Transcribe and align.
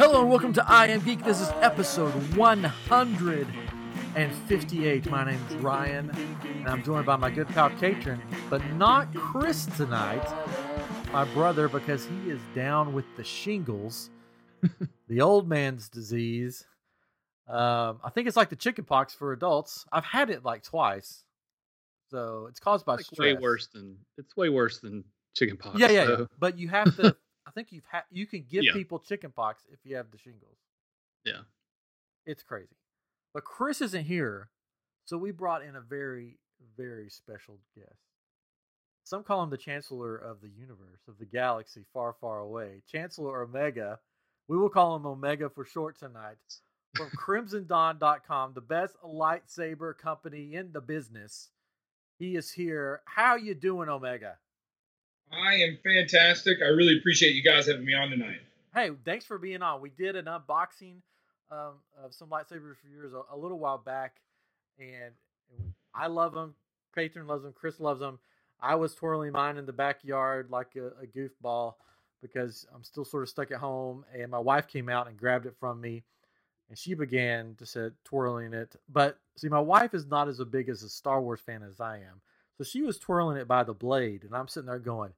Hello 0.00 0.22
and 0.22 0.30
welcome 0.30 0.54
to 0.54 0.64
I 0.66 0.86
Am 0.86 1.00
Geek. 1.00 1.22
This 1.24 1.42
is 1.42 1.50
episode 1.60 2.14
158. 2.34 5.10
My 5.10 5.24
name 5.24 5.38
is 5.50 5.56
Ryan, 5.56 6.10
and 6.42 6.66
I'm 6.66 6.82
joined 6.82 7.04
by 7.04 7.16
my 7.16 7.30
good 7.30 7.48
pal 7.48 7.68
Katrin, 7.68 8.18
but 8.48 8.64
not 8.76 9.14
Chris 9.14 9.66
tonight, 9.66 10.26
my 11.12 11.26
brother, 11.34 11.68
because 11.68 12.06
he 12.06 12.30
is 12.30 12.40
down 12.54 12.94
with 12.94 13.04
the 13.18 13.24
shingles, 13.24 14.08
the 15.08 15.20
old 15.20 15.46
man's 15.46 15.90
disease. 15.90 16.64
Um, 17.46 18.00
I 18.02 18.08
think 18.08 18.26
it's 18.26 18.38
like 18.38 18.48
the 18.48 18.56
chicken 18.56 18.86
pox 18.86 19.12
for 19.12 19.34
adults. 19.34 19.84
I've 19.92 20.06
had 20.06 20.30
it 20.30 20.42
like 20.42 20.62
twice, 20.62 21.24
so 22.10 22.46
it's 22.48 22.58
caused 22.58 22.86
by 22.86 22.94
like 22.94 23.04
stress. 23.04 23.18
way 23.18 23.34
worse 23.34 23.66
than 23.66 23.98
it's 24.16 24.34
way 24.34 24.48
worse 24.48 24.78
than 24.78 25.04
chicken 25.34 25.58
pox. 25.58 25.78
Yeah, 25.78 25.90
yeah, 25.90 26.00
yeah. 26.00 26.06
so, 26.06 26.26
But 26.38 26.58
you 26.58 26.70
have 26.70 26.96
to. 26.96 27.14
I 27.50 27.52
think 27.52 27.72
you've 27.72 27.84
had. 27.90 28.04
You 28.12 28.26
can 28.28 28.44
give 28.48 28.62
Yeah. 28.62 28.72
people 28.74 29.00
chicken 29.00 29.32
pox 29.32 29.66
if 29.72 29.80
you 29.84 29.96
have 29.96 30.12
the 30.12 30.18
shingles. 30.18 30.58
yeah. 31.24 31.42
It's 32.26 32.44
crazy. 32.44 32.76
But 33.34 33.44
Chris 33.44 33.80
isn't 33.80 34.04
here, 34.04 34.50
so 35.04 35.18
we 35.18 35.32
brought 35.32 35.62
in 35.64 35.74
a 35.74 35.80
very, 35.80 36.38
very 36.76 37.10
special 37.10 37.58
guest. 37.74 37.98
Some 39.04 39.24
call 39.24 39.42
him 39.42 39.50
the 39.50 39.56
Chancellor 39.56 40.14
of 40.16 40.40
the 40.40 40.48
universe, 40.50 41.00
of 41.08 41.18
the 41.18 41.24
galaxy 41.24 41.84
far, 41.92 42.12
far 42.20 42.38
away. 42.38 42.82
Chancellor 42.86 43.42
Omega. 43.42 43.98
We 44.46 44.56
will 44.58 44.68
call 44.68 44.94
him 44.94 45.06
Omega 45.06 45.48
for 45.50 45.64
short 45.64 45.98
tonight. 45.98 46.36
From 46.94 47.10
CrimsonDawn.com, 47.16 48.52
the 48.54 48.60
best 48.60 48.94
lightsaber 49.02 49.96
company 49.98 50.54
in 50.54 50.70
the 50.72 50.80
business. 50.80 51.50
He 52.18 52.36
is 52.36 52.52
here. 52.52 53.02
How 53.06 53.34
you 53.36 53.54
doing, 53.54 53.88
Omega? 53.88 54.38
I 55.32 55.54
am 55.54 55.78
fantastic. 55.82 56.58
I 56.62 56.68
really 56.68 56.98
appreciate 56.98 57.34
you 57.34 57.42
guys 57.42 57.66
having 57.66 57.84
me 57.84 57.94
on 57.94 58.10
tonight. 58.10 58.40
Hey, 58.74 58.90
thanks 59.04 59.24
for 59.24 59.38
being 59.38 59.62
on. 59.62 59.80
We 59.80 59.90
did 59.90 60.16
an 60.16 60.26
unboxing 60.26 60.96
um, 61.50 61.74
of 62.02 62.12
some 62.12 62.28
lightsabers 62.28 62.76
for 62.76 62.88
yours 62.92 63.12
a, 63.12 63.34
a 63.34 63.36
little 63.36 63.58
while 63.58 63.78
back, 63.78 64.16
and 64.78 65.12
I 65.94 66.06
love 66.06 66.34
them. 66.34 66.54
Katrin 66.94 67.26
loves 67.26 67.42
them. 67.42 67.52
Chris 67.52 67.80
loves 67.80 68.00
them. 68.00 68.18
I 68.60 68.74
was 68.74 68.94
twirling 68.94 69.32
mine 69.32 69.56
in 69.56 69.66
the 69.66 69.72
backyard 69.72 70.50
like 70.50 70.76
a, 70.76 70.88
a 71.02 71.06
goofball 71.06 71.74
because 72.20 72.66
I'm 72.74 72.84
still 72.84 73.04
sort 73.04 73.22
of 73.22 73.28
stuck 73.28 73.50
at 73.50 73.58
home, 73.58 74.04
and 74.14 74.30
my 74.30 74.38
wife 74.38 74.68
came 74.68 74.88
out 74.88 75.08
and 75.08 75.16
grabbed 75.16 75.46
it 75.46 75.54
from 75.58 75.80
me, 75.80 76.02
and 76.68 76.76
she 76.76 76.94
began 76.94 77.54
to 77.56 77.66
say 77.66 77.88
twirling 78.04 78.52
it. 78.52 78.76
But 78.88 79.18
see, 79.36 79.48
my 79.48 79.60
wife 79.60 79.94
is 79.94 80.06
not 80.06 80.28
as 80.28 80.38
big 80.44 80.68
as 80.68 80.82
a 80.82 80.88
Star 80.88 81.22
Wars 81.22 81.40
fan 81.40 81.62
as 81.62 81.80
I 81.80 81.96
am, 81.96 82.20
so 82.60 82.64
she 82.64 82.82
was 82.82 82.98
twirling 82.98 83.38
it 83.38 83.48
by 83.48 83.64
the 83.64 83.72
blade, 83.72 84.22
and 84.24 84.34
I'm 84.34 84.46
sitting 84.48 84.66
there 84.66 84.78
going, 84.78 85.12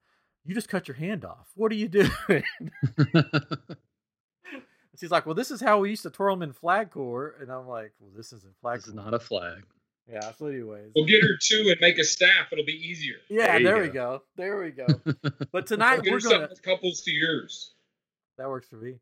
"You 0.45 0.55
just 0.55 0.69
cut 0.69 0.87
your 0.87 0.97
hand 0.97 1.25
off. 1.25 1.51
What 1.57 1.73
are 1.73 1.75
you 1.75 1.89
doing?" 1.89 2.09
She's 5.01 5.11
like, 5.11 5.25
"Well, 5.27 5.35
this 5.35 5.51
is 5.51 5.61
how 5.61 5.81
we 5.81 5.91
used 5.91 6.03
to 6.03 6.11
twirl 6.11 6.37
them 6.37 6.43
in 6.43 6.53
flag 6.53 6.91
corps," 6.91 7.35
and 7.41 7.51
I'm 7.51 7.67
like, 7.67 7.93
"Well, 7.99 8.11
this 8.15 8.33
isn't 8.33 8.55
flag 8.61 8.79
this 8.81 8.89
is 8.89 8.95
not 8.95 9.15
a 9.15 9.19
flag. 9.19 9.65
Yeah. 10.11 10.31
So, 10.33 10.47
anyways, 10.47 10.93
We'll 10.95 11.07
get 11.07 11.23
her 11.23 11.37
two 11.41 11.65
and 11.71 11.77
make 11.81 11.99
a 11.99 12.05
staff. 12.05 12.49
It'll 12.53 12.65
be 12.65 12.73
easier. 12.73 13.17
yeah, 13.29 13.47
There 13.47 13.59
you 13.61 13.65
there 13.67 13.83
we 13.83 13.89
go. 13.89 13.93
go, 13.93 14.23
there 14.37 14.61
we 14.63 14.71
go. 14.71 14.87
But 15.53 15.67
tonight 15.67 16.03
get 16.03 16.13
her 16.13 16.19
we're 16.19 16.21
gonna 16.21 16.49
couples 16.63 17.01
to 17.03 17.11
yours. 17.11 17.73
that 18.39 18.49
works 18.49 18.69
for 18.69 18.77
me. 18.77 18.97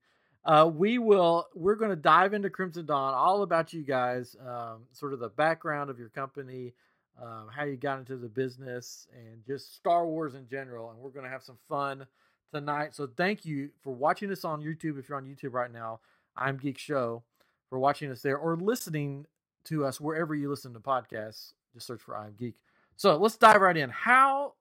Uh, 0.45 0.71
we 0.73 0.99
will 0.99 1.49
we're 1.55 1.75
gonna 1.75 1.97
dive 1.97 2.35
into 2.35 2.49
Crimson 2.51 2.87
Dawn, 2.87 3.13
all 3.15 3.43
about 3.43 3.73
you 3.73 3.83
guys, 3.83 4.37
um, 4.47 4.85
sort 4.93 5.13
of 5.13 5.19
the 5.19 5.29
background 5.29 5.91
of 5.91 5.99
your 5.99 6.09
company, 6.11 6.73
um, 7.21 7.49
how 7.55 7.65
you 7.65 7.77
got 7.77 7.99
into 7.99 8.17
the 8.17 8.29
business, 8.29 9.07
and 9.15 9.45
just 9.47 9.77
Star 9.77 10.07
Wars 10.07 10.35
in 10.35 10.49
general. 10.49 10.91
And 10.91 10.99
we're 10.99 11.11
gonna 11.11 11.29
have 11.29 11.43
some 11.43 11.59
fun 11.69 12.07
tonight. 12.53 12.95
So 12.95 13.09
thank 13.17 13.45
you 13.45 13.71
for 13.83 13.93
watching 13.93 14.31
us 14.31 14.45
on 14.45 14.63
YouTube. 14.63 14.99
If 14.99 15.09
you're 15.09 15.19
on 15.19 15.27
YouTube 15.27 15.53
right 15.53 15.73
now, 15.73 16.01
I'm 16.37 16.57
Geek 16.57 16.79
Show 16.79 17.23
for 17.69 17.79
watching 17.79 18.11
us 18.11 18.23
there 18.23 18.39
or 18.39 18.57
listening 18.57 19.27
to 19.65 19.85
us 19.85 20.01
wherever 20.01 20.35
you 20.35 20.51
listen 20.51 20.73
to 20.73 20.81
podcasts. 20.81 21.53
Just 21.75 21.87
search 21.87 22.01
for 22.01 22.17
I'm 22.17 22.35
Geek. 22.39 22.55
So 22.97 23.17
let's 23.17 23.37
dive 23.37 23.61
right 23.61 23.77
in. 23.77 23.91
How 23.91 24.55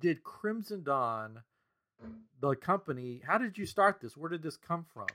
did 0.00 0.22
Crimson 0.22 0.82
Dawn, 0.82 1.42
the 2.40 2.54
company, 2.54 3.22
how 3.26 3.38
did 3.38 3.58
you 3.58 3.66
start 3.66 4.00
this? 4.00 4.16
Where 4.16 4.30
did 4.30 4.42
this 4.42 4.56
come 4.56 4.84
from? 4.92 5.06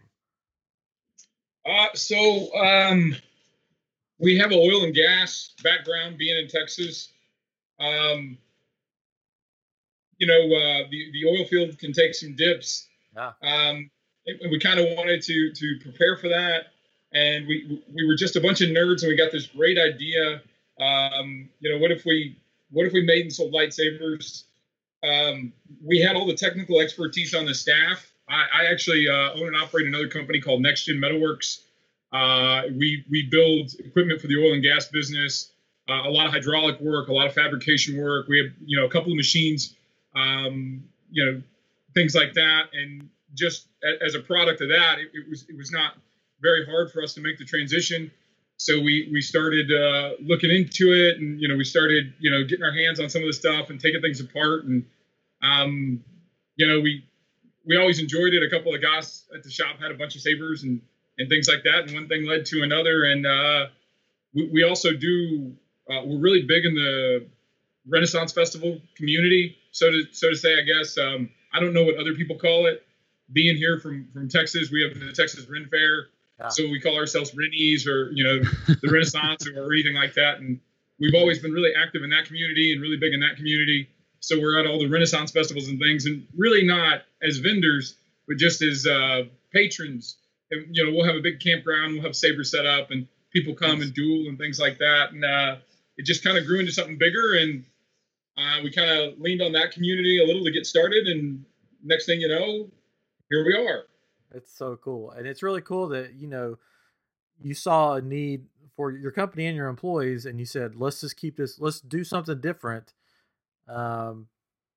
Uh, 1.66 1.88
so 1.94 2.56
um, 2.56 3.16
we 4.21 4.37
have 4.37 4.51
an 4.51 4.59
oil 4.59 4.83
and 4.83 4.93
gas 4.93 5.53
background, 5.63 6.17
being 6.17 6.37
in 6.37 6.47
Texas. 6.47 7.09
Um, 7.79 8.37
you 10.17 10.27
know, 10.27 10.55
uh, 10.55 10.87
the 10.89 11.11
the 11.11 11.25
oil 11.27 11.45
field 11.45 11.77
can 11.79 11.91
take 11.91 12.13
some 12.13 12.35
dips. 12.35 12.87
Yeah. 13.15 13.31
Um, 13.41 13.89
we 14.49 14.59
kind 14.59 14.79
of 14.79 14.85
wanted 14.95 15.23
to 15.23 15.51
to 15.51 15.79
prepare 15.81 16.15
for 16.15 16.29
that, 16.29 16.67
and 17.11 17.47
we 17.47 17.83
we 17.93 18.05
were 18.07 18.15
just 18.15 18.35
a 18.35 18.41
bunch 18.41 18.61
of 18.61 18.69
nerds, 18.69 19.01
and 19.01 19.09
we 19.09 19.15
got 19.15 19.31
this 19.31 19.47
great 19.47 19.77
idea. 19.79 20.41
Um, 20.79 21.49
you 21.59 21.71
know, 21.71 21.79
what 21.79 21.91
if 21.91 22.05
we 22.05 22.38
what 22.69 22.85
if 22.85 22.93
we 22.93 23.03
made 23.03 23.23
and 23.23 23.33
sold 23.33 23.53
lightsabers? 23.53 24.43
Um, 25.03 25.51
we 25.83 25.99
had 25.99 26.15
all 26.15 26.27
the 26.27 26.35
technical 26.35 26.79
expertise 26.79 27.33
on 27.33 27.45
the 27.45 27.55
staff. 27.55 28.11
I, 28.29 28.45
I 28.53 28.65
actually 28.71 29.07
uh, 29.09 29.33
own 29.33 29.47
and 29.47 29.55
operate 29.55 29.88
another 29.88 30.07
company 30.07 30.39
called 30.39 30.61
Next 30.61 30.85
Gen 30.85 30.97
Metalworks. 30.97 31.61
Uh, 32.11 32.63
we 32.77 33.05
we 33.09 33.27
build 33.31 33.72
equipment 33.79 34.19
for 34.19 34.27
the 34.27 34.38
oil 34.38 34.53
and 34.53 34.63
gas 34.63 34.88
business. 34.88 35.51
Uh, 35.89 36.07
a 36.07 36.11
lot 36.11 36.25
of 36.27 36.33
hydraulic 36.33 36.79
work, 36.79 37.07
a 37.07 37.13
lot 37.13 37.27
of 37.27 37.33
fabrication 37.33 37.97
work. 37.97 38.27
We 38.27 38.38
have 38.39 38.53
you 38.66 38.77
know 38.77 38.85
a 38.85 38.89
couple 38.89 39.11
of 39.11 39.17
machines, 39.17 39.75
um, 40.16 40.83
you 41.09 41.25
know, 41.25 41.41
things 41.94 42.13
like 42.13 42.33
that. 42.33 42.66
And 42.73 43.09
just 43.33 43.67
a, 43.83 44.03
as 44.05 44.16
a 44.16 44.19
product 44.19 44.61
of 44.61 44.69
that, 44.69 45.00
it, 45.00 45.09
it 45.13 45.29
was 45.29 45.45
it 45.50 45.57
was 45.57 45.71
not 45.71 45.94
very 46.41 46.66
hard 46.66 46.91
for 46.91 47.01
us 47.01 47.13
to 47.13 47.21
make 47.21 47.38
the 47.38 47.45
transition. 47.45 48.11
So 48.57 48.79
we 48.79 49.09
we 49.11 49.21
started 49.21 49.71
uh, 49.71 50.11
looking 50.21 50.51
into 50.51 50.91
it, 50.91 51.17
and 51.17 51.39
you 51.41 51.47
know 51.47 51.55
we 51.55 51.63
started 51.63 52.13
you 52.19 52.29
know 52.29 52.44
getting 52.44 52.63
our 52.63 52.73
hands 52.73 53.00
on 53.00 53.09
some 53.09 53.21
of 53.21 53.27
the 53.27 53.33
stuff 53.33 53.69
and 53.69 53.79
taking 53.79 54.01
things 54.01 54.19
apart, 54.19 54.66
and 54.66 54.85
um, 55.41 56.03
you 56.57 56.67
know 56.67 56.81
we 56.81 57.05
we 57.66 57.77
always 57.77 58.00
enjoyed 58.00 58.33
it. 58.33 58.44
A 58.44 58.50
couple 58.50 58.75
of 58.75 58.81
guys 58.81 59.23
at 59.33 59.44
the 59.44 59.50
shop 59.50 59.79
had 59.79 59.91
a 59.91 59.95
bunch 59.95 60.16
of 60.16 60.21
sabers 60.21 60.63
and 60.63 60.81
and 61.17 61.29
things 61.29 61.47
like 61.47 61.63
that, 61.63 61.85
and 61.88 61.94
one 61.94 62.07
thing 62.07 62.25
led 62.25 62.45
to 62.47 62.63
another. 62.63 63.03
And 63.05 63.25
uh, 63.25 63.67
we, 64.33 64.49
we 64.53 64.63
also 64.63 64.94
do 64.94 65.53
uh, 65.89 66.01
we're 66.05 66.19
really 66.19 66.44
big 66.44 66.66
in 66.66 66.73
the 66.75 67.27
Renaissance 67.88 68.31
Festival 68.33 68.79
community, 68.95 69.57
so 69.71 69.89
to 69.91 70.03
so 70.11 70.29
to 70.29 70.35
say. 70.35 70.53
I 70.53 70.61
guess 70.61 70.97
um, 70.97 71.29
I 71.53 71.59
don't 71.59 71.73
know 71.73 71.83
what 71.83 71.97
other 71.97 72.13
people 72.13 72.38
call 72.38 72.67
it. 72.67 72.83
Being 73.33 73.55
here 73.57 73.79
from 73.79 74.07
from 74.13 74.29
Texas, 74.29 74.71
we 74.71 74.83
have 74.83 75.00
the 75.00 75.11
Texas 75.13 75.45
Ren 75.50 75.67
Fair, 75.71 76.07
Yeah. 76.39 76.50
so 76.50 76.63
we 76.69 76.79
call 76.81 76.95
ourselves 76.97 77.33
Rennies 77.35 77.88
or 77.88 78.11
you 78.11 78.23
know 78.23 78.39
the 78.67 78.89
Renaissance 78.91 79.47
or 79.47 79.71
anything 79.73 79.95
like 79.95 80.13
that. 80.16 80.39
And 80.39 80.59
we've 81.00 81.16
always 81.16 81.39
been 81.39 81.51
really 81.53 81.71
active 81.75 82.03
in 82.03 82.09
that 82.11 82.25
community 82.25 82.73
and 82.73 82.81
really 82.81 82.97
big 82.97 83.13
in 83.13 83.21
that 83.21 83.38
community. 83.38 83.88
So 84.19 84.39
we're 84.39 84.59
at 84.59 84.67
all 84.67 84.79
the 84.79 84.88
Renaissance 84.89 85.31
festivals 85.31 85.67
and 85.67 85.79
things, 85.79 86.05
and 86.05 86.27
really 86.38 86.63
not 86.66 87.01
as 87.23 87.38
vendors, 87.39 87.95
but 88.27 88.38
just 88.38 88.61
as 88.61 88.85
uh, 88.85 89.23
patrons. 89.51 90.17
And 90.51 90.75
you 90.75 90.85
know, 90.85 90.91
we'll 90.91 91.06
have 91.06 91.16
a 91.16 91.22
big 91.22 91.39
campground, 91.39 91.94
we'll 91.94 92.03
have 92.03 92.16
sabers 92.16 92.51
set 92.51 92.66
up, 92.66 92.91
and 92.91 93.07
people 93.31 93.56
come 93.56 93.81
and 93.81 93.94
duel 93.94 94.28
and 94.28 94.38
things 94.38 94.59
like 94.59 94.78
that. 94.79 95.12
And 95.12 95.23
uh, 95.23 95.56
it 95.97 96.06
just 96.06 96.23
kind 96.23 96.38
of 96.38 96.45
grew 96.45 96.59
into 96.59 96.72
something 96.72 96.97
bigger, 96.97 97.35
and 97.35 97.63
uh, 98.38 98.59
we 98.63 98.72
kind 98.72 98.89
of 98.89 99.19
leaned 99.19 99.41
on 99.41 99.51
that 99.53 99.72
community 99.72 100.22
a 100.22 100.25
little 100.25 100.44
to 100.44 100.51
get 100.51 100.66
started. 100.66 101.07
And 101.07 101.45
next 101.84 102.06
thing 102.06 102.22
you 102.22 102.28
know, 102.28 102.69
here 103.29 103.45
we 103.45 103.56
are. 103.56 103.85
It's 104.34 104.56
so 104.56 104.78
cool. 104.78 105.12
And 105.12 105.28
it's 105.28 105.44
really 105.44 105.62
cool 105.62 105.89
that, 105.89 106.13
you 106.16 106.28
know, 106.28 106.57
you 107.41 107.53
saw 107.53 107.95
a 107.95 108.01
need 108.01 108.45
for 108.75 108.91
your 108.91 109.12
company 109.12 109.45
and 109.47 109.56
your 109.56 109.68
employees 109.68 110.25
and 110.25 110.39
you 110.39 110.45
said, 110.45 110.75
let's 110.75 111.01
just 111.01 111.18
keep 111.18 111.35
this, 111.35 111.59
let's 111.59 111.81
do 111.81 112.03
something 112.03 112.39
different. 112.39 112.94
Um, 113.68 114.28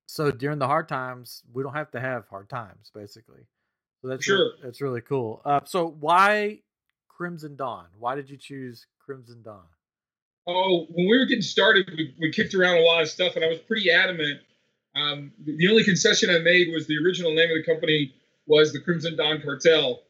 so 0.07 0.31
during 0.31 0.59
the 0.59 0.67
hard 0.67 0.89
times, 0.89 1.43
we 1.53 1.63
don't 1.63 1.75
have 1.75 1.91
to 1.93 2.01
have 2.01 2.29
hard 2.29 2.49
times, 2.49 2.91
basically. 2.93 3.47
So 4.05 4.09
that's 4.11 4.25
Sure. 4.25 4.45
re- 4.51 4.59
that's 4.63 4.83
really 4.83 5.01
cool. 5.01 5.41
Uh, 5.47 5.61
so 5.65 5.89
why 5.99 6.61
Crimson 7.09 7.57
Dawn? 7.57 7.87
Why 7.99 8.15
did 8.15 8.29
you 8.29 8.37
choose 8.37 8.87
Crimson 8.99 9.41
Dawn? 9.43 9.65
Oh, 10.47 10.85
when 10.91 11.09
we 11.09 11.19
were 11.19 11.25
getting 11.25 11.41
started, 11.41 11.89
we, 11.97 12.15
we 12.21 12.31
kicked 12.31 12.55
around 12.55 12.77
a 12.77 12.83
lot 12.83 13.01
of 13.01 13.09
stuff, 13.09 13.35
and 13.35 13.43
I 13.43 13.49
was 13.49 13.61
pretty 13.61 13.91
adamant. 13.91 14.41
Um, 14.95 15.33
the, 15.43 15.57
the 15.57 15.69
only 15.71 15.85
concession 15.85 16.29
I 16.29 16.39
made 16.41 16.69
was 16.71 16.87
the 16.87 16.99
original 17.03 17.33
name 17.35 17.49
of 17.51 17.57
the 17.57 17.65
company 17.65 18.13
was 18.47 18.75
the 18.75 18.81
Crimson 18.81 19.17
Dawn 19.17 19.41
Cartel, 19.43 20.03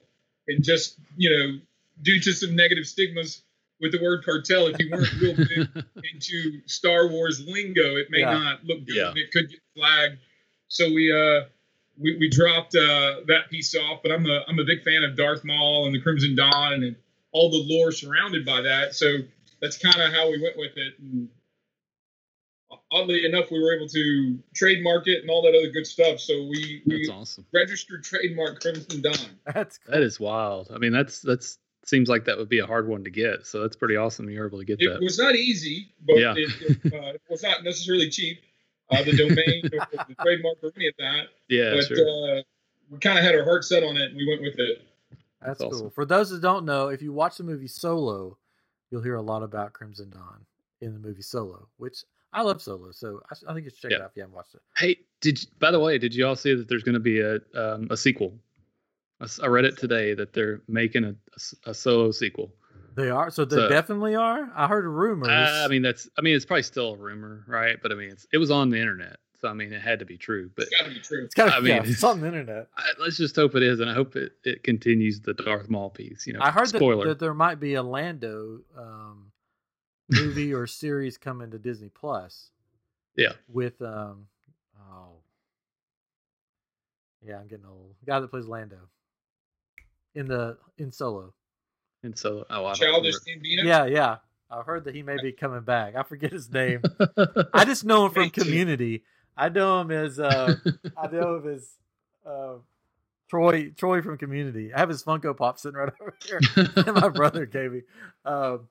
and 0.49 0.65
just 0.65 0.99
you 1.17 1.31
know, 1.31 1.61
due 2.03 2.19
to 2.19 2.33
some 2.33 2.57
negative 2.57 2.87
stigmas 2.87 3.43
with 3.81 3.93
the 3.93 4.03
word 4.03 4.25
cartel, 4.25 4.67
if 4.67 4.77
you 4.81 4.91
weren't 4.91 5.13
real 5.21 5.37
big 5.37 5.69
into 6.13 6.61
Star 6.67 7.07
Wars 7.07 7.45
lingo, 7.47 7.95
it 7.95 8.09
may 8.11 8.21
Yeah. 8.21 8.33
not 8.33 8.65
look 8.65 8.85
good, 8.87 8.97
Yeah. 8.97 9.09
and 9.11 9.19
it 9.19 9.31
could 9.31 9.51
get 9.51 9.61
flagged. 9.77 10.19
So 10.67 10.89
we 10.93 11.13
uh, 11.13 11.45
we, 11.99 12.17
we 12.19 12.29
dropped 12.29 12.75
uh, 12.75 13.21
that 13.27 13.51
piece 13.51 13.75
off. 13.75 14.01
But 14.03 14.13
I'm 14.13 14.27
a 14.27 14.41
I'm 14.49 14.59
a 14.59 14.65
big 14.65 14.83
fan 14.83 15.05
of 15.05 15.17
Darth 15.17 15.45
Maul 15.45 15.87
and 15.87 15.95
the 15.95 16.01
Crimson 16.01 16.35
Dawn 16.37 16.83
and 16.83 16.97
all 17.33 17.51
the 17.51 17.63
lore 17.75 17.93
surrounded 17.93 18.45
by 18.45 18.63
that. 18.63 18.95
So 18.95 19.19
that's 19.61 19.79
kind 19.79 20.01
of 20.01 20.13
how 20.13 20.31
we 20.31 20.41
went 20.43 20.57
with 20.57 20.77
it. 20.77 20.95
And 21.01 21.29
oddly 22.91 23.25
enough, 23.25 23.51
we 23.51 23.61
were 23.63 23.75
able 23.75 23.89
to 23.89 24.39
trademark 24.55 25.07
it 25.07 25.21
and 25.23 25.31
all 25.31 25.43
that 25.43 25.55
other 25.55 25.71
good 25.71 25.87
stuff. 25.87 26.21
So 26.21 26.35
we 26.45 26.83
we 26.87 27.09
awesome. 27.09 27.45
registered 27.53 28.05
trademark 28.05 28.61
Crimson 28.61 29.03
Dawn. 29.03 29.15
That's 29.53 29.79
cool. 29.79 29.95
That 29.95 30.03
is 30.03 30.19
wild. 30.21 30.71
I 30.75 30.79
mean, 30.79 30.93
that's 30.93 31.21
that's 31.21 31.59
seems 31.87 32.09
like 32.09 32.25
that 32.25 32.39
would 32.39 32.49
be 32.49 32.61
a 32.61 32.67
hard 32.67 32.89
one 32.89 33.05
to 33.05 33.11
get. 33.11 33.47
So 33.47 33.61
that's 33.61 33.77
pretty 33.77 33.97
awesome. 33.97 34.29
You're 34.31 34.47
able 34.47 34.59
to 34.59 34.65
get 34.65 34.81
It 34.81 34.89
that. 34.89 34.97
It 34.97 35.03
was 35.05 35.19
not 35.19 35.35
easy, 35.37 35.93
but 36.07 36.17
Yeah. 36.17 36.35
it, 36.35 36.51
it, 36.63 36.95
uh, 36.95 37.09
it 37.09 37.21
was 37.29 37.43
not 37.43 37.63
necessarily 37.63 38.09
cheap. 38.09 38.41
Uh, 38.95 39.03
the 39.03 39.17
domain, 39.17 39.63
or 39.73 40.05
the 40.09 40.15
trademark, 40.23 40.59
or 40.63 40.73
any 40.77 40.89
of 40.89 40.95
that. 40.99 41.25
Yeah, 41.49 41.75
but 41.75 41.85
sure. 41.85 42.39
uh, 42.39 42.43
we 42.91 42.99
kind 42.99 43.19
of 43.19 43.25
had 43.25 43.35
our 43.35 43.45
heart 43.45 43.65
set 43.65 43.83
on 43.83 43.97
it, 43.97 44.11
and 44.11 44.17
we 44.17 44.27
went 44.29 44.43
with 44.43 44.59
it. 44.59 44.83
That's 45.41 45.59
That's 45.59 45.63
awesome. 45.63 45.81
cool. 45.81 45.91
For 45.91 46.05
those 46.05 46.31
that 46.31 46.41
don't 46.41 46.65
know, 46.65 46.89
if 46.89 47.03
you 47.03 47.13
watch 47.13 47.37
the 47.37 47.45
movie 47.45 47.69
Solo, 47.69 48.39
you'll 48.91 49.03
hear 49.03 49.17
a 49.17 49.23
lot 49.23 49.43
about 49.43 49.73
Crimson 49.73 50.11
Dawn 50.11 50.47
in 50.81 50.93
the 50.95 51.01
movie 51.01 51.23
Solo, 51.23 51.69
which 51.77 52.05
I 52.33 52.43
love 52.43 52.61
Solo, 52.63 52.91
so 52.93 53.21
I, 53.31 53.51
I 53.51 53.55
think 53.55 53.65
you 53.65 53.71
should 53.71 53.81
check 53.81 53.93
it 53.93 54.01
out 54.01 54.11
if 54.11 54.17
you 54.17 54.23
haven't 54.23 54.35
watched 54.35 54.55
it. 54.55 54.63
Hey, 54.77 54.97
did 55.21 55.43
you, 55.43 55.49
by 55.59 55.71
the 55.71 55.81
way, 55.81 55.99
did 55.99 56.15
you 56.15 56.27
all 56.27 56.37
see 56.37 56.55
that 56.55 56.69
there's 56.69 56.83
going 56.83 56.95
to 56.95 57.01
be 57.01 57.21
a 57.21 57.39
um, 57.55 57.89
a 57.91 57.97
sequel? 57.97 58.35
I 59.43 59.47
read 59.47 59.65
it 59.65 59.79
today 59.79 60.13
that 60.15 60.33
they're 60.33 60.61
making 60.69 61.17
a 61.65 61.73
solo 61.73 62.11
sequel. 62.11 62.53
They 62.97 63.11
are, 63.11 63.31
so 63.31 63.45
they 63.45 63.57
So- 63.57 63.69
definitely 63.69 64.15
are. 64.15 64.51
I 64.55 64.67
heard 64.69 64.85
rumors. 64.85 65.29
Uh, 65.29 65.63
I 65.65 65.69
mean, 65.69 65.83
that's 65.83 66.09
I 66.17 66.21
mean, 66.23 66.37
it's 66.37 66.45
probably 66.45 66.63
still 66.63 66.95
a 66.95 66.97
rumor, 66.97 67.45
right? 67.49 67.77
But 67.83 67.91
I 67.93 67.97
mean, 67.97 68.11
it's, 68.11 68.27
it 68.33 68.39
was 68.39 68.51
on 68.53 68.71
the 68.71 68.79
internet, 68.79 69.17
so 69.41 69.49
I 69.49 69.53
mean, 69.53 69.73
it 69.73 69.81
had 69.83 69.99
to 69.99 70.05
be 70.05 70.17
true. 70.17 70.51
But 70.55 70.69
It's 70.69 70.77
got 70.81 70.85
to 70.89 70.91
be 70.95 71.01
true. 71.01 71.25
it's 71.25 71.35
got 71.35 71.47
to 71.47 71.57
I 71.57 71.61
be 71.61 71.69
yeah, 71.71 71.81
mean- 71.81 71.91
it's 71.91 72.05
on 72.05 72.21
the 72.21 72.27
internet. 72.29 72.69
I, 72.77 72.85
let's 73.01 73.17
just 73.17 73.35
hope 73.35 73.57
it 73.57 73.63
is, 73.65 73.81
and 73.81 73.91
I 73.91 73.95
hope 73.95 74.15
it, 74.17 74.33
it 74.45 74.63
continues 74.63 75.21
the 75.21 75.35
Darth 75.35 75.69
Maul 75.69 75.91
piece. 75.91 76.27
You 76.27 76.35
know, 76.35 76.41
I 76.43 76.51
heard 76.51 76.69
that, 76.69 76.79
that 77.05 77.19
there 77.19 77.35
might 77.35 77.59
be 77.59 77.75
a 77.75 77.83
Lando 77.83 78.61
um, 78.79 79.33
movie 80.09 80.55
or 80.55 80.67
series 80.69 81.19
coming 81.19 81.51
to 81.51 81.59
Disney 81.59 81.89
Plus. 81.89 82.51
Yeah. 83.17 83.33
With 83.49 83.81
um, 83.83 84.27
oh, 84.91 85.17
yeah, 87.27 87.39
I'm 87.39 87.47
getting 87.49 87.67
old. 87.67 87.95
The 88.01 88.07
guy 88.07 88.21
that 88.21 88.29
plays 88.29 88.47
Lando 88.47 88.79
in 90.15 90.27
the 90.27 90.59
in 90.79 90.93
Solo. 90.93 91.33
And 92.05 92.17
so, 92.19 92.45
oh, 92.49 92.67
I 92.67 92.75
don't 92.75 92.77
Childish. 92.77 93.17
Gambino. 93.17 93.65
Yeah, 93.65 93.87
yeah. 93.87 94.17
I've 94.51 94.67
heard 94.67 94.85
that 94.85 94.95
he 94.95 95.03
may 95.03 95.17
be 95.21 95.33
coming 95.33 95.63
back. 95.63 95.97
I 95.97 96.03
forget 96.03 96.33
his 96.33 96.53
name. 96.53 96.83
I 97.53 97.65
just 97.65 97.85
know 97.85 98.07
him 98.07 98.13
from 98.13 98.31
Community. 98.31 99.03
I 99.37 99.49
know 99.49 99.81
him 99.81 99.91
as 99.91 100.21
uh, 100.21 100.55
I 100.97 101.07
know 101.09 101.37
him 101.37 101.53
as 101.53 101.69
uh, 102.25 102.55
Troy 103.29 103.71
Troy 103.71 104.03
from 104.03 104.19
Community. 104.19 104.73
I 104.73 104.79
have 104.79 104.89
his 104.89 105.03
Funko 105.03 105.37
Pop 105.37 105.59
sitting 105.59 105.77
right 105.77 105.93
over 106.01 106.17
here. 106.25 106.41
that 106.55 106.95
my 106.95 107.09
brother 107.09 107.47
gave 107.47 107.73
me. 107.73 107.83
Um, 108.25 108.69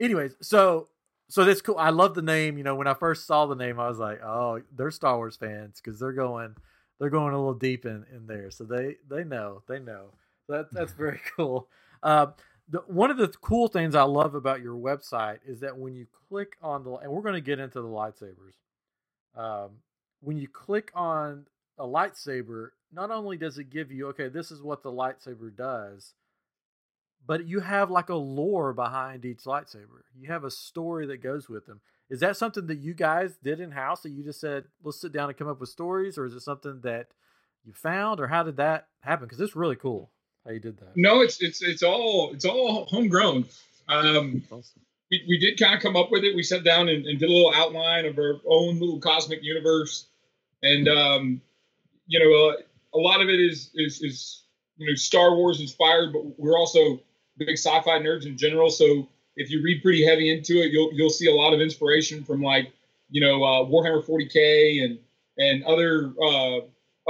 anyways, 0.00 0.34
so 0.42 0.88
so 1.28 1.44
that's 1.44 1.62
cool. 1.62 1.78
I 1.78 1.90
love 1.90 2.14
the 2.14 2.22
name. 2.22 2.58
You 2.58 2.64
know, 2.64 2.74
when 2.74 2.86
I 2.86 2.94
first 2.94 3.26
saw 3.26 3.46
the 3.46 3.56
name, 3.56 3.80
I 3.80 3.88
was 3.88 3.98
like, 3.98 4.22
oh, 4.22 4.60
they're 4.76 4.90
Star 4.90 5.16
Wars 5.16 5.36
fans 5.36 5.80
because 5.82 5.98
they're 5.98 6.12
going 6.12 6.56
they're 6.98 7.10
going 7.10 7.32
a 7.32 7.38
little 7.38 7.54
deep 7.54 7.86
in 7.86 8.04
in 8.14 8.26
there. 8.26 8.50
So 8.50 8.64
they 8.64 8.96
they 9.08 9.24
know 9.24 9.62
they 9.66 9.78
know. 9.78 10.08
That 10.48 10.72
that's 10.72 10.92
very 10.92 11.20
cool. 11.36 11.68
Uh, 12.02 12.28
the, 12.68 12.78
one 12.86 13.10
of 13.10 13.16
the 13.16 13.28
cool 13.28 13.68
things 13.68 13.94
I 13.94 14.02
love 14.02 14.34
about 14.34 14.62
your 14.62 14.76
website 14.76 15.38
is 15.46 15.60
that 15.60 15.78
when 15.78 15.94
you 15.94 16.06
click 16.28 16.56
on 16.60 16.84
the 16.84 16.92
and 16.94 17.12
we're 17.12 17.22
going 17.22 17.34
to 17.34 17.40
get 17.40 17.60
into 17.60 17.80
the 17.80 17.88
lightsabers. 17.88 18.56
Um, 19.36 19.70
when 20.20 20.38
you 20.38 20.48
click 20.48 20.90
on 20.94 21.46
a 21.78 21.84
lightsaber, 21.84 22.70
not 22.92 23.10
only 23.10 23.36
does 23.36 23.58
it 23.58 23.70
give 23.70 23.92
you 23.92 24.08
okay, 24.08 24.28
this 24.28 24.50
is 24.50 24.62
what 24.62 24.82
the 24.82 24.90
lightsaber 24.90 25.54
does, 25.54 26.14
but 27.26 27.46
you 27.46 27.60
have 27.60 27.90
like 27.90 28.08
a 28.08 28.14
lore 28.14 28.72
behind 28.72 29.24
each 29.24 29.44
lightsaber. 29.44 30.02
You 30.18 30.28
have 30.28 30.44
a 30.44 30.50
story 30.50 31.06
that 31.06 31.22
goes 31.22 31.48
with 31.48 31.66
them. 31.66 31.80
Is 32.08 32.20
that 32.20 32.36
something 32.36 32.66
that 32.68 32.78
you 32.78 32.94
guys 32.94 33.36
did 33.42 33.60
in 33.60 33.72
house 33.72 34.02
that 34.02 34.10
you 34.10 34.22
just 34.24 34.40
said, 34.40 34.64
let's 34.82 35.00
sit 35.00 35.12
down 35.12 35.28
and 35.28 35.36
come 35.36 35.48
up 35.48 35.60
with 35.60 35.68
stories, 35.68 36.16
or 36.16 36.24
is 36.24 36.34
it 36.34 36.40
something 36.40 36.80
that 36.82 37.08
you 37.64 37.72
found, 37.72 38.20
or 38.20 38.28
how 38.28 38.44
did 38.44 38.56
that 38.58 38.86
happen? 39.00 39.26
Because 39.26 39.40
it's 39.40 39.56
really 39.56 39.76
cool 39.76 40.10
how 40.46 40.52
you 40.52 40.60
did 40.60 40.78
that. 40.78 40.96
No, 40.96 41.20
it's 41.20 41.42
it's 41.42 41.62
it's 41.62 41.82
all 41.82 42.30
it's 42.32 42.44
all 42.44 42.86
homegrown. 42.86 43.44
Um, 43.88 44.42
Awesome. 44.50 44.80
we, 45.10 45.24
we 45.28 45.38
did 45.38 45.58
kind 45.58 45.74
of 45.74 45.82
come 45.82 45.96
up 45.96 46.10
with 46.10 46.24
it. 46.24 46.34
We 46.34 46.42
sat 46.42 46.64
down 46.64 46.88
and, 46.88 47.04
and 47.06 47.18
did 47.18 47.28
a 47.28 47.32
little 47.32 47.52
outline 47.54 48.06
of 48.06 48.18
our 48.18 48.40
own 48.48 48.78
little 48.78 48.98
cosmic 48.98 49.42
universe, 49.42 50.06
and 50.62 50.88
um, 50.88 51.40
you 52.06 52.18
know, 52.20 52.48
uh, 52.48 52.54
a 52.94 52.98
lot 52.98 53.20
of 53.20 53.28
it 53.28 53.40
is 53.40 53.70
is 53.74 54.00
is 54.02 54.42
you 54.76 54.88
know 54.88 54.94
Star 54.94 55.34
Wars 55.34 55.60
inspired, 55.60 56.12
but 56.12 56.38
we're 56.38 56.56
also 56.58 57.00
big 57.38 57.50
sci-fi 57.50 57.98
nerds 57.98 58.24
in 58.26 58.38
general. 58.38 58.70
So 58.70 59.08
if 59.36 59.50
you 59.50 59.62
read 59.62 59.82
pretty 59.82 60.04
heavy 60.04 60.32
into 60.32 60.54
it, 60.62 60.72
you'll 60.72 60.90
you'll 60.92 61.10
see 61.10 61.26
a 61.28 61.34
lot 61.34 61.52
of 61.52 61.60
inspiration 61.60 62.24
from 62.24 62.40
like 62.42 62.72
you 63.10 63.20
know 63.20 63.42
uh, 63.42 63.64
Warhammer 63.66 64.04
40k 64.04 64.84
and 64.84 64.98
and 65.38 65.64
other 65.64 66.12
uh, 66.22 66.60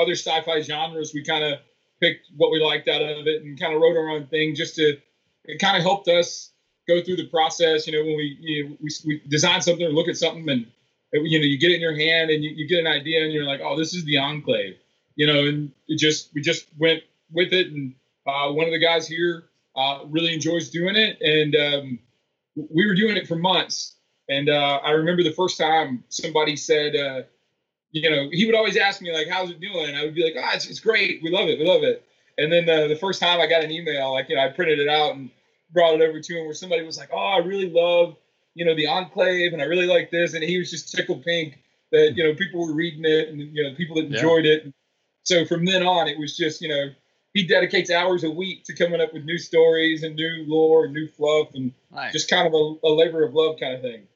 other 0.01 0.13
sci-fi 0.13 0.61
genres. 0.63 1.13
We 1.15 1.23
kind 1.23 1.45
of 1.45 1.61
picked 2.01 2.27
what 2.37 2.51
we 2.51 2.63
liked 2.63 2.89
out 2.89 3.03
of 3.03 3.27
it 3.27 3.43
and 3.43 3.59
kind 3.59 3.75
of 3.75 3.81
wrote 3.81 3.97
our 3.97 4.09
own 4.11 4.27
thing 4.27 4.55
just 4.55 4.77
to 4.77 4.97
it 5.45 5.59
kind 5.61 5.77
of 5.77 5.83
helped 5.83 6.09
us 6.09 6.51
go 6.89 7.03
through 7.03 7.17
the 7.17 7.27
process. 7.29 7.87
You 7.87 7.95
know, 7.95 8.05
when 8.05 8.17
we 8.17 8.37
you 8.41 8.69
know, 8.69 8.77
we, 8.81 8.91
we 9.05 9.23
design 9.29 9.63
something 9.63 9.87
or 9.87 9.91
look 9.91 10.09
at 10.09 10.17
something 10.17 10.49
and 10.49 10.67
it, 11.13 11.23
you 11.25 11.39
know 11.39 11.45
you 11.45 11.59
get 11.59 11.71
it 11.71 11.77
in 11.77 11.81
your 11.81 11.97
hand 11.97 12.31
and 12.31 12.43
you, 12.43 12.51
you 12.51 12.69
get 12.69 12.81
an 12.81 12.87
idea 12.87 13.25
and 13.25 13.33
you're 13.33 13.45
like, 13.45 13.61
oh, 13.63 13.77
this 13.79 13.95
is 13.95 14.05
the 14.05 14.19
enclave. 14.19 14.77
You 15.15 15.27
know, 15.27 15.47
and 15.47 15.73
it 15.89 15.99
just 15.99 16.31
we 16.35 16.43
just 16.43 16.67
went 16.79 17.03
with 17.33 17.53
it. 17.53 17.69
And 17.69 17.95
uh, 18.27 18.53
one 18.53 18.67
of 18.67 18.73
the 18.73 18.81
guys 18.81 19.09
here 19.09 19.45
uh, 19.75 20.01
really 20.07 20.35
enjoys 20.35 20.71
doing 20.71 20.97
it, 20.97 21.21
and 21.21 21.55
um, 21.55 21.99
we 22.57 22.87
were 22.87 22.95
doing 22.95 23.17
it 23.17 23.27
for 23.27 23.37
months. 23.37 23.97
And 24.29 24.49
uh, 24.49 24.81
I 24.83 24.91
remember 24.91 25.23
the 25.23 25.33
first 25.33 25.57
time 25.59 26.03
somebody 26.09 26.57
said, 26.57 26.97
uh, 26.97 27.23
you 28.03 28.11
know, 28.11 28.29
he 28.31 28.45
would 28.47 28.55
always 28.55 28.77
ask 28.77 29.01
me 29.01 29.13
like, 29.13 29.29
"How's 29.29 29.51
it 29.51 29.61
doing?" 29.61 29.89
And 29.89 29.97
I 29.97 30.05
would 30.05 30.15
be 30.15 30.23
like, 30.23 30.35
"Ah, 30.39 30.53
it's, 30.55 30.67
it's 30.67 30.81
great. 30.81 31.23
We 31.23 31.31
love 31.31 31.49
it. 31.49 31.59
We 31.59 31.67
love 31.67 31.83
it." 31.83 32.05
And 32.39 32.53
then 32.53 32.69
uh, 32.69 32.89
the 32.89 32.97
first 32.97 33.21
time 33.21 33.41
I 33.41 33.47
got 33.47 33.65
an 33.65 33.71
email, 33.71 34.13
like 34.13 34.29
you 34.29 34.37
know, 34.37 34.43
I 34.43 34.49
printed 34.49 34.79
it 34.79 34.89
out 34.89 35.15
and 35.15 35.31
brought 35.73 35.95
it 35.95 36.03
over 36.03 36.21
to 36.21 36.39
him, 36.39 36.45
where 36.45 36.55
somebody 36.55 36.83
was 36.85 36.99
like, 36.99 37.11
"Oh, 37.13 37.17
I 37.17 37.39
really 37.39 37.71
love, 37.71 38.17
you 38.55 38.65
know, 38.65 38.75
the 38.75 38.87
Enclave, 38.87 39.53
and 39.53 39.63
I 39.63 39.65
really 39.65 39.87
like 39.87 40.11
this," 40.11 40.35
and 40.35 40.45
he 40.45 40.59
was 40.59 40.71
just 40.71 40.95
tickled 40.95 41.25
pink 41.25 41.59
that 41.93 42.17
you 42.17 42.25
know 42.25 42.35
people 42.35 42.67
were 42.67 42.75
reading 42.75 43.05
it 43.05 43.29
and 43.29 43.41
you 43.41 43.63
know 43.63 43.75
people 43.75 43.97
that 43.97 44.05
Yeah. 44.05 44.17
enjoyed 44.19 44.45
it. 44.45 44.73
So 45.25 45.45
from 45.47 45.65
then 45.65 45.83
on, 45.83 46.09
it 46.09 46.19
was 46.19 46.37
just 46.37 46.61
you 46.61 46.69
know 46.69 46.91
he 47.33 47.47
dedicates 47.47 47.91
hours 47.91 48.25
a 48.25 48.31
week 48.31 48.65
to 48.65 48.75
coming 48.75 49.01
up 49.01 49.13
with 49.15 49.25
new 49.25 49.39
stories 49.39 50.03
and 50.03 50.17
new 50.17 50.45
lore 50.47 50.85
and 50.85 50.95
new 50.95 51.09
fluff 51.09 51.49
and 51.55 51.73
Nice. 51.91 52.13
just 52.13 52.29
kind 52.29 52.47
of 52.47 52.53
a, 52.53 52.87
a 52.87 52.91
labor 52.93 53.25
of 53.25 53.33
love 53.35 53.57
kind 53.59 53.75
of 53.75 53.81
thing. 53.81 54.07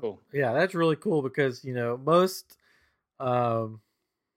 cool. 0.00 0.20
Yeah, 0.32 0.52
that's 0.52 0.74
really 0.74 0.96
cool 0.96 1.22
because 1.22 1.64
you 1.64 1.72
know 1.74 1.96
most 1.96 2.58
um, 3.20 3.80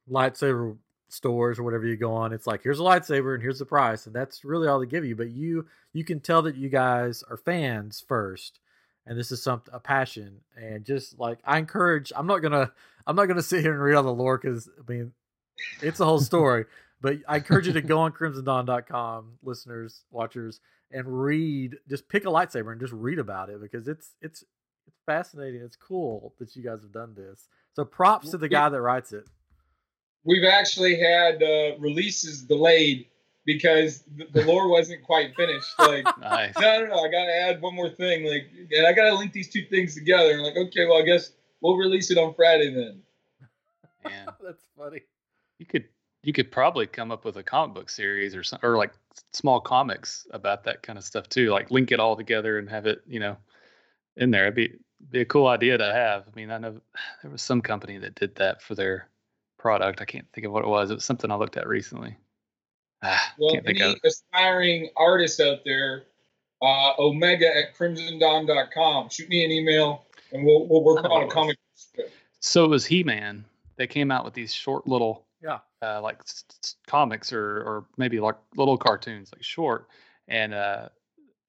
lightsaber 0.10 0.78
stores 1.10 1.60
or 1.60 1.64
whatever 1.64 1.86
you 1.86 1.98
go 1.98 2.14
on, 2.14 2.34
it's 2.34 2.48
like 2.48 2.64
here's 2.64 2.80
a 2.80 2.84
lightsaber 2.84 3.34
and 3.34 3.44
here's 3.44 3.60
the 3.60 3.66
price, 3.66 4.06
and 4.06 4.16
that's 4.16 4.44
really 4.44 4.68
all 4.68 4.80
they 4.80 4.86
give 4.86 5.06
you. 5.06 5.16
But 5.16 5.30
you 5.30 5.66
you 5.94 6.04
can 6.04 6.20
tell 6.20 6.42
that 6.44 6.56
you 6.56 6.70
guys 6.70 7.24
are 7.30 7.38
fans 7.38 8.04
first, 8.08 8.60
and 9.06 9.18
this 9.18 9.32
is 9.32 9.42
some 9.42 9.62
a 9.72 9.80
passion, 9.80 10.42
and 10.56 10.86
just 10.86 11.20
like 11.20 11.40
I 11.46 11.58
encourage, 11.58 12.12
I'm 12.16 12.28
not 12.28 12.40
gonna 12.40 12.72
I'm 13.06 13.16
not 13.16 13.26
gonna 13.26 13.42
sit 13.44 13.62
here 13.62 13.74
and 13.74 13.82
read 13.82 13.96
all 13.96 14.04
the 14.04 14.14
lore 14.14 14.38
because 14.38 14.70
I 14.78 14.92
mean 14.92 15.14
it's 15.82 16.00
a 16.00 16.06
whole 16.06 16.20
story. 16.22 16.66
But 17.02 17.18
I 17.28 17.38
encourage 17.38 17.66
you 17.66 17.74
to 17.74 17.82
go 17.82 18.00
on 18.00 18.12
crimsondawn.com, 18.12 19.38
listeners, 19.42 20.04
watchers, 20.12 20.60
and 20.92 21.08
read. 21.08 21.78
Just 21.88 22.10
pick 22.10 22.26
a 22.26 22.28
lightsaber 22.28 22.74
and 22.74 22.82
just 22.82 22.92
read 22.92 23.20
about 23.20 23.50
it 23.50 23.62
because 23.62 23.88
it's 23.88 24.16
it's 24.22 24.44
it's 24.90 25.00
fascinating. 25.06 25.62
It's 25.62 25.76
cool 25.76 26.34
that 26.40 26.56
you 26.56 26.64
guys 26.64 26.82
have 26.82 26.92
done 26.92 27.14
this. 27.16 27.48
So 27.76 27.86
props 27.86 28.32
to 28.32 28.38
the 28.38 28.50
guy 28.50 28.70
that 28.70 28.82
writes 28.82 29.14
it. 29.14 29.26
We've 30.26 30.44
actually 30.44 31.00
had 31.00 31.42
uh, 31.42 31.78
releases 31.80 32.42
delayed 32.42 33.06
because 33.46 34.04
the, 34.18 34.26
the 34.32 34.44
lore 34.44 34.68
wasn't 34.68 35.04
quite 35.04 35.36
finished. 35.36 35.68
Like, 35.80 36.06
Nice. 36.20 36.54
no, 36.60 36.80
no, 36.82 36.86
no, 36.88 37.00
I 37.00 37.08
gotta 37.10 37.34
add 37.34 37.62
one 37.62 37.74
more 37.76 37.90
thing. 37.90 38.26
Like, 38.26 38.50
and 38.72 38.86
I 38.86 38.94
gotta 38.94 39.16
link 39.16 39.32
these 39.32 39.50
two 39.50 39.64
things 39.70 39.96
together. 39.96 40.32
And 40.32 40.44
like, 40.44 40.58
okay, 40.58 40.86
well, 40.86 40.98
I 41.02 41.06
guess 41.06 41.32
we'll 41.62 41.78
release 41.78 42.12
it 42.12 42.18
on 42.18 42.34
Friday 42.34 42.74
then. 42.74 43.02
Man, 44.04 44.28
That's 44.44 44.64
funny. 44.78 45.02
you 45.58 45.66
could 45.66 45.86
you 46.22 46.34
could 46.34 46.52
probably 46.52 46.86
come 46.86 47.12
up 47.12 47.24
with 47.24 47.38
a 47.38 47.44
comic 47.44 47.76
book 47.76 47.90
series 47.90 48.36
or 48.36 48.44
some 48.44 48.60
or 48.62 48.76
like 48.78 48.92
small 49.32 49.62
comics 49.62 50.28
about 50.32 50.66
that 50.66 50.84
kind 50.84 50.98
of 51.00 51.06
stuff 51.06 51.30
too. 51.30 51.50
Like 51.52 51.72
link 51.72 51.92
it 51.92 52.00
all 52.00 52.18
together 52.18 52.60
and 52.60 52.70
have 52.70 52.86
it, 52.88 53.02
you 53.08 53.20
know, 53.22 53.38
in 54.20 54.32
there. 54.32 54.44
It'd 54.44 54.56
be 54.56 54.74
be 55.12 55.22
a 55.22 55.26
cool 55.26 55.48
idea 55.48 55.78
to 55.78 55.86
have. 55.92 56.26
I 56.28 56.36
mean, 56.36 56.52
I 56.52 56.58
know 56.60 56.80
there 57.24 57.32
was 57.32 57.42
some 57.42 57.62
company 57.62 57.98
that 57.98 58.16
did 58.16 58.36
that 58.36 58.62
for 58.62 58.76
their 58.76 59.10
product. 59.58 60.02
I 60.02 60.06
can't 60.06 60.28
think 60.34 60.46
of 60.46 60.52
what 60.54 60.64
it 60.64 60.68
was. 60.70 60.92
It 60.92 60.96
was 60.96 61.06
something 61.06 61.32
I 61.32 61.36
looked 61.36 61.58
at 61.58 61.68
recently. 61.68 62.16
Ah, 63.02 63.34
Well, 63.40 63.54
can't 63.54 63.66
think 63.66 63.80
any 63.80 63.92
of 63.92 63.96
it. 63.96 64.08
aspiring 64.08 64.90
artists 64.98 65.40
out 65.40 65.60
there, 65.64 66.04
uh, 66.62 66.92
Omega 67.00 67.48
at 67.48 67.74
crimsondawn.com. 67.78 69.08
Shoot 69.10 69.30
me 69.30 69.46
an 69.46 69.52
email 69.52 70.06
and 70.34 70.46
we'll 70.46 70.68
we'll 70.68 70.84
work 70.84 71.06
on 71.06 71.24
a 71.24 71.28
comic. 71.30 71.58
So 72.42 72.66
it 72.66 72.68
was 72.68 72.86
He 72.86 73.04
Man. 73.04 73.46
They 73.78 73.88
came 73.88 74.12
out 74.12 74.26
with 74.26 74.34
these 74.34 74.54
short 74.54 74.86
little 74.86 75.26
Yeah. 75.42 75.60
uh, 75.82 76.02
like 76.02 76.18
s- 76.20 76.44
s- 76.62 76.76
comics 76.88 77.32
or 77.32 77.62
or 77.64 77.86
maybe 77.96 78.20
like 78.20 78.36
little 78.58 78.78
cartoons, 78.78 79.32
like 79.34 79.44
short, 79.44 79.88
and 80.28 80.54
uh, 80.54 80.90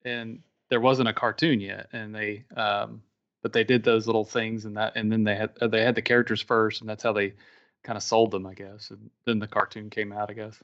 and 0.05 0.43
there 0.71 0.81
wasn't 0.81 1.09
a 1.09 1.13
cartoon 1.13 1.61
yet, 1.61 1.89
and 1.93 2.15
they 2.15 2.45
um, 2.57 3.03
but 3.43 3.53
they 3.53 3.65
did 3.65 3.83
those 3.83 4.07
little 4.07 4.25
things 4.25 4.65
and 4.65 4.77
that, 4.77 4.95
and 4.97 5.11
then 5.13 5.25
they 5.25 5.35
had 5.35 5.51
they 5.71 5.83
had 5.83 5.95
the 5.95 6.03
characters 6.03 6.41
first, 6.41 6.81
and 6.81 6.89
that's 6.89 7.03
how 7.03 7.13
they 7.13 7.35
kind 7.83 7.97
of 7.97 8.03
sold 8.03 8.31
them, 8.31 8.47
I 8.47 8.55
guess. 8.55 8.91
And 8.91 9.11
then 9.27 9.39
the 9.39 9.47
cartoon 9.47 9.91
came 9.91 10.13
out, 10.13 10.31
I 10.31 10.35
guess. 10.35 10.63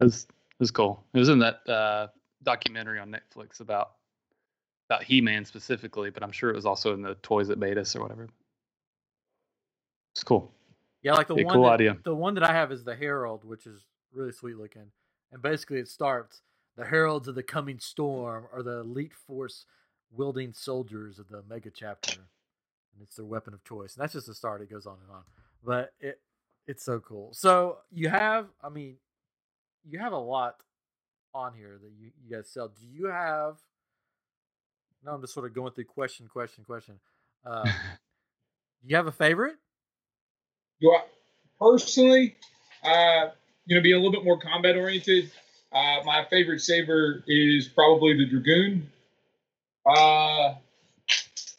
It 0.00 0.04
was 0.04 0.24
it 0.24 0.60
was 0.60 0.70
cool. 0.70 1.04
It 1.12 1.18
was 1.18 1.28
in 1.28 1.38
that 1.40 1.68
uh, 1.68 2.08
documentary 2.42 2.98
on 2.98 3.10
Netflix 3.14 3.60
about 3.60 3.92
about 4.88 5.02
He-Man 5.02 5.44
specifically, 5.44 6.10
but 6.10 6.22
I'm 6.22 6.32
sure 6.32 6.50
it 6.50 6.56
was 6.56 6.66
also 6.66 6.94
in 6.94 7.02
the 7.02 7.14
toys 7.16 7.48
that 7.48 7.58
made 7.58 7.78
us 7.78 7.94
or 7.96 8.02
whatever. 8.02 8.28
It's 10.14 10.24
cool. 10.24 10.52
Yeah, 11.02 11.14
like 11.14 11.26
the 11.26 11.34
Yeah, 11.34 11.44
one 11.44 11.54
cool 11.54 11.64
that, 11.64 11.72
idea. 11.72 11.96
the 12.04 12.14
one 12.14 12.34
that 12.34 12.44
I 12.44 12.52
have 12.52 12.70
is 12.70 12.84
the 12.84 12.94
Herald, 12.94 13.44
which 13.44 13.66
is 13.66 13.84
really 14.12 14.32
sweet 14.32 14.56
looking. 14.56 14.90
And 15.32 15.42
basically 15.42 15.78
it 15.78 15.88
starts 15.88 16.42
the 16.76 16.84
heralds 16.84 17.28
of 17.28 17.34
the 17.34 17.42
coming 17.42 17.78
storm 17.78 18.46
are 18.52 18.62
the 18.62 18.80
elite 18.80 19.14
force 19.14 19.66
wielding 20.10 20.52
soldiers 20.52 21.18
of 21.18 21.28
the 21.28 21.42
mega 21.48 21.70
chapter. 21.70 22.20
And 22.20 23.02
it's 23.02 23.16
their 23.16 23.24
weapon 23.24 23.54
of 23.54 23.64
choice. 23.64 23.94
And 23.94 24.02
that's 24.02 24.12
just 24.12 24.26
the 24.26 24.34
start. 24.34 24.62
It 24.62 24.70
goes 24.70 24.86
on 24.86 24.98
and 25.02 25.10
on. 25.10 25.22
But 25.64 25.92
it 26.00 26.20
it's 26.66 26.84
so 26.84 27.00
cool. 27.00 27.30
So 27.32 27.78
you 27.90 28.08
have 28.08 28.46
I 28.62 28.68
mean, 28.68 28.96
you 29.84 29.98
have 29.98 30.12
a 30.12 30.18
lot 30.18 30.56
on 31.34 31.52
here 31.54 31.76
that 31.80 31.90
you, 31.98 32.10
you 32.22 32.36
guys 32.36 32.48
sell. 32.48 32.68
Do 32.68 32.86
you 32.86 33.06
have 33.06 33.58
no, 35.04 35.12
I'm 35.12 35.20
just 35.20 35.34
sort 35.34 35.44
of 35.46 35.54
going 35.54 35.72
through 35.72 35.84
question, 35.84 36.28
question, 36.28 36.64
question. 36.64 36.98
Uh, 37.44 37.64
do 37.64 37.70
you 38.86 38.96
have 38.96 39.06
a 39.06 39.12
favorite? 39.12 39.56
Do 40.80 40.90
I 40.92 41.02
personally, 41.58 42.36
uh, 42.82 43.28
you 43.66 43.76
know, 43.76 43.82
be 43.82 43.92
a 43.92 43.96
little 43.96 44.12
bit 44.12 44.24
more 44.24 44.38
combat 44.38 44.76
oriented? 44.76 45.30
Uh, 45.74 46.00
my 46.04 46.24
favorite 46.30 46.60
saber 46.60 47.24
is 47.26 47.66
probably 47.68 48.16
the 48.16 48.26
dragoon. 48.26 48.90
Uh, 49.84 50.54
let's 51.08 51.56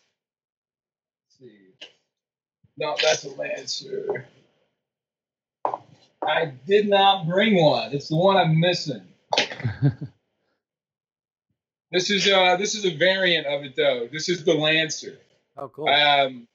see, 1.40 1.52
no, 2.78 2.96
that's 3.04 3.26
a 3.26 3.30
lancer. 3.32 4.26
I 6.26 6.46
did 6.66 6.88
not 6.88 7.28
bring 7.28 7.62
one. 7.62 7.94
It's 7.94 8.08
the 8.08 8.16
one 8.16 8.38
I'm 8.38 8.60
missing. 8.60 9.02
This 11.92 12.10
is 12.10 12.28
uh, 12.28 12.58
this 12.58 12.76
is 12.76 12.84
a 12.84 12.94
variant 12.98 13.46
of 13.48 13.64
it 13.64 13.76
though. 13.78 14.10
This 14.12 14.28
is 14.28 14.44
the 14.44 14.54
lancer. 14.54 15.18
Oh, 15.56 15.70
cool. 15.70 15.88
Um, 15.88 16.46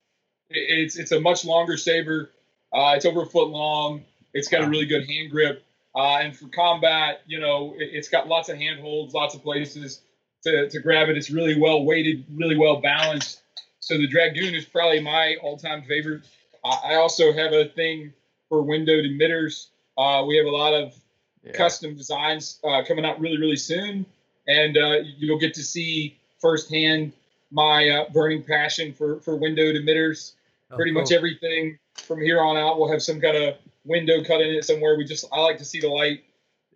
it- 0.51 0.81
it's 0.81 0.97
it's 0.99 1.13
a 1.13 1.21
much 1.21 1.45
longer 1.47 1.79
saber. 1.79 2.31
Uh, 2.75 2.93
it's 2.97 3.07
over 3.07 3.23
a 3.23 3.27
foot 3.27 3.49
long. 3.49 4.05
It's 4.35 4.49
got 4.49 4.63
a 4.65 4.69
really 4.69 4.85
good 4.87 5.07
hand 5.09 5.31
grip. 5.31 5.65
Uh, 5.95 6.19
and 6.19 6.37
for 6.37 6.49
combat, 6.49 7.23
you 7.27 7.41
know, 7.41 7.75
it, 7.79 7.91
it's 7.93 8.09
got 8.09 8.29
lots 8.29 8.49
of 8.49 8.57
handholds, 8.57 9.13
lots 9.13 9.35
of 9.35 9.43
places 9.43 10.03
to, 10.45 10.69
to 10.69 10.81
grab 10.81 11.09
it. 11.09 11.17
It's 11.17 11.31
really 11.31 11.59
well 11.61 11.85
weighted, 11.85 12.25
really 12.33 12.57
well 12.57 12.81
balanced. 12.81 13.43
So 13.81 13.97
the 13.97 14.07
Dragoon 14.07 14.55
is 14.55 14.65
probably 14.65 15.01
my 15.01 15.37
all-time 15.43 15.83
favorite. 15.83 16.23
I 16.65 16.93
I 16.93 16.95
also 16.97 17.33
have 17.33 17.53
a 17.53 17.65
thing 17.67 18.13
for 18.49 18.63
windowed 18.63 19.05
emitters. 19.05 19.69
Uh, 19.99 20.25
we 20.27 20.37
have 20.37 20.47
a 20.47 20.51
lot 20.51 20.75
of 20.75 20.95
Yeah. 21.43 21.53
custom 21.53 21.97
designs 21.97 22.61
uh, 22.63 22.83
coming 22.87 23.05
out 23.07 23.19
really, 23.19 23.39
really 23.39 23.57
soon, 23.57 24.05
and 24.47 24.77
uh, 24.77 24.99
you'll 25.19 25.39
get 25.39 25.55
to 25.55 25.63
see 25.63 26.19
firsthand 26.39 27.13
my 27.51 27.89
uh, 27.89 28.11
burning 28.13 28.43
passion 28.45 28.93
for 28.93 29.21
for 29.21 29.37
windowed 29.37 29.75
emitters. 29.75 30.35
Oh, 30.71 30.77
Pretty 30.77 30.93
much 30.93 31.11
everything 31.13 31.79
from 31.95 32.21
here 32.21 32.41
on 32.41 32.57
out 32.57 32.79
will 32.79 32.91
have 32.93 33.03
some 33.03 33.21
kind 33.21 33.37
of 33.37 33.57
window 33.85 34.23
cut 34.25 34.41
in 34.41 34.49
it 34.55 34.65
somewhere. 34.65 34.97
We 34.97 35.05
just 35.05 35.25
I 35.33 35.41
like 35.41 35.59
to 35.59 35.65
see 35.65 35.81
the 35.81 35.89
light, 35.89 36.25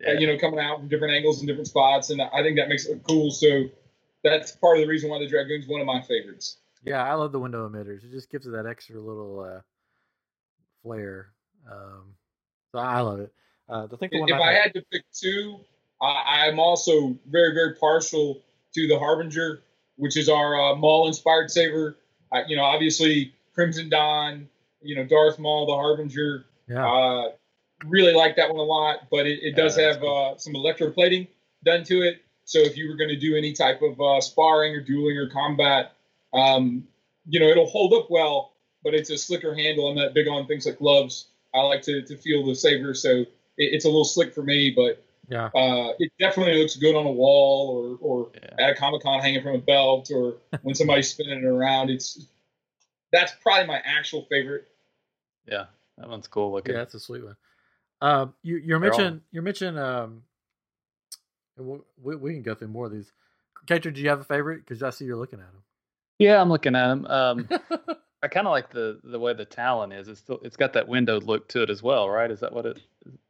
uh, 0.05 0.11
Yeah. 0.11 0.19
you 0.19 0.27
know, 0.27 0.37
coming 0.37 0.59
out 0.59 0.79
from 0.79 0.87
different 0.87 1.13
angles 1.13 1.39
and 1.39 1.47
different 1.47 1.67
spots, 1.67 2.09
and 2.09 2.21
I 2.21 2.41
think 2.43 2.57
that 2.57 2.69
makes 2.69 2.85
it 2.85 2.93
look 2.93 3.03
cool. 3.03 3.31
So 3.31 3.65
that's 4.23 4.51
part 4.53 4.77
of 4.77 4.83
the 4.83 4.87
reason 4.87 5.09
why 5.09 5.19
the 5.19 5.27
Dragoon's 5.27 5.67
one 5.67 5.81
of 5.81 5.87
my 5.87 6.01
favorites. 6.01 6.57
Yeah, 6.83 7.03
I 7.03 7.13
love 7.15 7.31
the 7.31 7.39
window 7.39 7.67
emitters. 7.67 8.03
It 8.03 8.11
just 8.11 8.29
gives 8.29 8.45
it 8.45 8.51
that 8.51 8.65
extra 8.65 8.99
little 8.99 9.39
uh, 9.39 9.61
flair. 10.83 11.29
Um, 11.71 12.13
so 12.71 12.79
I 12.79 12.99
love 13.01 13.19
it. 13.19 13.33
Uh, 13.67 13.83
I 13.83 13.87
the 13.87 14.19
one 14.19 14.29
If 14.29 14.39
I 14.39 14.53
had 14.53 14.73
to 14.75 14.83
pick 14.91 15.03
two, 15.11 15.59
I, 16.01 16.45
I'm 16.47 16.59
also 16.59 17.17
very, 17.27 17.53
very 17.53 17.73
partial 17.75 18.43
to 18.75 18.87
the 18.87 18.99
Harbinger, 18.99 19.63
which 19.95 20.17
is 20.17 20.29
our 20.29 20.59
uh, 20.59 20.75
Maul-inspired 20.75 21.49
saber. 21.49 21.97
Uh, 22.31 22.41
you 22.47 22.55
know, 22.55 22.63
obviously 22.63 23.33
Crimson 23.53 23.89
Dawn, 23.89 24.47
you 24.81 24.95
know, 24.95 25.05
Darth 25.05 25.39
Maul, 25.39 25.65
the 25.65 25.73
Harbinger. 25.73 26.45
Yeah, 26.67 26.87
Uh, 26.87 27.31
really 27.85 28.13
like 28.13 28.35
that 28.37 28.49
one 28.49 28.59
a 28.59 28.63
lot, 28.63 29.09
but 29.11 29.25
it, 29.27 29.39
it 29.43 29.55
does 29.55 29.77
Yeah, 29.77 29.85
that's 29.85 29.97
have 29.97 30.03
uh, 30.03 30.37
some 30.37 30.53
electroplating 30.53 31.27
done 31.63 31.83
to 31.85 32.01
it. 32.01 32.21
So 32.45 32.59
if 32.59 32.77
you 32.77 32.87
were 32.89 32.95
going 32.95 33.09
to 33.09 33.17
do 33.19 33.35
any 33.35 33.53
type 33.53 33.81
of 33.81 33.99
uh, 33.99 34.21
sparring 34.21 34.75
or 34.75 34.81
dueling 34.81 35.17
or 35.17 35.29
combat, 35.29 35.93
um, 36.33 36.87
you 37.27 37.39
know, 37.39 37.47
it'll 37.47 37.65
hold 37.65 37.93
up 37.93 38.07
well, 38.09 38.53
but 38.83 38.93
it's 38.93 39.09
a 39.09 39.17
slicker 39.17 39.55
handle. 39.55 39.87
I'm 39.89 39.95
not 39.95 40.13
big 40.13 40.27
on 40.27 40.45
things 40.45 40.65
like 40.65 40.77
gloves. 40.77 41.27
I 41.53 41.61
like 41.61 41.81
to, 41.83 42.01
to 42.03 42.17
feel 42.17 42.45
the 42.45 42.53
saber, 42.55 42.93
so 42.93 43.09
it, 43.09 43.27
it's 43.57 43.85
a 43.85 43.87
little 43.87 44.05
slick 44.05 44.33
for 44.33 44.43
me, 44.43 44.71
but 44.75 45.03
yeah, 45.27 45.45
uh, 45.55 45.93
it 45.97 46.11
definitely 46.19 46.61
looks 46.61 46.75
good 46.75 46.95
on 46.95 47.05
a 47.07 47.11
wall 47.11 47.97
or, 48.01 48.07
or 48.07 48.29
Yeah. 48.35 48.65
at 48.65 48.71
a 48.73 48.75
Comic 48.75 49.01
Con 49.01 49.19
hanging 49.21 49.41
from 49.41 49.55
a 49.55 49.59
belt 49.59 50.11
or 50.13 50.35
when 50.61 50.75
somebody's 50.75 51.09
spinning 51.09 51.39
it 51.39 51.45
around. 51.45 51.89
It's 51.89 52.27
that's 53.11 53.31
probably 53.41 53.65
my 53.65 53.81
actual 53.83 54.25
favorite. 54.29 54.67
yeah, 55.47 55.65
that 55.97 56.09
one's 56.09 56.27
cool 56.27 56.51
looking. 56.51 56.73
yeah. 56.73 56.79
That's 56.81 56.93
a 56.95 56.99
sweet 56.99 57.23
one. 57.23 57.35
Um, 58.01 58.33
you 58.43 58.57
you 58.57 58.67
They're 58.67 58.79
mentioning 58.79 59.05
mentioned 59.05 59.21
you 59.31 59.41
mentioned 59.41 59.79
um, 59.79 60.23
we'll- 61.57 61.85
we 62.01 62.15
we 62.15 62.33
can 62.33 62.41
go 62.43 62.55
through 62.55 62.67
more 62.69 62.85
of 62.85 62.91
these. 62.91 63.11
Cater, 63.67 63.91
do 63.91 64.01
you 64.01 64.09
have 64.09 64.19
a 64.21 64.25
favorite? 64.25 64.59
Because 64.65 64.83
I 64.83 64.89
see 64.91 65.05
you're 65.05 65.15
looking 65.17 65.39
at 65.39 65.51
them. 65.51 65.63
Yeah, 66.19 66.39
I'm 66.41 66.49
looking 66.49 66.75
at 66.75 66.87
them. 66.87 67.05
Um. 67.07 67.49
I 68.23 68.27
kind 68.27 68.47
of 68.47 68.51
like 68.51 68.71
the 68.71 68.99
the 69.03 69.19
way 69.19 69.33
the 69.33 69.45
Talon 69.45 69.91
is. 69.91 70.07
It's 70.07 70.19
still, 70.19 70.39
it's 70.43 70.57
got 70.57 70.73
that 70.73 70.87
windowed 70.87 71.23
look 71.23 71.47
to 71.49 71.61
it 71.61 71.69
as 71.69 71.83
well, 71.83 72.09
right? 72.09 72.31
Is 72.31 72.39
that 72.39 72.51
what 72.53 72.65
it? 72.65 72.81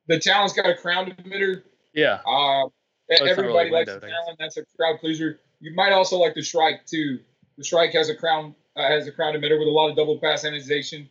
The 0.08 0.20
Talon's 0.20 0.54
got 0.54 0.68
a 0.70 0.76
crown 0.76 1.12
emitter. 1.12 1.64
Yeah, 1.94 2.20
Uh, 2.26 2.68
it's 3.10 3.22
everybody 3.22 3.48
really 3.70 3.72
likes 3.72 3.90
the 3.92 3.98
I 3.98 4.00
guess. 4.00 4.10
Talon. 4.10 4.36
That's 4.40 4.58
a 4.58 4.64
crowd 4.78 5.00
pleaser. 5.02 5.40
You 5.60 5.74
might 5.76 5.92
also 5.92 6.18
like 6.18 6.34
the 6.34 6.42
Shrike 6.42 6.86
too. 6.86 7.20
The 7.58 7.64
Shrike 7.66 7.92
has 7.92 8.08
a 8.10 8.16
crown 8.16 8.56
uh, 8.78 8.88
has 8.88 9.06
a 9.08 9.12
crown 9.12 9.34
emitter 9.34 9.60
with 9.60 9.68
a 9.68 9.72
lot 9.72 9.90
of 9.90 9.98
double 9.98 10.18
pass 10.20 10.46
anodization. 10.46 11.10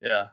yeah, 0.00 0.28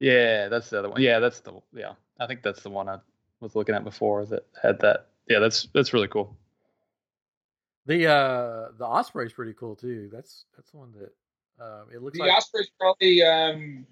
yeah. 0.00 0.48
That's 0.48 0.70
the 0.70 0.78
other 0.80 0.88
one. 0.90 1.00
Yeah, 1.00 1.18
that's 1.20 1.40
the 1.40 1.60
yeah. 1.72 1.92
I 2.18 2.26
think 2.26 2.42
that's 2.42 2.62
the 2.62 2.70
one 2.70 2.88
I 2.88 2.98
was 3.40 3.54
looking 3.54 3.74
at 3.74 3.84
before 3.84 4.24
that 4.26 4.46
had 4.60 4.80
that. 4.80 5.06
Yeah, 5.28 5.38
that's 5.38 5.68
that's 5.72 5.92
really 5.92 6.08
cool. 6.08 6.36
the 7.86 8.06
uh 8.06 8.68
the 8.78 8.84
Osprey's 8.84 9.32
pretty 9.32 9.52
cool 9.54 9.76
too. 9.76 10.08
That's 10.12 10.44
that's 10.56 10.70
the 10.70 10.78
one 10.78 10.92
that 10.98 11.12
um, 11.64 11.86
it 11.94 12.02
looks 12.02 12.18
The 12.18 12.24
like. 12.24 12.36
Osprey's 12.36 12.70
probably 12.78 13.22
um, 13.22 13.86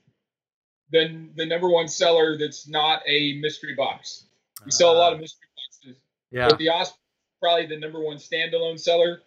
the 0.90 1.28
the 1.36 1.46
number 1.46 1.68
one 1.68 1.88
seller 1.88 2.36
that's 2.38 2.66
not 2.68 3.02
a 3.06 3.34
mystery 3.40 3.74
box. 3.74 4.24
We 4.64 4.70
sell 4.70 4.92
a 4.92 4.98
lot 4.98 5.12
of 5.12 5.18
Ah, 5.18 5.22
mystery 5.22 5.46
boxes, 5.56 6.00
yeah, 6.30 6.48
but 6.48 6.58
the 6.58 6.70
Osprey 6.70 6.98
probably 7.40 7.66
the 7.66 7.78
number 7.78 8.00
one 8.00 8.16
standalone 8.16 8.78
seller. 8.80 9.20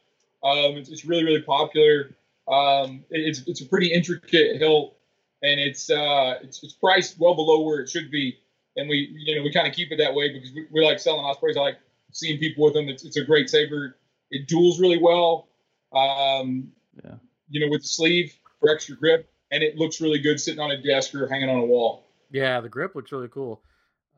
Um, 0.43 0.75
it's, 0.77 0.89
it's 0.89 1.05
really 1.05 1.23
really 1.23 1.41
popular. 1.41 2.15
Um, 2.47 3.05
it- 3.09 3.21
it's 3.27 3.43
it's 3.47 3.61
a 3.61 3.65
pretty 3.65 3.93
intricate 3.93 4.57
hilt, 4.57 4.95
and 5.41 5.59
it's 5.59 5.89
uh 5.89 6.35
it's, 6.41 6.63
it's 6.63 6.73
priced 6.73 7.19
well 7.19 7.35
below 7.35 7.61
where 7.61 7.79
it 7.79 7.89
should 7.89 8.11
be. 8.11 8.37
And 8.77 8.87
we 8.87 9.09
you 9.25 9.35
know 9.35 9.43
we 9.43 9.51
kind 9.51 9.67
of 9.67 9.73
keep 9.73 9.91
it 9.91 9.97
that 9.97 10.13
way 10.13 10.31
because 10.31 10.51
we, 10.53 10.67
we 10.71 10.85
like 10.85 10.99
selling 10.99 11.25
Ospreys. 11.25 11.57
I 11.57 11.61
like 11.61 11.77
seeing 12.11 12.39
people 12.39 12.63
with 12.63 12.73
them. 12.73 12.87
It's, 12.89 13.03
it's 13.03 13.17
a 13.17 13.23
great 13.23 13.49
saber. 13.49 13.97
It 14.29 14.47
duels 14.47 14.79
really 14.79 14.97
well. 15.01 15.47
Um, 15.93 16.71
Yeah. 17.03 17.15
You 17.49 17.59
know, 17.61 17.69
with 17.69 17.81
the 17.81 17.87
sleeve 17.87 18.33
for 18.59 18.69
extra 18.69 18.95
grip, 18.95 19.29
and 19.51 19.61
it 19.63 19.75
looks 19.77 19.99
really 19.99 20.19
good 20.19 20.39
sitting 20.39 20.59
on 20.59 20.71
a 20.71 20.81
desk 20.81 21.13
or 21.15 21.27
hanging 21.27 21.49
on 21.49 21.57
a 21.57 21.65
wall. 21.65 22.05
yeah. 22.31 22.61
The 22.61 22.69
grip 22.69 22.95
looks 22.95 23.11
really 23.11 23.27
cool. 23.27 23.61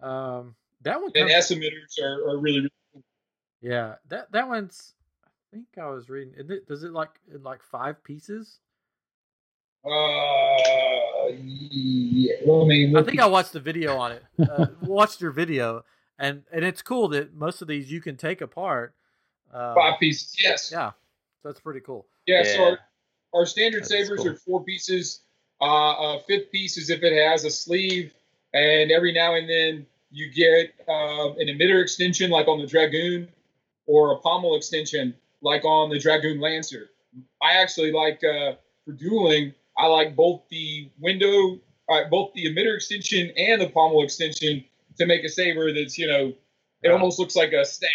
Um, 0.01 0.55
that 0.81 1.01
one. 1.01 1.11
And 1.15 1.29
S 1.31 1.51
emitters 1.51 1.99
are, 2.03 2.29
are 2.29 2.37
really, 2.37 2.59
really 2.59 3.03
Yeah, 3.61 3.95
that 4.09 4.31
that 4.33 4.47
one's. 4.47 4.93
I 5.25 5.29
think 5.55 5.65
I 5.79 5.87
was 5.87 6.09
reading. 6.09 6.33
Is 6.35 6.49
it, 6.49 6.67
does 6.67 6.83
it 6.83 6.91
like 6.91 7.11
in 7.33 7.41
like 7.43 7.63
five 7.63 8.03
pieces? 8.03 8.59
Uh, 9.85 9.89
yeah. 11.27 12.33
Let 12.45 12.67
me 12.67 12.87
I 12.87 12.91
look 12.91 13.05
think 13.07 13.19
I 13.19 13.25
watched 13.25 13.53
the 13.53 13.59
video 13.59 13.97
on 13.97 14.13
it. 14.13 14.23
Uh, 14.39 14.67
watched 14.81 15.21
your 15.21 15.31
video, 15.31 15.83
and 16.17 16.43
and 16.51 16.63
it's 16.63 16.81
cool 16.81 17.07
that 17.09 17.33
most 17.33 17.61
of 17.61 17.67
these 17.67 17.91
you 17.91 18.01
can 18.01 18.17
take 18.17 18.41
apart. 18.41 18.93
Uh, 19.53 19.75
five 19.75 19.99
pieces. 19.99 20.35
Yes. 20.39 20.71
Yeah, 20.71 20.91
so 21.41 21.49
that's 21.49 21.59
pretty 21.59 21.81
cool. 21.81 22.07
Yeah. 22.25 22.43
So 22.43 22.63
our, 22.63 22.79
our 23.33 23.45
standard 23.45 23.81
That's 23.81 23.89
sabers 23.89 24.21
cool. 24.21 24.29
are 24.29 24.35
four 24.35 24.63
pieces. 24.63 25.21
Uh, 25.61 25.65
a 25.65 26.19
fifth 26.27 26.51
piece 26.51 26.77
is 26.77 26.89
if 26.89 27.03
it 27.03 27.13
has 27.13 27.45
a 27.45 27.51
sleeve, 27.51 28.13
and 28.53 28.91
every 28.91 29.13
now 29.13 29.35
and 29.35 29.49
then 29.49 29.85
you 30.11 30.31
get 30.31 30.73
um, 30.87 31.35
an 31.39 31.47
emitter 31.47 31.81
extension 31.81 32.29
like 32.29 32.47
on 32.47 32.59
the 32.59 32.67
Dragoon, 32.67 33.27
or 33.85 34.13
a 34.13 34.17
pommel 34.17 34.55
extension 34.55 35.13
like 35.41 35.65
on 35.65 35.89
the 35.89 35.99
Dragoon 35.99 36.39
Lancer. 36.39 36.89
I 37.41 37.61
actually 37.61 37.91
like 37.91 38.23
uh, 38.23 38.53
for 38.85 38.93
dueling. 38.93 39.53
I 39.77 39.87
like 39.87 40.15
both 40.15 40.41
the 40.49 40.89
window, 40.99 41.59
uh, 41.89 42.01
both 42.09 42.33
the 42.33 42.45
emitter 42.45 42.75
extension 42.75 43.31
and 43.37 43.61
the 43.61 43.69
pommel 43.69 44.03
extension 44.03 44.63
to 44.97 45.05
make 45.05 45.23
a 45.23 45.29
saber 45.29 45.73
that's 45.73 45.97
you 45.97 46.07
know, 46.07 46.27
it 46.27 46.37
Yeah. 46.83 46.91
almost 46.91 47.19
looks 47.19 47.35
like 47.35 47.53
a 47.53 47.65
staff 47.65 47.89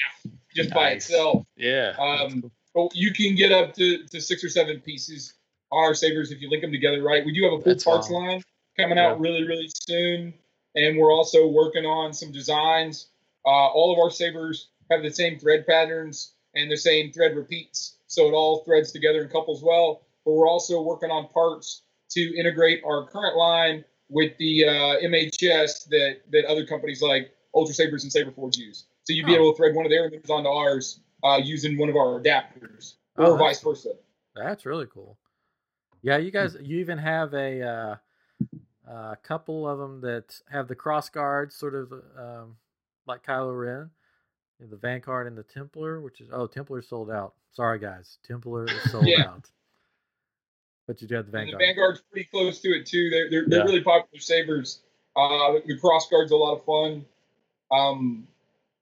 just 0.55 0.71
by 0.71 0.91
itself. 0.91 1.47
Yeah. 1.57 1.95
Um, 1.99 2.43
cool. 2.75 2.87
Oh, 2.87 2.91
you 2.95 3.13
can 3.13 3.35
get 3.35 3.53
up 3.53 3.75
to, 3.75 4.05
to 4.07 4.21
six 4.21 4.43
or 4.45 4.49
seven 4.49 4.81
pieces. 4.81 5.35
on 5.71 5.85
our 5.85 5.95
sabers 5.95 6.31
if 6.33 6.41
you 6.41 6.49
link 6.51 6.63
them 6.63 6.73
together 6.73 7.03
right. 7.03 7.25
We 7.25 7.33
do 7.33 7.45
have 7.45 7.53
a 7.53 7.61
full 7.61 7.77
parts 7.93 8.09
wow. 8.11 8.19
line 8.21 8.43
coming 8.77 8.99
out 8.99 9.17
Yeah. 9.19 9.23
really 9.29 9.45
really 9.47 9.69
soon, 9.73 10.35
and 10.75 10.97
we're 10.99 11.13
also 11.13 11.47
working 11.47 11.85
on 11.85 12.13
some 12.13 12.33
designs. 12.33 13.09
Uh, 13.45 13.51
all 13.69 13.93
of 13.93 13.99
our 13.99 14.11
sabers 14.11 14.69
have 14.91 15.03
the 15.03 15.11
same 15.11 15.39
thread 15.39 15.67
patterns 15.67 16.33
and 16.55 16.71
the 16.71 16.77
same 16.77 17.13
thread 17.13 17.37
repeats, 17.37 17.97
so 18.07 18.27
it 18.29 18.33
all 18.33 18.65
threads 18.65 18.91
together 18.93 19.21
and 19.23 19.31
couples 19.31 19.63
well. 19.63 20.03
But 20.29 20.35
we're 20.35 20.47
also 20.49 20.83
working 20.83 21.11
on 21.11 21.27
parts 21.29 21.85
to 22.11 22.21
integrate 22.39 22.83
our 22.85 23.07
current 23.07 23.35
line 23.39 23.83
with 24.11 24.37
the 24.37 24.63
uh, 24.67 25.01
MHS 25.03 25.89
that 25.89 26.17
that 26.33 26.45
other 26.45 26.67
companies 26.67 27.01
like 27.01 27.31
Ultra 27.55 27.75
Sabers 27.75 28.05
and 28.05 28.13
Saberforge 28.13 28.59
use. 28.59 28.85
So 29.05 29.15
you'd 29.15 29.25
be 29.25 29.33
Oh. 29.33 29.37
able 29.37 29.53
to 29.53 29.57
thread 29.57 29.75
one 29.75 29.87
of 29.87 29.91
their 29.91 30.11
emitters 30.11 30.29
onto 30.29 30.51
ours 30.51 31.01
uh, 31.25 31.41
using 31.43 31.79
one 31.79 31.89
of 31.89 31.97
our 31.97 32.21
adapters, 32.21 32.97
Oh, 33.17 33.25
or 33.33 33.39
that's 33.39 33.41
vice 33.41 33.63
versa. 33.63 33.93
That's 34.37 34.67
really 34.67 34.85
cool. 34.93 35.17
Yeah, 36.03 36.19
you 36.19 36.31
guys, 36.31 36.59
you 36.61 36.77
even 36.79 36.99
have 36.99 37.33
a 37.33 37.63
uh, 37.63 37.97
a 38.87 39.17
couple 39.23 39.67
of 39.67 39.79
them 39.79 40.03
that 40.03 40.39
have 40.51 40.69
the 40.69 40.75
cross 40.75 41.09
guards, 41.09 41.55
sort 41.55 41.75
of 41.75 41.91
um, 42.19 42.57
like 43.07 43.25
Kylo 43.25 43.59
Ren, 43.59 43.89
the 44.61 44.77
Vanguard 44.77 45.27
and 45.27 45.39
the 45.39 45.43
Templar, 45.43 46.03
which 46.03 46.21
is 46.21 46.29
oh 46.31 46.47
Templar 46.47 46.83
sold 46.83 47.11
out. 47.11 47.33
Sorry 47.53 47.79
guys, 47.79 48.19
Templar 48.27 48.67
is 48.67 48.83
sold 48.91 49.07
Yeah. 49.07 49.25
out. 49.25 49.49
But 50.89 51.01
you 51.03 51.07
do 51.07 51.15
have 51.15 51.31
the 51.31 51.39
And 51.39 51.49
the 51.49 51.53
Vanguard. 51.53 51.69
Vanguard's 51.77 52.01
pretty 52.11 52.29
close 52.33 52.61
to 52.63 52.69
it 52.71 52.87
too. 52.87 53.11
They're 53.11 53.31
they're, 53.31 53.45
they're 53.47 53.59
Yeah. 53.61 53.65
really 53.67 53.83
popular 53.83 54.19
sabers. 54.21 54.81
Uh, 55.15 55.53
the 55.67 55.77
cross 55.79 56.09
guard's 56.09 56.33
a 56.33 56.37
lot 56.37 56.55
of 56.57 56.65
fun. 56.65 57.05
Um, 57.71 58.27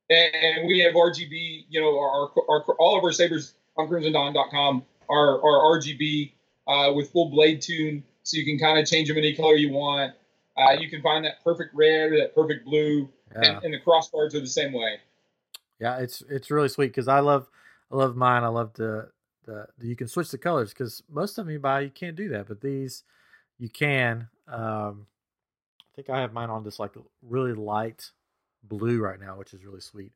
and, 0.09 0.35
and 0.35 0.69
we 0.69 0.79
have 0.81 0.95
RGB. 0.95 1.65
You 1.69 1.81
know, 1.81 1.99
our, 1.99 2.31
our, 2.49 2.63
our 2.69 2.75
all 2.79 2.97
of 2.97 3.05
our 3.05 3.13
sabers 3.13 3.55
on 3.77 3.89
CrimsonDawn.com 3.89 4.85
are 5.11 5.35
are 5.43 5.79
RGB 5.79 6.33
uh, 6.69 6.93
with 6.95 7.11
full 7.11 7.29
blade 7.31 7.61
tune, 7.61 8.05
so 8.23 8.37
you 8.37 8.45
can 8.45 8.59
kind 8.59 8.79
of 8.79 8.87
change 8.87 9.09
them 9.09 9.19
any 9.19 9.35
color 9.35 9.55
you 9.55 9.73
want. 9.73 10.15
Uh, 10.57 10.73
you 10.79 10.89
can 10.89 11.03
find 11.03 11.25
that 11.25 11.43
perfect 11.45 11.75
red 11.75 12.13
or 12.13 12.19
that 12.19 12.35
perfect 12.35 12.65
blue, 12.65 13.09
Yeah, 13.33 13.57
and, 13.57 13.65
and 13.65 13.75
the 13.75 13.79
cross 13.81 14.09
guards 14.11 14.35
are 14.35 14.41
the 14.41 14.47
same 14.47 14.73
way. 14.73 15.01
yeah, 15.81 15.99
it's 15.99 16.23
it's 16.31 16.51
really 16.53 16.69
sweet 16.69 16.87
because 16.89 17.09
I 17.09 17.19
love 17.19 17.49
I 17.91 17.97
love 17.97 18.15
mine. 18.17 18.45
I 18.45 18.49
love 18.49 18.73
the 18.75 19.11
the, 19.47 19.67
the 19.79 19.89
you 19.89 19.97
can 19.97 20.09
switch 20.09 20.31
the 20.31 20.39
colors 20.39 20.71
because 20.71 21.03
most 21.11 21.39
of 21.39 21.47
them 21.47 21.53
you 21.55 21.61
buy 21.61 21.83
you 21.83 21.91
can't 21.91 22.17
do 22.17 22.29
that, 22.31 22.49
but 22.49 22.63
these 22.63 23.05
you 23.59 23.71
can. 23.71 24.29
Um, 24.49 25.07
I 25.83 25.97
think 25.97 26.11
I 26.11 26.21
have 26.21 26.33
mine 26.33 26.51
on 26.51 26.65
this 26.65 26.79
like 26.81 26.93
really 27.23 27.55
light 27.55 28.11
blue 28.65 29.01
right 29.01 29.21
now, 29.21 29.39
which 29.39 29.55
is 29.55 29.65
really 29.65 29.81
sweet. 29.81 30.13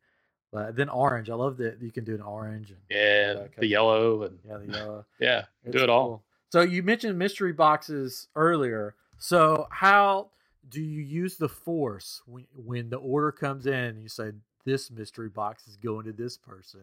But 0.52 0.76
then 0.76 0.88
orange, 0.90 1.30
I 1.30 1.34
love 1.34 1.58
that 1.58 1.82
you 1.82 1.92
can 1.92 2.04
do 2.04 2.14
an 2.14 2.22
orange 2.22 2.70
and 2.70 2.80
Yeah, 2.90 3.34
Okay. 3.46 3.52
the 3.60 3.66
yellow 3.68 4.24
and 4.24 4.38
yeah, 4.46 4.58
the 4.58 4.66
yellow. 4.68 5.06
yeah, 5.20 5.44
It's 5.64 5.74
do 5.74 5.82
it 5.84 5.90
all. 5.90 6.06
cool. 6.06 6.24
So 6.52 6.62
you 6.62 6.82
mentioned 6.82 7.18
mystery 7.18 7.52
boxes 7.52 8.28
earlier. 8.36 8.94
So 9.18 9.68
how 9.70 10.30
do 10.68 10.82
you 10.82 11.02
use 11.02 11.36
the 11.36 11.48
force 11.48 12.22
when, 12.26 12.46
when 12.54 12.90
the 12.90 12.96
order 12.98 13.32
comes 13.32 13.66
in? 13.66 13.74
and 13.74 14.02
You 14.02 14.08
say 14.08 14.32
this 14.64 14.90
mystery 14.90 15.28
box 15.30 15.68
is 15.68 15.76
going 15.76 16.06
to 16.06 16.12
this 16.12 16.38
person. 16.38 16.82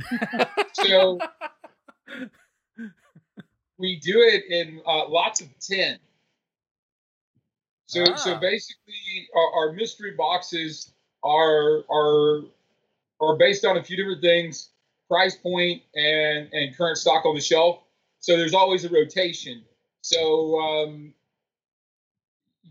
So 0.72 1.24
we 3.78 3.96
do 4.00 4.20
it 4.20 4.44
in 4.48 4.80
uh, 4.86 5.08
lots 5.08 5.40
of 5.40 5.48
ten. 5.60 5.98
So 7.86 8.04
so 8.16 8.34
Ah. 8.34 8.38
basically, 8.38 9.28
our, 9.34 9.52
our 9.68 9.72
mystery 9.72 10.12
boxes 10.16 10.92
are 11.22 11.84
are 11.90 12.42
are 13.20 13.36
based 13.36 13.64
on 13.64 13.76
a 13.76 13.82
few 13.82 13.96
different 13.96 14.22
things: 14.22 14.70
price 15.08 15.36
point 15.36 15.82
and 15.94 16.48
and 16.52 16.76
current 16.76 16.96
stock 16.98 17.26
on 17.26 17.34
the 17.34 17.40
shelf. 17.40 17.82
So 18.20 18.36
there's 18.36 18.54
always 18.54 18.84
a 18.84 18.88
rotation. 18.88 19.62
So 20.02 20.58
um, 20.60 21.12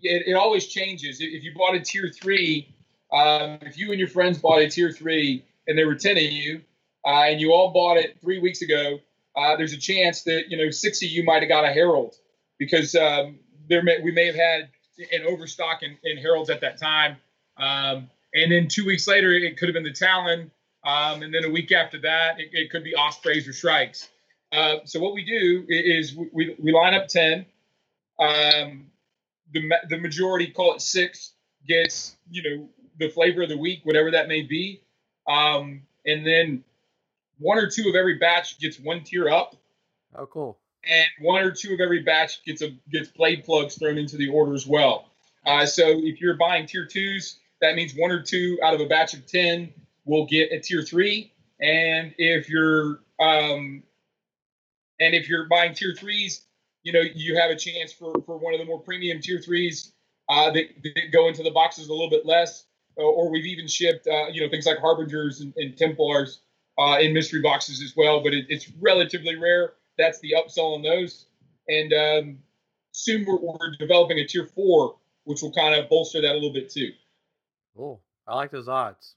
it, 0.01 0.27
it 0.27 0.33
always 0.33 0.67
changes. 0.67 1.19
If 1.21 1.43
you 1.43 1.53
bought 1.55 1.75
a 1.75 1.79
tier 1.81 2.09
three, 2.09 2.73
um, 3.11 3.59
if 3.61 3.77
you 3.77 3.91
and 3.91 3.99
your 3.99 4.07
friends 4.07 4.37
bought 4.39 4.61
a 4.61 4.69
tier 4.69 4.91
three 4.91 5.45
and 5.67 5.77
there 5.77 5.87
were 5.87 5.95
ten 5.95 6.17
of 6.17 6.23
you, 6.23 6.61
uh, 7.05 7.23
and 7.29 7.39
you 7.41 7.51
all 7.53 7.71
bought 7.71 7.97
it 7.97 8.19
three 8.21 8.39
weeks 8.39 8.61
ago, 8.61 8.99
uh, 9.35 9.55
there's 9.55 9.73
a 9.73 9.77
chance 9.77 10.23
that 10.23 10.49
you 10.49 10.57
know 10.57 10.69
six 10.71 11.01
of 11.03 11.09
you 11.09 11.23
might 11.23 11.41
have 11.41 11.49
got 11.49 11.63
a 11.63 11.71
Herald 11.71 12.15
because 12.57 12.95
um, 12.95 13.39
there 13.69 13.81
may, 13.81 13.99
we 14.01 14.11
may 14.11 14.25
have 14.25 14.35
had 14.35 14.69
an 15.11 15.25
overstock 15.27 15.83
in, 15.83 15.97
in 16.03 16.17
Heralds 16.17 16.49
at 16.49 16.61
that 16.61 16.79
time, 16.79 17.17
um, 17.57 18.09
and 18.33 18.51
then 18.51 18.67
two 18.67 18.85
weeks 18.85 19.07
later 19.07 19.31
it 19.31 19.57
could 19.57 19.69
have 19.69 19.73
been 19.73 19.83
the 19.83 19.93
Talon, 19.93 20.51
um, 20.85 21.21
and 21.21 21.33
then 21.33 21.45
a 21.45 21.49
week 21.49 21.71
after 21.71 21.99
that 22.01 22.39
it, 22.39 22.49
it 22.53 22.71
could 22.71 22.83
be 22.83 22.93
Ospreys 22.95 23.47
or 23.47 23.53
Shrikes. 23.53 24.09
Uh, 24.51 24.77
so 24.83 24.99
what 24.99 25.13
we 25.13 25.23
do 25.23 25.65
is 25.69 26.15
we, 26.15 26.55
we, 26.59 26.73
line 26.73 26.93
up 26.93 27.07
ten. 27.07 27.45
Um, 28.19 28.87
the 29.53 29.71
the 29.89 29.97
majority 29.97 30.47
call 30.47 30.75
it 30.75 30.81
six 30.81 31.33
gets 31.67 32.17
you 32.29 32.43
know 32.43 32.69
the 32.99 33.09
flavor 33.09 33.43
of 33.43 33.49
the 33.49 33.57
week, 33.57 33.79
whatever 33.83 34.11
that 34.11 34.27
may 34.27 34.41
be, 34.41 34.81
um, 35.27 35.83
and 36.05 36.25
then 36.25 36.63
one 37.41 37.57
or 37.57 37.69
two 37.69 37.89
of 37.89 37.95
every 37.95 38.17
batch 38.17 38.59
gets 38.59 38.79
one 38.79 39.03
tier 39.03 39.27
up, 39.29 39.55
Oh, 40.15 40.25
cool. 40.27 40.59
and 40.83 41.05
one 41.19 41.41
or 41.41 41.51
two 41.51 41.73
of 41.73 41.79
every 41.79 42.01
batch 42.03 42.43
gets 42.45 42.61
a 42.61 42.69
gets 42.91 43.09
blade 43.09 43.43
plugs 43.43 43.77
thrown 43.77 43.97
into 43.97 44.17
the 44.17 44.29
order 44.29 44.53
as 44.53 44.65
well. 44.67 45.09
Uh, 45.45 45.65
so 45.65 45.83
if 45.87 46.21
you're 46.21 46.37
buying 46.37 46.65
tier 46.67 46.85
twos, 46.85 47.39
that 47.61 47.75
means 47.75 47.93
one 47.95 48.11
or 48.11 48.21
two 48.21 48.59
out 48.63 48.73
of 48.73 48.79
a 48.81 48.85
batch 48.87 49.13
of 49.13 49.25
ten 49.25 49.73
will 50.05 50.25
get 50.25 50.51
a 50.51 50.59
tier 50.59 50.81
three, 50.83 51.33
and 51.59 52.13
if 52.17 52.47
you're 52.49 52.99
um, 53.19 53.83
and 54.99 55.15
if 55.15 55.27
you're 55.29 55.47
buying 55.47 55.73
tier 55.73 55.93
threes, 55.97 56.41
you 56.83 56.93
know 56.93 57.01
you 57.15 57.35
have 57.37 57.49
a 57.51 57.55
chance 57.55 57.91
for 57.91 58.13
for 58.25 58.37
one 58.37 58.53
of 58.53 58.59
the 58.59 58.65
more 58.65 58.79
premium 58.79 59.19
tier 59.21 59.39
threes 59.39 59.93
uh, 60.29 60.51
that, 60.51 60.65
that 60.83 61.11
go 61.11 61.27
into 61.27 61.43
the 61.43 61.51
boxes 61.51 61.87
a 61.89 61.91
little 61.91 62.09
bit 62.09 62.25
less. 62.25 62.65
Or, 62.97 63.05
or 63.05 63.31
we've 63.31 63.45
even 63.45 63.67
shipped 63.67 64.05
uh, 64.05 64.27
you 64.27 64.41
know 64.41 64.49
things 64.49 64.65
like 64.65 64.77
harbingers 64.79 65.39
and, 65.41 65.53
and 65.55 65.77
templars 65.77 66.41
uh, 66.77 66.97
in 66.99 67.13
mystery 67.13 67.41
boxes 67.41 67.81
as 67.81 67.93
well, 67.95 68.23
but 68.23 68.33
it, 68.33 68.45
it's 68.49 68.69
relatively 68.79 69.35
rare. 69.35 69.73
That's 69.97 70.19
the 70.21 70.33
upsell 70.37 70.75
on 70.75 70.81
those. 70.81 71.25
And 71.67 71.93
um, 71.93 72.37
soon 72.91 73.25
we're, 73.25 73.37
we're 73.39 73.75
developing 73.79 74.19
a 74.19 74.25
tier 74.25 74.45
four, 74.45 74.95
which 75.25 75.41
will 75.41 75.51
kind 75.53 75.75
of 75.75 75.89
bolster 75.89 76.21
that 76.21 76.31
a 76.31 76.33
little 76.33 76.53
bit 76.53 76.71
too. 76.71 76.91
Cool. 77.75 78.01
I 78.27 78.35
like 78.35 78.51
those 78.51 78.67
odds. 78.67 79.15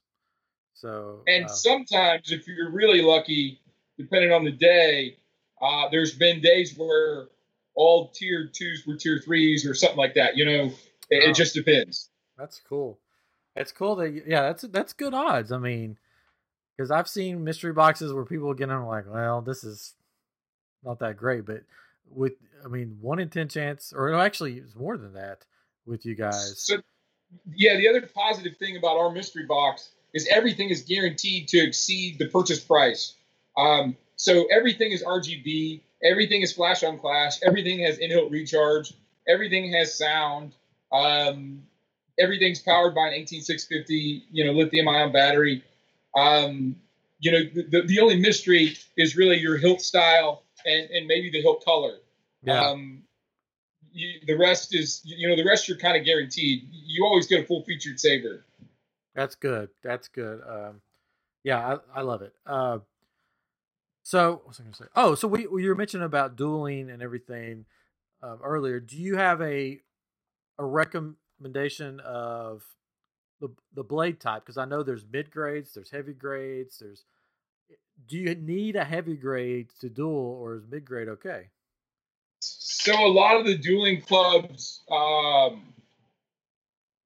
So 0.73 1.21
And 1.27 1.45
uh, 1.45 1.49
sometimes, 1.49 2.31
if 2.31 2.47
you're 2.47 2.69
really 2.71 3.01
lucky, 3.01 3.59
depending 3.97 4.31
on 4.31 4.43
the 4.43 4.51
day, 4.51 5.17
uh, 5.61 5.87
there's 5.89 6.13
been 6.13 6.41
days 6.41 6.77
where 6.77 7.27
all 7.75 8.09
tier 8.09 8.49
twos 8.51 8.83
were 8.85 8.95
tier 8.95 9.19
threes 9.23 9.65
or 9.65 9.73
something 9.73 9.97
like 9.97 10.13
that. 10.15 10.35
You 10.37 10.45
know, 10.45 10.63
it, 11.09 11.23
Oh. 11.25 11.29
it 11.29 11.35
just 11.35 11.53
depends. 11.53 12.09
That's 12.37 12.59
cool. 12.67 12.99
It's 13.55 13.71
cool 13.71 13.95
that 13.97 14.11
you- 14.11 14.23
yeah, 14.27 14.41
that's 14.41 14.63
that's 14.63 14.91
good 14.93 15.13
odds. 15.13 15.51
I 15.53 15.57
mean, 15.57 15.97
because 16.75 16.91
I've 16.91 17.07
seen 17.07 17.43
mystery 17.43 17.73
boxes 17.73 18.13
where 18.13 18.25
people 18.25 18.53
get 18.53 18.69
them 18.69 18.85
like, 18.85 19.05
well, 19.07 19.41
this 19.41 19.63
is 19.63 19.93
not 20.83 20.99
that 20.99 21.17
great, 21.17 21.45
but 21.45 21.61
with 22.09 22.33
I 22.63 22.67
mean, 22.67 22.97
one 23.01 23.19
in 23.19 23.29
ten 23.29 23.47
chance, 23.47 23.93
or 23.95 24.09
no, 24.11 24.19
actually, 24.19 24.57
it's 24.57 24.75
more 24.75 24.97
than 24.97 25.13
that 25.13 25.45
with 25.85 26.05
you 26.05 26.15
guys. 26.15 26.61
So, 26.63 26.77
yeah, 27.55 27.77
the 27.77 27.87
other 27.87 28.01
positive 28.01 28.57
thing 28.57 28.77
about 28.77 28.97
our 28.97 29.11
mystery 29.11 29.45
box 29.45 29.89
is 30.13 30.27
everything 30.31 30.69
is 30.69 30.81
guaranteed 30.81 31.47
to 31.49 31.57
exceed 31.57 32.17
the 32.17 32.27
purchase 32.29 32.59
price. 32.59 33.15
Um, 33.57 33.95
so 34.15 34.45
everything 34.51 34.91
is 34.91 35.03
RGB, 35.03 35.81
everything 36.03 36.41
is 36.41 36.53
flash 36.53 36.83
on 36.83 36.97
flash, 36.99 37.37
everything 37.43 37.79
has 37.79 37.97
in-hilt 37.97 38.31
recharge, 38.31 38.93
everything 39.27 39.71
has 39.73 39.97
sound, 39.97 40.53
um, 40.91 41.63
everything's 42.17 42.59
powered 42.59 42.95
by 42.95 43.07
an 43.07 43.13
18650, 43.13 44.23
you 44.31 44.45
know, 44.45 44.53
lithium-ion 44.53 45.11
battery. 45.11 45.63
Um, 46.15 46.77
you 47.19 47.31
know, 47.31 47.39
the, 47.69 47.81
the, 47.81 47.99
only 47.99 48.19
mystery 48.19 48.77
is 48.97 49.15
really 49.15 49.37
your 49.37 49.57
hilt 49.57 49.81
style 49.81 50.43
and, 50.65 50.89
and 50.89 51.07
maybe 51.07 51.29
the 51.29 51.41
hilt 51.41 51.63
color. 51.63 51.97
Yeah, 52.43 52.69
Um, 52.69 53.03
you, 53.91 54.19
the 54.27 54.35
rest 54.35 54.75
is, 54.75 55.01
you 55.03 55.27
know, 55.27 55.35
the 55.35 55.47
rest 55.47 55.67
you're 55.67 55.77
kind 55.77 55.97
of 55.97 56.05
guaranteed. 56.05 56.67
You 56.71 57.05
always 57.05 57.27
get 57.27 57.43
a 57.43 57.47
full 57.47 57.63
featured 57.63 57.99
saber. 57.99 58.45
that's 59.15 59.35
good. 59.35 59.69
That's 59.83 60.07
good. 60.07 60.41
Um, 60.47 60.81
yeah, 61.43 61.77
I, 61.95 61.99
I 61.99 62.01
love 62.01 62.21
it. 62.21 62.33
Uh, 62.45 62.79
so 64.03 64.33
what 64.33 64.47
was 64.49 64.59
I 64.59 64.63
going 64.63 64.73
to 64.73 64.83
say? 64.83 64.89
Oh, 64.95 65.15
so 65.15 65.27
we 65.27 65.41
you 65.41 65.69
were 65.69 65.75
mentioning 65.75 66.05
about 66.05 66.35
dueling 66.35 66.91
and 66.91 67.01
everything 67.01 67.65
um, 68.21 68.39
earlier. 68.43 68.79
Do 68.79 68.97
you 68.97 69.15
have 69.15 69.41
a 69.41 69.79
a 70.59 70.65
recommendation 70.65 71.99
of 72.01 72.63
the 73.39 73.49
the 73.73 73.83
blade 73.83 74.19
type? 74.19 74.43
Because 74.43 74.57
I 74.57 74.65
know 74.65 74.83
there's 74.83 75.05
mid 75.11 75.31
grades, 75.31 75.73
there's 75.73 75.89
heavy 75.89 76.13
grades, 76.13 76.79
there's. 76.79 77.05
Do 78.07 78.17
you 78.17 78.35
need 78.35 78.75
a 78.75 78.83
heavy 78.83 79.15
grade 79.15 79.69
to 79.79 79.89
duel, 79.89 80.37
or 80.39 80.55
is 80.55 80.67
mid 80.69 80.85
grade 80.85 81.07
okay? 81.07 81.47
So 82.39 82.93
a 82.93 83.07
lot 83.07 83.37
of 83.39 83.45
the 83.45 83.57
dueling 83.57 84.01
clubs 84.01 84.81
um, 84.91 85.63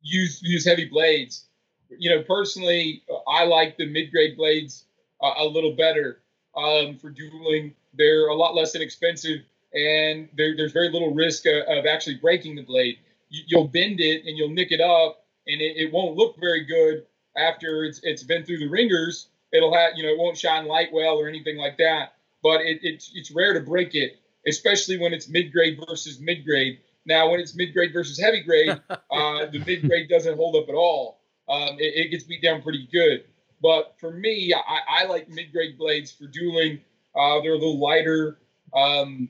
use 0.01 0.41
use 0.41 0.65
heavy 0.65 0.85
blades. 0.85 1.45
You 1.89 2.15
know, 2.15 2.23
personally, 2.23 3.03
I 3.27 3.45
like 3.45 3.77
the 3.77 3.85
mid 3.85 4.11
grade 4.11 4.35
blades 4.37 4.85
uh, 5.21 5.33
a 5.37 5.45
little 5.45 5.75
better 5.75 6.19
um, 6.55 6.97
for 6.97 7.09
dueling. 7.09 7.73
They're 7.93 8.27
a 8.27 8.35
lot 8.35 8.55
less 8.55 8.75
inexpensive. 8.75 9.41
and 9.73 10.29
there's 10.35 10.71
very 10.71 10.89
little 10.89 11.13
risk 11.13 11.45
of, 11.45 11.63
of 11.67 11.85
actually 11.85 12.15
breaking 12.15 12.55
the 12.55 12.63
blade. 12.63 12.97
You, 13.29 13.59
will 13.59 13.67
bend 13.67 13.99
it 13.99 14.25
and 14.25 14.37
you'll 14.37 14.49
nick 14.49 14.71
it 14.71 14.81
up, 14.81 15.25
and 15.51 15.61
it, 15.61 15.77
it 15.77 15.91
won't 15.91 16.15
look 16.15 16.39
very 16.39 16.65
good 16.65 17.05
after 17.35 17.83
it's 17.83 18.01
it's 18.03 18.23
been 18.23 18.45
through 18.45 18.59
the 18.59 18.69
ringers. 18.69 19.29
It'll 19.51 19.73
have 19.73 19.91
you 19.95 20.03
know 20.03 20.09
it 20.09 20.17
won't 20.17 20.37
shine 20.37 20.67
light 20.67 20.89
well 20.93 21.17
or 21.17 21.27
anything 21.27 21.57
like 21.57 21.77
that. 21.77 22.13
But 22.41 22.61
it, 22.61 22.79
it's 22.83 23.11
it's 23.13 23.31
rare 23.31 23.53
to 23.53 23.59
break 23.59 23.95
it, 23.95 24.17
especially 24.47 24.97
when 24.97 25.13
it's 25.13 25.27
mid 25.27 25.51
grade 25.51 25.79
versus 25.87 26.19
mid 26.19 26.45
grade. 26.45 26.79
Now, 27.05 27.31
when 27.31 27.39
it's 27.39 27.55
mid 27.55 27.73
grade 27.73 27.91
versus 27.93 28.19
heavy 28.19 28.41
grade, 28.41 28.69
uh, 28.89 29.45
the 29.51 29.63
mid 29.65 29.87
grade 29.87 30.09
doesn't 30.09 30.35
hold 30.35 30.55
up 30.55 30.69
at 30.69 30.75
all. 30.75 31.19
Um, 31.47 31.77
it, 31.79 32.05
it, 32.05 32.11
gets 32.11 32.25
beat 32.25 32.43
down 32.43 32.61
pretty 32.61 32.87
good. 32.91 33.23
But 33.61 33.95
for 33.99 34.11
me, 34.11 34.53
I, 34.53 35.01
I 35.03 35.05
like 35.05 35.27
mid 35.27 35.51
grade 35.51 35.77
blades 35.77 36.11
for 36.11 36.27
dueling. 36.27 36.81
Uh, 37.15 37.41
they're 37.41 37.53
a 37.53 37.57
little 37.57 37.79
lighter. 37.79 38.37
Um, 38.73 39.29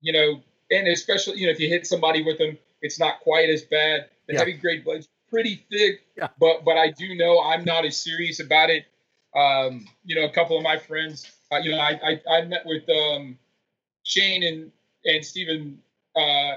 you 0.00 0.12
know, 0.12 0.42
and 0.70 0.86
especially 0.88 1.38
you 1.38 1.46
know 1.46 1.52
if 1.52 1.60
you 1.60 1.68
hit 1.68 1.86
somebody 1.86 2.22
with 2.22 2.38
them, 2.38 2.58
it's 2.82 3.00
not 3.00 3.20
quite 3.20 3.48
as 3.48 3.62
bad. 3.62 4.08
The 4.28 4.34
yeah. 4.34 4.40
heavy 4.40 4.52
grade 4.54 4.84
blades 4.84 5.08
pretty 5.30 5.64
thick, 5.70 6.02
yeah. 6.16 6.28
but 6.38 6.64
but 6.64 6.76
I 6.76 6.90
do 6.90 7.14
know 7.14 7.42
I'm 7.42 7.64
not 7.64 7.84
as 7.84 7.96
serious 7.96 8.40
about 8.40 8.70
it. 8.70 8.84
Um, 9.36 9.86
you 10.04 10.16
know, 10.16 10.24
a 10.24 10.32
couple 10.32 10.56
of 10.56 10.62
my 10.62 10.78
friends, 10.78 11.30
uh, 11.52 11.58
you 11.58 11.70
know, 11.70 11.78
I, 11.78 12.00
I, 12.02 12.36
I 12.36 12.44
met 12.44 12.64
with 12.64 12.88
um, 12.88 13.38
Shane 14.02 14.42
and 14.42 14.72
and 15.04 15.24
Stephen 15.24 15.78
uh, 16.16 16.54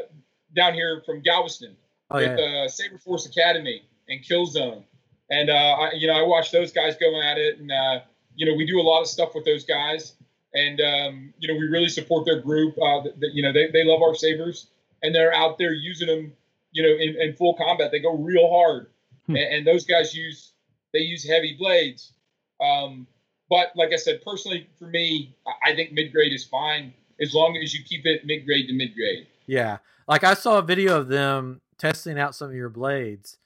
down 0.56 0.74
here 0.74 1.02
from 1.06 1.22
Galveston 1.22 1.76
oh, 2.10 2.18
with 2.18 2.40
yeah. 2.40 2.64
uh, 2.66 2.68
Saber 2.68 2.98
Force 2.98 3.26
Academy 3.26 3.84
and 4.10 4.22
Killzone, 4.22 4.84
and 5.30 5.50
uh, 5.50 5.54
I, 5.54 5.92
you 5.94 6.08
know 6.08 6.14
I 6.14 6.24
watched 6.24 6.52
those 6.52 6.72
guys 6.72 6.96
go 7.00 7.22
at 7.22 7.38
it, 7.38 7.60
and 7.60 7.72
uh, 7.72 8.00
you 8.36 8.46
know 8.46 8.56
we 8.56 8.66
do 8.66 8.80
a 8.80 8.84
lot 8.84 9.02
of 9.02 9.08
stuff 9.08 9.36
with 9.36 9.46
those 9.46 9.66
guys, 9.66 10.14
and 10.54 10.80
um, 10.82 11.34
you 11.40 11.48
know 11.48 11.54
we 11.54 11.68
really 11.68 11.90
support 11.90 12.26
their 12.26 12.40
group. 12.40 12.76
Uh, 12.78 13.04
that, 13.04 13.32
you 13.34 13.44
know 13.44 13.54
they, 13.54 13.70
they 13.72 13.84
love 13.84 14.02
our 14.02 14.16
sabers, 14.16 14.68
and 15.04 15.14
they're 15.14 15.34
out 15.34 15.58
there 15.58 15.74
using 15.74 16.08
them, 16.08 16.34
you 16.72 16.84
know, 16.84 16.90
in, 16.90 17.30
in 17.30 17.36
full 17.36 17.56
combat. 17.56 17.92
They 17.92 18.00
go 18.00 18.16
real 18.16 18.50
hard, 18.50 18.88
hmm. 19.26 19.36
and, 19.36 19.56
and, 19.56 19.68
those 19.68 19.86
guys 19.86 20.14
use 20.16 20.54
they 20.94 21.00
use 21.00 21.28
heavy 21.28 21.56
blades. 21.58 22.14
Um, 22.62 23.08
but 23.50 23.72
like 23.76 23.92
I 23.94 23.98
said, 23.98 24.22
personally 24.22 24.68
for 24.80 24.88
me, 24.88 25.36
I 25.66 25.76
think 25.76 25.92
mid 25.94 26.12
grade 26.12 26.34
is 26.34 26.46
fine 26.46 26.94
as 27.20 27.34
long 27.34 27.58
as 27.62 27.74
you 27.74 27.84
keep 27.84 28.06
it 28.06 28.22
mid 28.26 28.46
grade 28.46 28.68
to 28.68 28.74
mid 28.74 28.94
grade. 28.96 29.28
Yeah, 29.46 29.78
like 30.08 30.24
I 30.24 30.34
saw 30.34 30.60
a 30.60 30.62
video 30.62 30.98
of 30.98 31.08
them 31.08 31.62
testing 31.78 32.20
out 32.20 32.36
some 32.36 32.50
of 32.50 32.56
your 32.56 32.70
blades, 32.70 33.38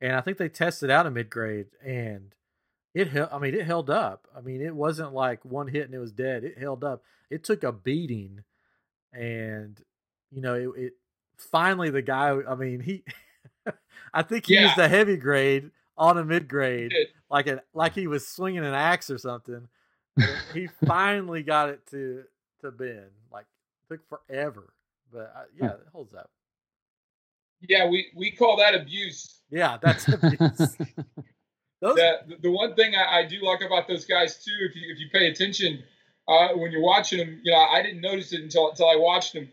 and 0.00 0.12
I 0.12 0.20
think 0.20 0.38
they 0.38 0.48
tested 0.48 0.90
out 0.90 1.06
a 1.06 1.10
mid 1.10 1.30
grade, 1.30 1.66
and 1.84 2.34
it 2.94 3.08
held. 3.08 3.28
I 3.32 3.38
mean, 3.38 3.54
it 3.54 3.66
held 3.66 3.90
up. 3.90 4.26
I 4.36 4.40
mean, 4.40 4.60
it 4.60 4.74
wasn't 4.74 5.12
like 5.12 5.44
one 5.44 5.68
hit 5.68 5.84
and 5.84 5.94
it 5.94 5.98
was 5.98 6.12
dead. 6.12 6.44
It 6.44 6.58
held 6.58 6.84
up. 6.84 7.02
It 7.30 7.44
took 7.44 7.62
a 7.62 7.72
beating, 7.72 8.44
and 9.12 9.80
you 10.30 10.40
know, 10.40 10.54
it, 10.54 10.68
it 10.76 10.92
finally 11.38 11.90
the 11.90 12.02
guy. 12.02 12.36
I 12.48 12.54
mean, 12.54 12.80
he. 12.80 13.04
I 14.14 14.22
think 14.22 14.46
he 14.46 14.54
yeah. 14.54 14.66
used 14.66 14.78
a 14.78 14.88
heavy 14.88 15.16
grade 15.16 15.70
on 15.96 16.16
a 16.16 16.24
mid 16.24 16.48
grade, 16.48 16.92
like 17.30 17.46
a 17.46 17.62
like 17.74 17.94
he 17.94 18.06
was 18.06 18.26
swinging 18.26 18.64
an 18.64 18.74
axe 18.74 19.10
or 19.10 19.18
something. 19.18 19.68
he 20.54 20.68
finally 20.86 21.42
got 21.42 21.68
it 21.68 21.86
to 21.90 22.24
to 22.62 22.70
bend. 22.70 23.10
Like 23.30 23.46
took 23.90 24.00
forever, 24.08 24.72
but 25.12 25.32
uh, 25.36 25.42
yeah, 25.60 25.72
it 25.72 25.88
holds 25.92 26.14
up. 26.14 26.30
Yeah, 27.60 27.88
we 27.88 28.06
we 28.16 28.30
call 28.30 28.56
that 28.58 28.74
abuse. 28.74 29.40
Yeah, 29.50 29.78
that's 29.82 30.08
abuse. 30.12 30.76
Those... 31.80 31.94
The, 31.94 32.18
the 32.42 32.50
one 32.50 32.74
thing 32.74 32.94
I, 32.94 33.20
I, 33.20 33.26
do 33.26 33.40
like 33.44 33.60
about 33.60 33.86
those 33.86 34.04
guys 34.04 34.42
too, 34.44 34.56
if 34.68 34.74
you 34.74 34.82
if 34.92 34.98
you 34.98 35.06
pay 35.12 35.28
attention 35.28 35.82
uh, 36.26 36.48
when 36.54 36.72
you're 36.72 36.82
watching 36.82 37.18
them, 37.18 37.40
you 37.42 37.52
know, 37.52 37.58
I 37.58 37.82
didn't 37.82 38.00
notice 38.00 38.32
it 38.32 38.42
until 38.42 38.70
until 38.70 38.88
I 38.88 38.96
watched 38.96 39.32
them. 39.32 39.48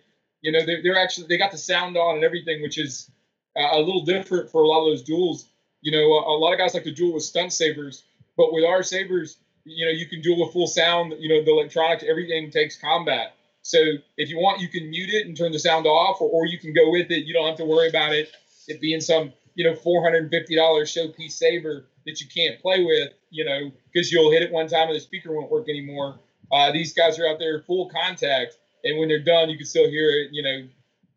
You 0.45 0.51
know, 0.51 0.65
they're, 0.65 0.81
they're 0.83 1.01
actually 1.01 1.27
they 1.27 1.37
got 1.37 1.51
the 1.51 1.57
sound 1.57 1.97
on 1.97 2.15
and 2.15 2.23
everything, 2.23 2.61
which 2.61 2.77
is 2.77 3.09
uh, 3.57 3.77
a 3.77 3.79
little 3.79 4.05
different 4.05 4.51
for 4.51 4.61
a 4.61 4.67
lot 4.67 4.85
of 4.85 4.91
those 4.91 5.03
duels. 5.03 5.47
You 5.81 5.91
know, 5.91 6.05
a, 6.13 6.35
a 6.35 6.37
lot 6.37 6.53
of 6.53 6.59
guys 6.59 6.73
like 6.73 6.83
to 6.83 6.91
duel 6.91 7.13
with 7.13 7.23
stunt 7.23 7.51
sabers, 7.51 8.03
but 8.37 8.53
with 8.53 8.63
our 8.63 8.83
sabers, 8.83 9.37
you 9.63 9.85
know, 9.85 9.91
you 9.91 10.07
can 10.07 10.21
duel 10.21 10.45
with 10.45 10.53
full 10.53 10.67
sound. 10.67 11.13
You 11.19 11.29
know, 11.29 11.43
the 11.43 11.51
electronics, 11.51 12.03
everything 12.07 12.51
takes 12.51 12.77
combat. 12.77 13.33
So 13.63 13.79
if 14.17 14.29
you 14.29 14.37
want, 14.37 14.61
you 14.61 14.69
can 14.69 14.89
mute 14.89 15.09
it 15.09 15.25
and 15.25 15.35
turn 15.35 15.51
the 15.51 15.59
sound 15.59 15.87
off, 15.87 16.21
or, 16.21 16.29
or 16.29 16.45
you 16.45 16.59
can 16.59 16.73
go 16.73 16.91
with 16.91 17.09
it. 17.09 17.25
You 17.25 17.33
don't 17.33 17.47
have 17.47 17.57
to 17.57 17.65
worry 17.65 17.89
about 17.89 18.13
it 18.13 18.29
it 18.67 18.81
being 18.81 19.01
some 19.01 19.33
you 19.55 19.63
know 19.63 19.75
four 19.75 20.03
hundred 20.03 20.23
and 20.23 20.31
fifty 20.31 20.55
dollars 20.55 20.93
showpiece 20.93 21.31
saber 21.31 21.85
that 22.05 22.21
you 22.21 22.27
can't 22.27 22.61
play 22.61 22.83
with, 22.83 23.13
you 23.31 23.43
know, 23.43 23.71
because 23.91 24.11
you'll 24.11 24.31
hit 24.31 24.43
it 24.43 24.51
one 24.51 24.67
time 24.67 24.87
and 24.89 24.95
the 24.95 24.99
speaker 24.99 25.33
won't 25.33 25.49
work 25.49 25.67
anymore. 25.67 26.19
Uh, 26.51 26.71
these 26.71 26.93
guys 26.93 27.17
are 27.17 27.27
out 27.27 27.39
there 27.39 27.61
full 27.61 27.89
contact, 27.89 28.57
and 28.85 28.99
when 28.99 29.09
they're 29.09 29.19
done, 29.19 29.49
you 29.49 29.57
can 29.57 29.65
still 29.65 29.89
hear 29.89 30.09
it, 30.09 30.29
you 30.31 30.43
know, 30.43 30.67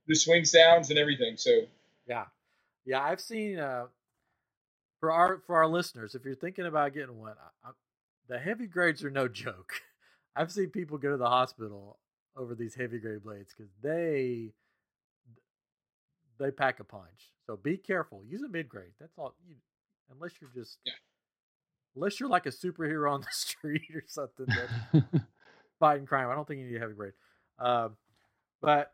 the 0.09 0.15
swing 0.17 0.45
sounds 0.45 0.91
and 0.91 0.99
everything. 0.99 1.37
So, 1.37 1.61
yeah, 2.09 2.25
yeah, 2.85 3.03
I've 3.03 3.21
seen 3.21 3.59
uh, 3.59 3.87
for 4.99 5.13
our 5.13 5.43
for 5.47 5.57
our 5.57 5.69
listeners, 5.69 6.15
if 6.15 6.25
you're 6.25 6.35
thinking 6.35 6.67
about 6.67 6.95
getting 6.95 7.19
one, 7.19 7.35
I, 7.65 7.69
I, 7.69 7.73
the 8.29 8.39
heavy 8.39 8.67
grades 8.67 9.05
are 9.05 9.11
no 9.11 9.29
joke. 9.29 9.75
I've 10.37 10.51
seen 10.51 10.71
people 10.71 10.99
go 10.99 11.11
to 11.11 11.17
the 11.17 11.29
hospital 11.29 11.99
over 12.37 12.55
these 12.55 12.75
heavy 12.75 12.99
grade 12.99 13.23
blades 13.23 13.53
because 13.57 13.71
they 13.83 14.53
they 16.39 16.51
pack 16.51 16.81
a 16.81 16.85
punch. 16.85 17.33
So 17.47 17.57
be 17.57 17.77
careful. 17.77 18.23
Use 18.27 18.43
a 18.43 18.49
mid 18.49 18.69
grade. 18.69 18.93
That's 18.99 19.19
all. 19.19 19.35
You, 19.47 19.57
unless 20.11 20.33
you're 20.41 20.51
just 20.55 20.79
yeah. 20.87 20.93
unless 21.97 22.19
you're 22.19 22.29
like 22.29 22.47
a 22.47 22.51
superhero 22.51 23.13
on 23.13 23.21
the 23.21 23.27
street 23.33 23.91
or 23.95 24.05
something 24.07 24.47
fighting 25.79 26.07
crime. 26.07 26.31
I 26.31 26.35
don't 26.35 26.47
think 26.47 26.61
you 26.61 26.67
need 26.67 26.77
a 26.77 26.81
heavy 26.81 26.95
grade. 26.95 27.13
Um, 27.59 27.97
but 28.61 28.93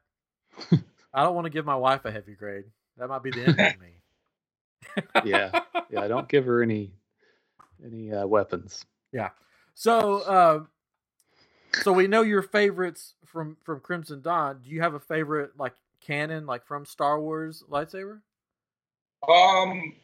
I 1.12 1.22
don't 1.22 1.34
want 1.34 1.46
to 1.46 1.50
give 1.50 1.64
my 1.64 1.76
wife 1.76 2.04
a 2.04 2.10
heavy 2.10 2.34
grade. 2.34 2.64
That 2.96 3.08
might 3.08 3.22
be 3.22 3.30
the 3.30 3.42
end 3.42 3.60
of 3.60 3.80
me. 3.80 5.30
yeah, 5.30 5.60
yeah. 5.90 6.00
I 6.00 6.08
don't 6.08 6.28
give 6.28 6.44
her 6.46 6.62
any 6.62 6.92
any 7.84 8.12
uh, 8.12 8.26
weapons. 8.26 8.84
Yeah. 9.12 9.30
So, 9.74 10.20
uh, 10.20 10.64
so 11.82 11.92
we 11.92 12.06
know 12.06 12.22
your 12.22 12.42
favorites 12.42 13.14
from 13.26 13.56
from 13.64 13.80
Crimson 13.80 14.22
Dawn. 14.22 14.60
Do 14.62 14.70
you 14.70 14.80
have 14.80 14.94
a 14.94 15.00
favorite 15.00 15.58
like 15.58 15.74
canon, 16.00 16.46
like 16.46 16.66
from 16.66 16.84
Star 16.86 17.20
Wars 17.20 17.64
lightsaber? 17.68 18.20
Um, 19.28 19.94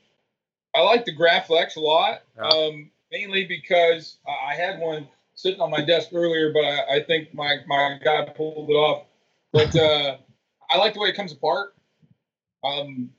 I 0.74 0.80
like 0.82 1.04
the 1.04 1.14
Graflex 1.14 1.76
a 1.76 1.80
lot, 1.80 2.22
yeah. 2.36 2.48
um, 2.48 2.90
mainly 3.12 3.44
because 3.44 4.16
I 4.26 4.54
had 4.54 4.78
one 4.78 5.08
sitting 5.42 5.60
on 5.60 5.70
my 5.70 5.80
desk 5.80 6.10
earlier, 6.12 6.52
but 6.52 6.64
I, 6.64 6.96
I 6.96 7.02
think 7.02 7.34
my, 7.34 7.56
my 7.66 7.98
guy 8.04 8.24
pulled 8.36 8.70
it 8.70 8.74
off. 8.74 9.06
But 9.52 9.74
uh, 9.74 10.16
I 10.70 10.78
like 10.78 10.94
the 10.94 11.00
way 11.00 11.08
it 11.08 11.16
comes 11.16 11.32
apart. 11.32 11.74
Um, 12.62 13.10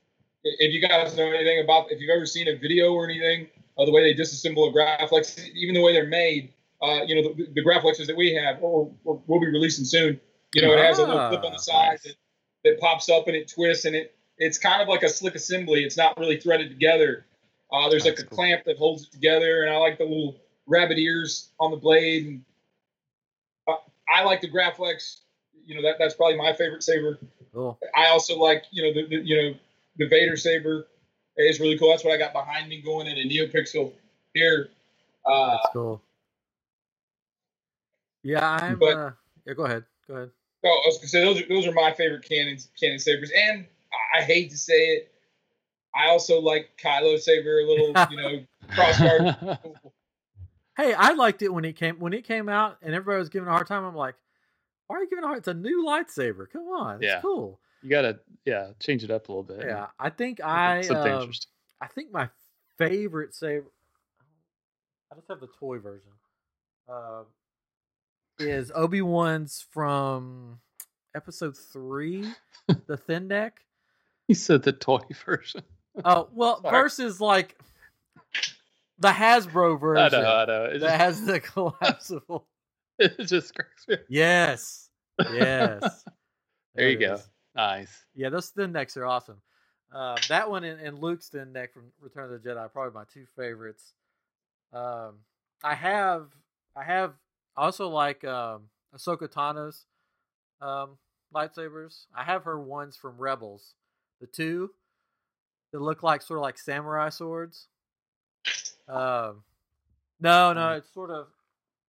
if 0.43 0.73
you 0.73 0.81
guys 0.87 1.15
know 1.15 1.27
anything 1.27 1.63
about, 1.63 1.91
if 1.91 1.99
you've 1.99 2.09
ever 2.09 2.25
seen 2.25 2.47
a 2.47 2.55
video 2.55 2.93
or 2.93 3.09
anything 3.09 3.47
of 3.77 3.85
the 3.85 3.91
way 3.91 4.01
they 4.01 4.19
disassemble 4.19 4.69
a 4.69 4.73
Graflex, 4.73 5.43
even 5.55 5.75
the 5.75 5.81
way 5.81 5.93
they're 5.93 6.07
made, 6.07 6.53
uh, 6.81 7.01
you 7.05 7.15
know, 7.15 7.33
the, 7.33 7.47
the 7.53 7.63
Graflexes 7.63 8.07
that 8.07 8.15
we 8.15 8.33
have, 8.33 8.61
or, 8.61 8.91
or 9.03 9.21
we'll 9.27 9.39
be 9.39 9.47
releasing 9.47 9.85
soon, 9.85 10.19
you 10.53 10.61
know, 10.61 10.73
it 10.73 10.79
has 10.79 10.97
a 10.97 11.03
little 11.03 11.29
clip 11.29 11.43
on 11.43 11.51
the 11.51 11.57
ah, 11.57 11.61
side 11.61 11.99
that, 12.03 12.15
that 12.63 12.79
pops 12.79 13.09
up 13.09 13.27
and 13.27 13.35
it 13.35 13.51
twists, 13.53 13.85
and 13.85 13.95
it 13.95 14.15
it's 14.37 14.57
kind 14.57 14.81
of 14.81 14.87
like 14.87 15.03
a 15.03 15.09
slick 15.09 15.35
assembly. 15.35 15.83
It's 15.83 15.97
not 15.97 16.17
really 16.17 16.39
threaded 16.39 16.69
together. 16.69 17.25
Uh, 17.71 17.89
there's 17.89 18.03
That's 18.03 18.19
like 18.19 18.25
a 18.25 18.29
cool. 18.29 18.37
clamp 18.37 18.63
that 18.65 18.77
holds 18.77 19.03
it 19.03 19.11
together, 19.11 19.63
and 19.63 19.73
I 19.73 19.77
like 19.77 19.97
the 19.97 20.03
little 20.03 20.41
rabbit 20.71 20.97
ears 20.97 21.49
on 21.59 21.71
the 21.71 21.77
blade. 21.77 22.25
And 22.25 22.41
uh, 23.67 23.75
I 24.13 24.23
like 24.23 24.41
the 24.41 24.49
Graflex. 24.49 25.17
You 25.65 25.75
know 25.75 25.81
that 25.83 25.97
that's 25.99 26.15
probably 26.15 26.37
my 26.37 26.53
favorite 26.53 26.83
saber. 26.83 27.19
Cool. 27.53 27.77
I 27.95 28.07
also 28.07 28.37
like 28.39 28.63
you 28.71 28.83
know 28.83 28.93
the, 28.93 29.07
the 29.07 29.23
you 29.23 29.41
know 29.41 29.53
the 29.97 30.07
Vader 30.07 30.35
saber 30.35 30.87
is 31.37 31.59
really 31.59 31.77
cool. 31.77 31.89
That's 31.89 32.03
what 32.03 32.13
I 32.13 32.17
got 32.17 32.33
behind 32.33 32.69
me 32.69 32.81
going 32.81 33.07
in 33.07 33.17
a 33.17 33.29
NeoPixel 33.29 33.91
here. 34.33 34.69
Uh, 35.25 35.51
that's 35.51 35.69
cool. 35.73 36.01
Yeah, 38.23 38.49
I'm. 38.49 38.79
But, 38.79 38.97
uh, 38.97 39.11
yeah, 39.45 39.53
go 39.53 39.65
ahead. 39.65 39.83
Go 40.07 40.15
ahead. 40.15 40.31
Oh, 40.63 40.81
I 40.83 40.87
was 40.87 40.97
gonna 40.97 41.07
say 41.07 41.23
those 41.23 41.41
are 41.41 41.47
those 41.47 41.67
are 41.67 41.73
my 41.73 41.93
favorite 41.93 42.27
canons, 42.27 42.69
canon 42.79 42.99
sabers, 42.99 43.31
and 43.35 43.65
I 44.17 44.21
hate 44.21 44.49
to 44.51 44.57
say 44.57 44.73
it, 44.73 45.11
I 45.95 46.09
also 46.09 46.39
like 46.39 46.69
Kylo 46.81 47.19
Saber 47.19 47.59
a 47.59 47.67
little, 47.67 47.87
you 48.11 48.17
know, 48.17 48.45
crossguard. 48.69 49.59
hey, 50.77 50.93
I 50.93 51.13
liked 51.13 51.41
it 51.41 51.49
when 51.49 51.65
it 51.65 51.75
came 51.75 51.99
when 51.99 52.13
it 52.13 52.25
came 52.25 52.49
out, 52.49 52.77
and 52.81 52.93
everybody 52.93 53.19
was 53.19 53.29
giving 53.29 53.47
a 53.47 53.51
hard 53.51 53.67
time. 53.67 53.83
I'm 53.83 53.95
like, 53.95 54.15
why 54.87 54.97
are 54.97 55.03
you 55.03 55.09
giving 55.09 55.23
a 55.23 55.27
hard? 55.27 55.43
Time? 55.43 55.57
It's 55.57 55.59
a 55.59 55.69
new 55.69 55.85
lightsaber. 55.85 56.49
Come 56.51 56.63
on, 56.63 56.95
it's 56.95 57.05
yeah. 57.05 57.21
cool. 57.21 57.59
You 57.83 57.89
gotta, 57.89 58.19
yeah, 58.45 58.71
change 58.79 59.03
it 59.03 59.09
up 59.09 59.27
a 59.27 59.31
little 59.31 59.43
bit. 59.43 59.65
Yeah, 59.65 59.87
I 59.99 60.09
think 60.09 60.39
I, 60.43 60.81
something 60.81 61.13
um, 61.13 61.21
interesting. 61.21 61.51
I 61.81 61.87
think 61.87 62.11
my 62.11 62.29
favorite 62.77 63.33
saber. 63.33 63.71
I 65.11 65.15
just 65.15 65.27
have 65.27 65.39
the 65.39 65.49
toy 65.59 65.79
version. 65.79 66.11
Uh, 66.87 67.23
is 68.39 68.71
Obi 68.73 69.01
Wan's 69.01 69.65
from 69.71 70.59
episode 71.15 71.57
three, 71.57 72.31
the 72.87 72.97
thin 72.97 73.27
neck. 73.27 73.61
He 74.27 74.33
said 74.33 74.63
the 74.63 74.71
toy 74.71 75.01
version. 75.25 75.63
Oh 76.05 76.29
well, 76.33 76.61
Sorry. 76.61 76.71
versus 76.71 77.19
like 77.19 77.57
the 79.01 79.09
Hasbro 79.09 79.79
version. 79.79 80.19
I 80.19 80.21
know, 80.21 80.35
I 80.35 80.45
know. 80.45 80.65
It 80.65 80.79
that 80.79 80.87
just, 80.87 80.95
has 80.97 81.25
the 81.25 81.39
collapsible. 81.41 82.47
It 82.99 83.25
just 83.25 83.55
cracks 83.55 83.87
me. 83.87 83.95
Yes, 84.09 84.89
Yes. 85.33 86.05
There 86.75 86.87
you 86.89 86.99
go. 86.99 87.15
is. 87.15 87.29
Nice. 87.55 88.05
Yeah, 88.15 88.29
those 88.29 88.49
thin 88.49 88.71
necks 88.71 88.95
are 88.95 89.05
awesome. 89.05 89.41
Um, 89.91 90.15
that 90.29 90.49
one 90.49 90.63
and, 90.63 90.79
and 90.79 90.99
Luke's 91.01 91.27
thin 91.29 91.51
neck 91.51 91.73
from 91.73 91.85
Return 91.99 92.31
of 92.31 92.41
the 92.43 92.49
Jedi 92.49 92.57
are 92.57 92.69
probably 92.69 92.93
my 92.93 93.03
two 93.11 93.25
favorites. 93.35 93.93
Um, 94.71 95.15
I 95.63 95.73
have 95.75 96.27
I 96.77 96.83
have 96.83 97.13
I 97.57 97.63
also 97.65 97.89
like 97.89 98.23
um, 98.23 98.69
Ahsoka 98.95 99.29
Tano's 99.29 99.85
um, 100.61 100.91
lightsabers. 101.35 102.05
I 102.15 102.23
have 102.23 102.43
her 102.45 102.59
ones 102.59 102.95
from 102.95 103.17
Rebels, 103.17 103.73
the 104.21 104.27
two 104.27 104.69
that 105.73 105.81
look 105.81 106.03
like 106.03 106.21
sort 106.21 106.37
of 106.39 106.43
like 106.43 106.57
samurai 106.57 107.09
swords. 107.09 107.67
Um, 108.87 109.43
no, 110.19 110.53
no, 110.53 110.71
it's 110.73 110.93
sort 110.93 111.09
of 111.11 111.27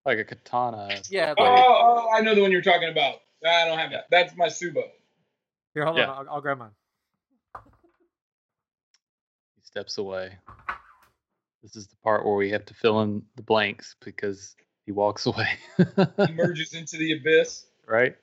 Like 0.06 0.18
a 0.18 0.24
katana. 0.24 0.88
yeah. 1.10 1.34
Oh, 1.36 1.42
like- 1.42 1.64
oh, 1.66 2.10
I 2.14 2.20
know 2.20 2.34
the 2.34 2.42
one 2.42 2.50
you're 2.52 2.62
talking 2.62 2.88
about. 2.90 3.16
I 3.46 3.64
don't 3.66 3.78
have 3.78 3.90
that. 3.90 4.04
That's 4.10 4.36
my 4.36 4.46
Subo. 4.46 4.84
here, 5.74 5.84
hold 5.84 5.96
yeah. 5.98 6.06
on, 6.10 6.26
I'll, 6.28 6.34
I'll 6.36 6.40
grab 6.40 6.58
mine. 6.58 6.70
He 9.56 9.62
steps 9.64 9.98
away. 9.98 10.38
This 11.62 11.76
is 11.76 11.86
the 11.86 11.96
part 11.96 12.24
where 12.24 12.34
we 12.34 12.50
have 12.50 12.64
to 12.66 12.74
fill 12.74 13.02
in 13.02 13.22
the 13.36 13.42
blanks 13.42 13.96
because 14.04 14.56
he 14.86 14.92
walks 14.92 15.26
away. 15.26 15.48
He 16.26 16.32
merges 16.32 16.74
into 16.74 16.96
the 16.96 17.12
abyss. 17.12 17.66
right? 17.86 18.16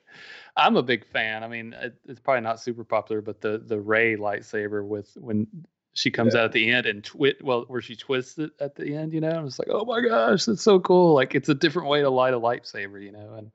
I'm 0.56 0.76
a 0.76 0.82
big 0.82 1.06
fan. 1.06 1.42
I 1.44 1.48
mean, 1.48 1.72
it, 1.74 1.94
it's 2.06 2.20
probably 2.20 2.42
not 2.42 2.60
super 2.60 2.84
popular, 2.84 3.22
but 3.22 3.40
the 3.40 3.62
the 3.64 3.78
Rey 3.80 4.16
lightsaber 4.16 4.86
with 4.86 5.10
when 5.16 5.46
she 5.92 6.10
comes 6.10 6.34
Yeah. 6.34 6.40
out 6.40 6.44
at 6.46 6.52
the 6.52 6.70
end 6.70 6.86
and 6.86 7.02
twit 7.02 7.42
well 7.42 7.64
where 7.68 7.80
she 7.80 7.96
twists 7.96 8.38
it 8.38 8.52
at 8.60 8.76
the 8.76 8.94
end, 8.94 9.12
you 9.12 9.20
know, 9.20 9.30
and 9.38 9.46
it's 9.46 9.58
like, 9.58 9.68
oh 9.70 9.84
my 9.84 10.00
gosh, 10.00 10.44
that's 10.44 10.62
so 10.62 10.78
cool. 10.80 11.14
Like 11.14 11.34
it's 11.34 11.48
a 11.48 11.54
different 11.54 11.88
way 11.88 12.00
to 12.02 12.10
light 12.10 12.34
a 12.34 12.38
lightsaber, 12.40 13.02
you 13.02 13.12
know, 13.12 13.34
and 13.34 13.52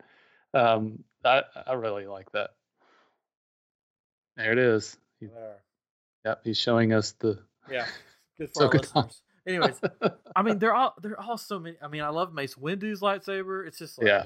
um, 0.53 1.03
I 1.23 1.43
I 1.65 1.73
really 1.73 2.07
like 2.07 2.31
that. 2.33 2.51
There 4.37 4.51
it 4.51 4.57
is. 4.59 4.97
He, 5.19 5.27
There. 5.27 5.63
yep, 6.25 6.41
he's 6.43 6.57
showing 6.57 6.93
us 6.93 7.13
the. 7.19 7.39
Yeah, 7.71 7.87
good 8.37 8.49
for 8.53 8.63
our 8.65 8.69
Ahsoka 8.69 8.79
Tano. 8.79 8.95
listeners. 9.05 9.21
Anyways, 9.47 9.79
I 10.35 10.41
mean, 10.41 10.59
they're 10.59 10.73
all 10.73 10.93
they're 11.01 11.19
all 11.19 11.37
so 11.37 11.59
many. 11.59 11.77
I 11.81 11.87
mean, 11.87 12.01
I 12.01 12.09
love 12.09 12.33
Mace 12.33 12.55
Windu's 12.57 12.99
lightsaber. 13.01 13.65
It's 13.67 13.77
just 13.77 13.97
like 13.97 14.07
Yeah. 14.07 14.25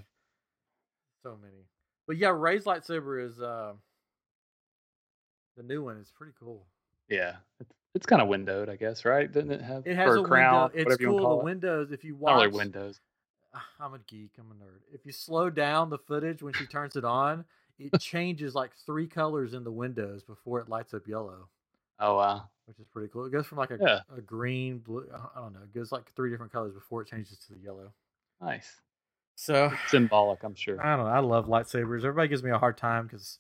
so 1.24 1.38
many. 1.42 1.66
But 2.08 2.18
yeah, 2.18 2.30
Rey's 2.36 2.64
lightsaber 2.64 3.24
is 3.26 3.40
uh, 3.40 3.74
the 5.58 5.64
new 5.64 5.84
one. 5.84 5.98
is 5.98 6.12
pretty 6.18 6.34
cool. 6.40 6.66
Yeah, 7.10 7.36
it's, 7.60 7.72
it's 7.96 8.06
kind 8.06 8.22
of 8.22 8.28
windowed, 8.28 8.70
I 8.70 8.76
guess, 8.76 9.04
right? 9.06 9.32
Doesn't 9.32 9.52
it 9.52 9.62
have 9.62 9.86
It 9.88 9.96
has 9.96 10.10
or 10.10 10.18
a 10.20 10.24
crown, 10.24 10.72
window. 10.74 10.78
It's 10.78 10.86
whatever 10.86 11.02
you 11.04 11.12
want 11.12 11.24
cool. 11.26 11.36
The 11.36 11.42
it? 11.42 11.44
windows. 11.44 11.92
If 11.92 12.04
you 12.04 12.14
Not 12.14 12.22
watch, 12.22 12.36
really 12.46 12.58
windows. 12.58 13.00
Ah, 13.54 13.66
I'm 13.80 13.94
a 13.96 14.00
geek. 14.08 14.32
I'm 14.40 14.52
a 14.52 14.54
nerd. 14.64 14.82
If 14.94 15.06
you 15.06 15.12
slow 15.12 15.50
down 15.50 15.90
the 15.90 15.98
footage 15.98 16.44
when 16.44 16.54
she 16.54 16.66
turns 16.68 16.96
it 16.96 17.04
on, 17.04 17.44
it 17.80 17.92
changes 18.00 18.54
like 18.54 18.72
three 18.86 19.08
colors 19.08 19.54
in 19.54 19.64
the 19.64 19.72
windows 19.72 20.24
before 20.24 20.60
it 20.60 20.70
lights 20.70 20.94
up 20.94 21.08
yellow, 21.08 21.50
Oh 22.00 22.16
wow. 22.18 22.44
which 22.66 22.78
is 22.80 22.86
pretty 22.88 23.10
cool. 23.12 23.26
It 23.26 23.32
goes 23.32 23.48
from 23.48 23.58
like 23.58 23.72
a, 23.72 23.78
Yeah. 23.82 24.00
a 24.16 24.22
green, 24.22 24.78
blue. 24.80 25.08
I 25.36 25.40
don't 25.40 25.54
know. 25.54 25.62
It 25.64 25.74
goes 25.74 25.92
like 25.92 26.12
three 26.16 26.30
different 26.30 26.52
colors 26.52 26.74
before 26.76 27.02
it 27.02 27.08
changes 27.08 27.40
to 27.48 27.54
the 27.54 27.60
yellow. 27.60 27.92
Nice. 28.40 28.76
So 29.36 29.72
Symbolic, 29.88 30.44
I'm 30.44 30.54
sure. 30.54 30.80
I 30.86 30.96
don't 30.96 31.06
know. 31.06 31.12
I 31.12 31.20
love 31.20 31.48
lightsabers. 31.48 32.00
Everybody 32.00 32.28
gives 32.28 32.44
me 32.44 32.52
a 32.52 32.58
hard 32.58 32.78
time 32.78 33.08
because 33.08 33.40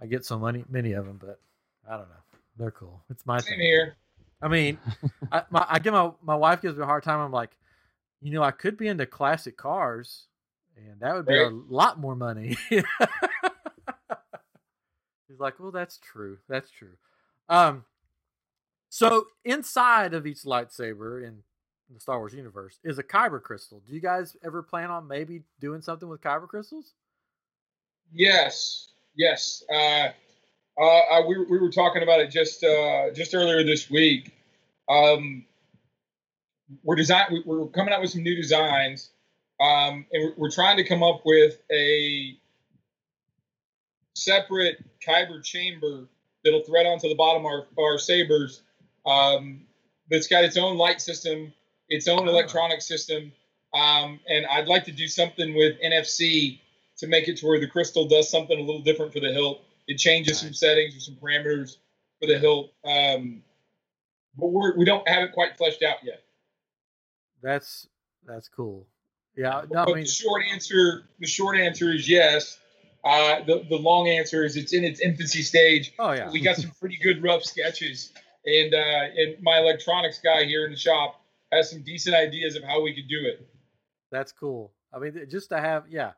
I 0.00 0.06
get 0.06 0.24
so 0.26 0.38
many 0.38 0.64
many 0.68 0.92
of 0.92 1.06
them, 1.06 1.16
but 1.18 1.40
I 1.88 1.96
don't 1.96 2.08
know. 2.08 2.14
They're 2.58 2.70
cool. 2.70 3.02
It's 3.10 3.24
my 3.26 3.38
Same 3.40 3.52
thing. 3.52 3.60
here. 3.60 3.96
I 4.42 4.48
mean, 4.48 4.78
I, 5.32 5.42
my, 5.50 5.66
I 5.68 5.78
give 5.78 5.92
my 5.92 6.10
my 6.22 6.34
wife 6.34 6.62
gives 6.62 6.76
me 6.76 6.82
a 6.82 6.86
hard 6.86 7.02
time. 7.02 7.20
I'm 7.20 7.32
like, 7.32 7.50
you 8.20 8.32
know, 8.32 8.42
I 8.42 8.50
could 8.50 8.76
be 8.76 8.88
into 8.88 9.06
classic 9.06 9.56
cars, 9.56 10.26
and 10.76 11.00
that 11.00 11.14
would 11.14 11.26
be 11.26 11.38
a 11.38 11.50
lot 11.50 11.98
more 11.98 12.16
money. 12.16 12.56
He's 12.68 12.82
like, 15.38 15.60
well, 15.60 15.70
that's 15.70 15.98
true. 15.98 16.38
That's 16.48 16.70
true. 16.70 16.96
Um, 17.48 17.84
so 18.88 19.26
inside 19.44 20.14
of 20.14 20.26
each 20.26 20.42
lightsaber 20.42 21.26
in 21.26 21.42
the 21.92 22.00
Star 22.00 22.18
Wars 22.18 22.32
universe 22.34 22.78
is 22.82 22.98
a 22.98 23.02
kyber 23.02 23.42
crystal. 23.42 23.82
Do 23.86 23.92
you 23.92 24.00
guys 24.00 24.36
ever 24.44 24.62
plan 24.62 24.90
on 24.90 25.06
maybe 25.06 25.42
doing 25.60 25.82
something 25.82 26.08
with 26.08 26.20
kyber 26.20 26.48
crystals? 26.48 26.94
Yes, 28.12 28.88
yes. 29.14 29.62
Uh, 29.72 30.08
uh, 30.80 30.84
I, 30.84 31.20
we, 31.26 31.38
we 31.44 31.58
were 31.58 31.70
talking 31.70 32.02
about 32.02 32.20
it 32.20 32.30
just 32.30 32.62
uh, 32.64 33.10
just 33.14 33.34
earlier 33.34 33.64
this 33.64 33.90
week. 33.90 34.32
Um, 34.88 35.44
we're 36.82 36.96
design. 36.96 37.26
we- 37.30 37.42
We're 37.44 37.66
coming 37.68 37.94
out 37.94 38.00
with 38.00 38.10
some 38.10 38.22
new 38.22 38.36
designs, 38.36 39.10
um, 39.60 40.06
and 40.12 40.32
we're, 40.36 40.50
trying 40.50 40.76
to 40.78 40.84
come 40.84 41.02
up 41.02 41.22
with 41.24 41.58
a 41.72 42.36
separate 44.14 44.84
kyber 45.06 45.42
chamber 45.42 46.06
that'll 46.44 46.62
thread 46.62 46.86
onto 46.86 47.08
the 47.08 47.14
bottom 47.14 47.44
of 47.44 47.52
our, 47.52 47.66
our 47.78 47.98
sabers. 47.98 48.62
Um, 49.06 49.62
that's 50.10 50.28
got 50.28 50.44
its 50.44 50.56
own 50.56 50.76
light 50.78 51.00
system, 51.00 51.52
its 51.88 52.08
own 52.08 52.28
electronic 52.28 52.80
system, 52.80 53.32
um, 53.74 54.20
and 54.28 54.46
I'd 54.46 54.68
like 54.68 54.84
to 54.84 54.92
do 54.92 55.08
something 55.08 55.54
with 55.54 55.80
NFC 55.82 56.60
to 56.98 57.06
make 57.06 57.28
it 57.28 57.38
to 57.38 57.46
where 57.46 57.60
the 57.60 57.66
crystal 57.66 58.06
does 58.06 58.30
something 58.30 58.58
a 58.58 58.62
little 58.62 58.82
different 58.82 59.12
for 59.12 59.20
the 59.20 59.32
hilt. 59.32 59.60
It 59.86 59.98
changes 59.98 60.40
some 60.40 60.52
settings 60.52 60.96
or 60.96 61.00
some 61.00 61.16
parameters 61.16 61.76
for 62.20 62.26
the 62.26 62.38
hilt, 62.38 62.72
um, 62.84 63.42
but 64.36 64.48
we're, 64.48 64.76
we 64.76 64.84
don't 64.84 65.08
have 65.08 65.22
it 65.22 65.32
quite 65.32 65.56
fleshed 65.56 65.82
out 65.82 65.96
yet. 66.02 66.22
That's 67.42 67.86
that's 68.26 68.48
cool. 68.48 68.86
Yeah, 69.36 69.62
no, 69.70 69.84
but 69.84 69.90
I 69.90 69.94
mean, 69.94 70.04
the 70.04 70.10
short 70.10 70.42
answer, 70.50 71.04
the 71.20 71.26
short 71.26 71.56
answer 71.58 71.92
is 71.92 72.08
yes. 72.08 72.58
Uh, 73.04 73.44
the 73.44 73.64
the 73.68 73.76
long 73.76 74.08
answer 74.08 74.44
is 74.44 74.56
it's 74.56 74.72
in 74.72 74.82
its 74.82 75.00
infancy 75.00 75.42
stage. 75.42 75.92
oh 75.98 76.12
yeah, 76.12 76.30
We 76.30 76.40
got 76.40 76.56
some 76.56 76.72
pretty 76.80 76.98
good 77.02 77.22
rough 77.22 77.44
sketches, 77.44 78.12
and 78.44 78.74
uh, 78.74 79.04
and 79.16 79.36
my 79.42 79.58
electronics 79.58 80.18
guy 80.18 80.44
here 80.44 80.64
in 80.64 80.72
the 80.72 80.78
shop 80.78 81.20
has 81.52 81.70
some 81.70 81.82
decent 81.82 82.16
ideas 82.16 82.56
of 82.56 82.64
how 82.64 82.82
we 82.82 82.94
could 82.94 83.08
do 83.08 83.20
it. 83.24 83.46
That's 84.10 84.32
cool. 84.32 84.72
I 84.92 84.98
mean, 84.98 85.26
just 85.28 85.50
to 85.50 85.60
have, 85.60 85.84
yeah, 85.88 86.12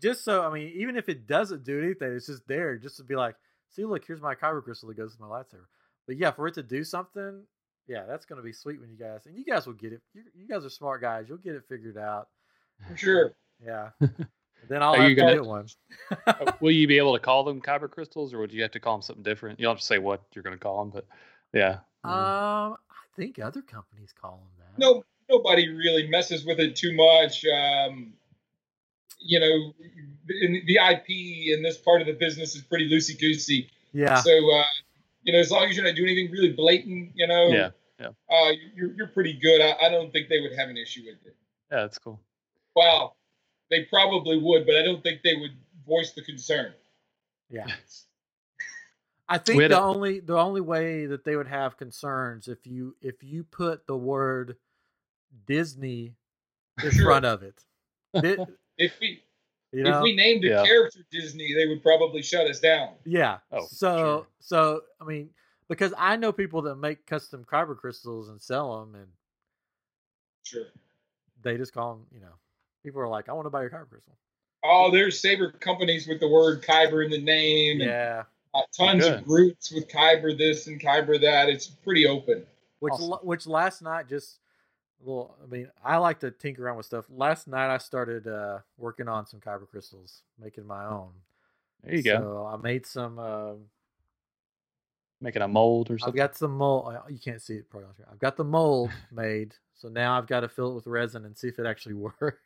just 0.00 0.24
so 0.24 0.42
I 0.42 0.52
mean, 0.52 0.72
even 0.76 0.96
if 0.96 1.08
it 1.08 1.26
doesn't 1.26 1.64
do 1.64 1.82
anything, 1.82 2.12
it's 2.12 2.26
just 2.26 2.46
there, 2.46 2.76
just 2.76 2.96
to 2.98 3.04
be 3.04 3.16
like, 3.16 3.34
see, 3.70 3.84
look, 3.84 4.04
here's 4.06 4.20
my 4.20 4.34
kyber 4.34 4.62
crystal 4.62 4.88
that 4.88 4.96
goes 4.96 5.12
with 5.12 5.20
my 5.20 5.26
lightsaber. 5.26 5.66
But 6.06 6.16
yeah, 6.16 6.30
for 6.30 6.46
it 6.46 6.54
to 6.54 6.62
do 6.62 6.84
something, 6.84 7.42
yeah, 7.86 8.04
that's 8.06 8.26
gonna 8.26 8.42
be 8.42 8.52
sweet 8.52 8.80
when 8.80 8.90
you 8.90 8.96
guys 8.96 9.26
and 9.26 9.36
you 9.36 9.44
guys 9.44 9.66
will 9.66 9.74
get 9.74 9.92
it. 9.92 10.00
You, 10.14 10.22
you 10.34 10.48
guys 10.48 10.64
are 10.64 10.70
smart 10.70 11.00
guys. 11.00 11.26
You'll 11.28 11.38
get 11.38 11.54
it 11.54 11.64
figured 11.68 11.98
out. 11.98 12.28
For 12.88 12.96
sure. 12.96 13.32
Yeah. 13.64 13.90
then 14.68 14.82
I'll 14.82 14.94
Are 14.94 15.08
you 15.08 15.14
to 15.14 15.20
gonna- 15.20 15.34
get 15.34 15.44
one. 15.44 15.66
Uh, 16.26 16.52
Will 16.60 16.72
you 16.72 16.86
be 16.86 16.98
able 16.98 17.14
to 17.14 17.20
call 17.20 17.44
them 17.44 17.60
kyber 17.60 17.90
crystals, 17.90 18.32
or 18.32 18.38
would 18.38 18.52
you 18.52 18.62
have 18.62 18.72
to 18.72 18.80
call 18.80 18.94
them 18.94 19.02
something 19.02 19.22
different? 19.22 19.58
You 19.58 19.64
don't 19.64 19.74
have 19.74 19.80
to 19.80 19.86
say 19.86 19.98
what 19.98 20.22
you're 20.34 20.42
going 20.42 20.56
to 20.56 20.62
call 20.62 20.84
them, 20.84 20.90
but 20.90 21.06
yeah. 21.52 21.78
um, 22.04 22.74
I 22.74 23.04
think 23.16 23.38
other 23.38 23.62
companies 23.62 24.12
call 24.18 24.38
them 24.38 24.48
that. 24.58 24.78
No, 24.78 25.04
nobody 25.28 25.68
really 25.68 26.08
messes 26.08 26.44
with 26.44 26.58
it 26.58 26.76
too 26.76 26.94
much. 26.94 27.44
Um, 27.44 28.14
you 29.24 29.40
know, 29.40 29.74
in 30.40 30.62
the 30.66 30.78
IP 30.90 31.08
in 31.56 31.62
this 31.62 31.78
part 31.78 32.00
of 32.00 32.06
the 32.06 32.12
business 32.14 32.54
is 32.54 32.62
pretty 32.62 32.88
loosey 32.90 33.18
goosey. 33.18 33.70
Yeah. 33.92 34.20
So, 34.20 34.30
uh, 34.30 34.64
you 35.22 35.32
know, 35.32 35.38
as 35.38 35.50
long 35.50 35.64
as 35.68 35.76
you're 35.76 35.84
not 35.84 35.94
doing 35.94 36.10
anything 36.10 36.32
really 36.32 36.52
blatant, 36.52 37.12
you 37.14 37.26
know, 37.26 37.48
Yeah, 37.48 37.70
yeah. 38.00 38.08
Uh, 38.30 38.52
you're, 38.74 38.92
you're 38.94 39.06
pretty 39.08 39.34
good. 39.34 39.60
I, 39.60 39.86
I 39.86 39.88
don't 39.90 40.12
think 40.12 40.28
they 40.28 40.40
would 40.40 40.56
have 40.56 40.68
an 40.68 40.76
issue 40.76 41.02
with 41.06 41.24
it. 41.26 41.36
yeah, 41.70 41.80
that's 41.82 41.98
cool. 41.98 42.20
Well, 42.74 43.16
they 43.70 43.82
probably 43.84 44.38
would, 44.38 44.66
but 44.66 44.76
I 44.76 44.82
don't 44.82 45.02
think 45.02 45.20
they 45.22 45.34
would 45.36 45.52
voice 45.86 46.12
the 46.12 46.22
concern. 46.22 46.72
Yeah. 47.50 47.66
I 49.28 49.38
think 49.38 49.58
the 49.60 49.78
a- 49.78 49.82
only 49.82 50.20
the 50.20 50.36
only 50.36 50.60
way 50.60 51.06
that 51.06 51.24
they 51.24 51.36
would 51.36 51.46
have 51.48 51.76
concerns 51.78 52.48
if 52.48 52.66
you 52.66 52.96
if 53.00 53.22
you 53.22 53.44
put 53.44 53.86
the 53.86 53.96
word 53.96 54.56
Disney 55.46 56.16
in 56.82 56.90
Sure. 56.90 57.04
front 57.04 57.24
of 57.24 57.42
it. 57.42 57.64
Di- 58.78 58.84
If 58.84 58.98
we 59.00 59.22
you 59.72 59.82
know? 59.84 59.98
if 59.98 60.02
we 60.02 60.14
named 60.14 60.44
a 60.44 60.48
Yeah. 60.48 60.64
character 60.64 61.00
Disney, 61.10 61.54
they 61.54 61.66
would 61.66 61.82
probably 61.82 62.22
shut 62.22 62.46
us 62.46 62.60
down. 62.60 62.94
yeah. 63.04 63.38
Oh, 63.50 63.66
so 63.66 63.96
sure. 63.96 64.26
so 64.40 64.80
I 65.00 65.04
mean 65.04 65.30
because 65.68 65.94
I 65.96 66.16
know 66.16 66.32
people 66.32 66.62
that 66.62 66.76
make 66.76 67.06
custom 67.06 67.44
kyber 67.44 67.76
crystals 67.76 68.28
and 68.28 68.40
sell 68.40 68.80
them 68.80 68.94
and 68.94 69.08
Sure. 70.44 70.66
they 71.42 71.56
just 71.56 71.72
call 71.72 71.94
them, 71.94 72.06
you 72.12 72.20
know. 72.20 72.34
People 72.82 73.00
are 73.00 73.08
like, 73.08 73.28
"I 73.28 73.32
want 73.32 73.46
to 73.46 73.50
buy 73.50 73.62
your 73.62 73.70
kyber 73.70 73.88
crystal." 73.88 74.16
Oh, 74.64 74.90
there's 74.90 75.20
saber 75.20 75.52
companies 75.52 76.06
with 76.06 76.20
the 76.20 76.28
word 76.28 76.62
Kyber 76.62 77.04
in 77.04 77.10
the 77.10 77.20
name, 77.20 77.80
and 77.80 77.90
Yeah. 77.90 78.24
uh, 78.54 78.62
tons 78.76 79.04
of 79.06 79.24
groups 79.24 79.70
with 79.72 79.88
Kyber 79.88 80.36
this 80.36 80.66
and 80.66 80.80
Kyber 80.80 81.20
that. 81.20 81.48
It's 81.48 81.66
pretty 81.66 82.06
open. 82.06 82.46
Which 82.80 82.92
Awesome. 82.94 83.08
la- 83.08 83.18
which 83.22 83.46
last 83.46 83.82
night 83.82 84.08
just 84.08 84.38
little 85.04 85.36
I 85.42 85.46
mean, 85.46 85.68
I 85.84 85.96
like 85.98 86.20
to 86.20 86.30
tinker 86.30 86.64
around 86.64 86.76
with 86.76 86.86
stuff. 86.86 87.06
Last 87.10 87.48
night 87.48 87.72
I 87.72 87.78
started 87.78 88.26
uh 88.26 88.58
working 88.78 89.08
on 89.08 89.26
some 89.26 89.40
kyber 89.40 89.68
crystals, 89.68 90.22
making 90.38 90.66
my 90.66 90.84
own. 90.84 91.10
There 91.82 91.94
you 91.94 92.02
go. 92.02 92.18
So 92.18 92.46
I 92.46 92.56
made 92.56 92.86
some. 92.86 93.18
Uh, 93.18 93.52
Making 95.20 95.42
a 95.42 95.48
mold 95.48 95.88
or 95.88 95.98
something. 96.00 96.20
I've 96.20 96.30
got 96.30 96.36
some 96.36 96.56
mold. 96.56 96.96
You 97.08 97.18
can't 97.18 97.40
see 97.40 97.54
it 97.54 97.70
probably. 97.70 97.86
on 97.86 97.94
screen. 97.94 98.08
I've 98.10 98.18
got 98.18 98.36
the 98.36 98.44
mold 98.44 98.90
made. 99.12 99.54
So 99.76 99.88
now 99.88 100.18
I've 100.18 100.26
got 100.26 100.40
to 100.40 100.48
fill 100.48 100.72
it 100.72 100.74
with 100.74 100.86
resin 100.88 101.24
and 101.24 101.38
see 101.38 101.46
if 101.46 101.60
it 101.60 101.66
actually 101.66 101.94
works. 102.20 102.38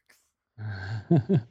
it's 1.10 1.42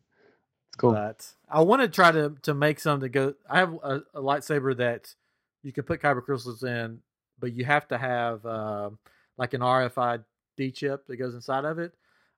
Cool. 0.77 0.91
But 0.91 1.27
I 1.49 1.61
want 1.61 1.81
to 1.81 1.87
try 1.87 2.11
to 2.11 2.35
to 2.43 2.53
make 2.53 2.79
some 2.79 2.99
to 2.99 3.09
go. 3.09 3.33
I 3.49 3.59
have 3.59 3.73
a, 3.81 4.03
a 4.13 4.21
lightsaber 4.21 4.75
that 4.77 5.15
you 5.63 5.71
can 5.71 5.83
put 5.83 6.01
kyber 6.01 6.23
crystals 6.23 6.63
in, 6.63 6.99
but 7.39 7.53
you 7.53 7.65
have 7.65 7.87
to 7.87 7.97
have 7.97 8.45
um, 8.45 8.99
like 9.37 9.53
an 9.53 9.61
RFID 9.61 10.23
chip 10.57 11.07
that 11.07 11.17
goes 11.17 11.33
inside 11.35 11.65
of 11.65 11.79
it. 11.79 11.93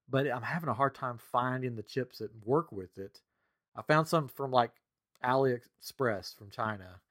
But 0.10 0.28
I'm 0.28 0.42
having 0.42 0.70
a 0.70 0.74
hard 0.74 0.96
time 0.96 1.18
finding 1.18 1.76
the 1.76 1.84
chips 1.84 2.20
that 2.20 2.32
work 2.46 2.72
with 2.72 2.98
it. 2.98 3.20
I 3.76 3.82
found 3.82 4.08
some 4.08 4.28
from 4.28 4.52
like 4.52 4.72
AliExpress 5.24 6.38
from 6.38 6.50
China, 6.50 7.02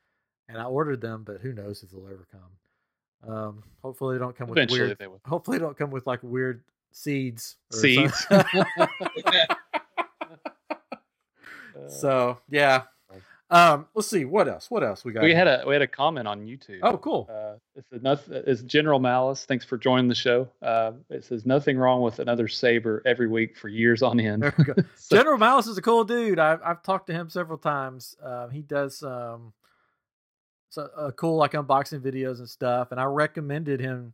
and 0.48 0.58
I 0.58 0.64
ordered 0.64 1.00
them, 1.00 1.22
but 1.24 1.40
who 1.40 1.52
knows 1.52 1.82
if 1.82 1.90
they'll 1.90 2.06
ever 2.06 2.26
come. 2.30 3.32
Um, 3.34 3.62
hopefully 3.82 4.16
they 4.16 4.20
don't 4.20 4.36
come 4.36 4.48
with 4.48 4.70
weird. 4.70 4.96
they 4.98 5.06
will. 5.06 5.20
Hopefully 5.26 5.58
they 5.58 5.64
don't 5.64 5.76
come 5.76 5.90
with 5.90 6.06
like 6.06 6.20
weird 6.22 6.62
seeds. 6.92 7.56
or 7.72 7.78
Seeds. 7.78 8.26
so 11.88 12.38
yeah. 12.48 12.82
Um, 13.48 13.86
let's 13.94 14.08
see 14.08 14.24
what 14.24 14.48
else. 14.48 14.70
What 14.70 14.82
else 14.82 15.04
we 15.04 15.12
got? 15.12 15.22
we 15.22 15.28
here? 15.28 15.38
had 15.38 15.46
a 15.46 15.64
we 15.66 15.74
had 15.74 15.82
a 15.82 15.86
comment 15.86 16.26
on 16.26 16.46
YouTube. 16.46 16.80
Oh, 16.82 16.96
cool. 16.96 17.28
Uh, 17.30 17.54
it 17.76 17.84
said 17.90 18.02
nothing. 18.02 18.42
It's 18.46 18.62
General 18.62 18.98
Malice. 18.98 19.44
Thanks 19.44 19.64
for 19.64 19.78
joining 19.78 20.08
the 20.08 20.16
show. 20.16 20.48
Uh, 20.60 20.92
it 21.10 21.24
says 21.24 21.46
nothing 21.46 21.78
wrong 21.78 22.02
with 22.02 22.18
another 22.18 22.48
saber 22.48 23.02
every 23.06 23.28
week 23.28 23.56
for 23.56 23.68
years 23.68 24.02
on 24.02 24.18
end. 24.18 24.42
There 24.42 24.54
we 24.58 24.64
go. 24.64 24.74
So- 24.96 25.16
General 25.16 25.38
Malice 25.38 25.68
is 25.68 25.78
a 25.78 25.82
cool 25.82 26.02
dude. 26.04 26.40
I've 26.40 26.60
I've 26.64 26.82
talked 26.82 27.06
to 27.06 27.12
him 27.12 27.30
several 27.30 27.58
times. 27.58 28.16
Um, 28.20 28.50
he 28.50 28.62
does 28.62 29.02
um, 29.04 29.52
so 30.68 30.90
uh, 30.96 31.10
cool 31.12 31.36
like 31.36 31.52
unboxing 31.52 32.00
videos 32.00 32.38
and 32.38 32.48
stuff. 32.48 32.90
And 32.90 33.00
I 33.00 33.04
recommended 33.04 33.80
him 33.80 34.12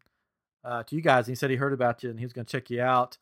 uh, 0.65 0.83
to 0.85 0.95
you 0.95 1.03
guys. 1.03 1.27
He 1.27 1.35
said 1.35 1.51
he 1.51 1.57
heard 1.57 1.73
about 1.73 2.03
you 2.03 2.11
and 2.11 2.19
he 2.19 2.25
was 2.25 2.33
going 2.33 2.45
to 2.45 2.53
check 2.53 2.71
you 2.71 2.81
out. 2.81 3.19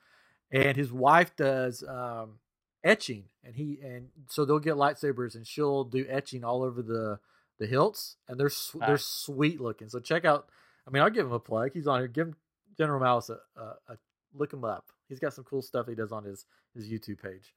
And 0.53 0.77
his 0.77 0.93
wife 0.93 1.35
does 1.37 1.83
um, 1.87 2.39
etching, 2.85 3.25
and 3.45 3.55
he 3.57 3.79
and 3.83 4.09
so 4.29 4.45
they'll 4.45 4.59
get 4.59 4.75
lightsabers, 4.75 5.35
and 5.35 5.47
she'll 5.47 5.85
do 5.85 6.07
etching 6.09 6.45
all 6.45 6.63
over 6.63 6.83
the 6.83 7.19
the 7.59 7.67
hilts, 7.67 8.17
and 8.29 8.39
they're 8.41 8.49
sw- 8.51 8.77
they're 8.81 8.97
sweet 8.99 9.61
looking. 9.61 9.89
So 9.89 10.01
check 10.01 10.25
out. 10.25 10.49
I 10.87 10.91
mean, 10.91 11.03
I'll 11.03 11.11
give 11.11 11.27
him 11.27 11.33
a 11.33 11.39
plug. 11.41 11.73
He's 11.75 11.87
on 11.87 12.01
here. 12.01 12.09
Give 12.09 12.29
him 12.29 12.37
General 12.79 13.01
Malice 13.01 13.31
a, 13.31 13.39
a, 13.61 13.65
a 13.93 13.99
look 14.35 14.53
him 14.53 14.65
up. 14.65 14.87
He's 15.09 15.19
got 15.21 15.35
some 15.35 15.45
cool 15.45 15.63
stuff 15.63 15.87
he 15.87 15.95
does 15.95 16.13
on 16.13 16.25
his 16.25 16.47
his 16.75 16.89
YouTube 16.89 17.23
page. 17.23 17.55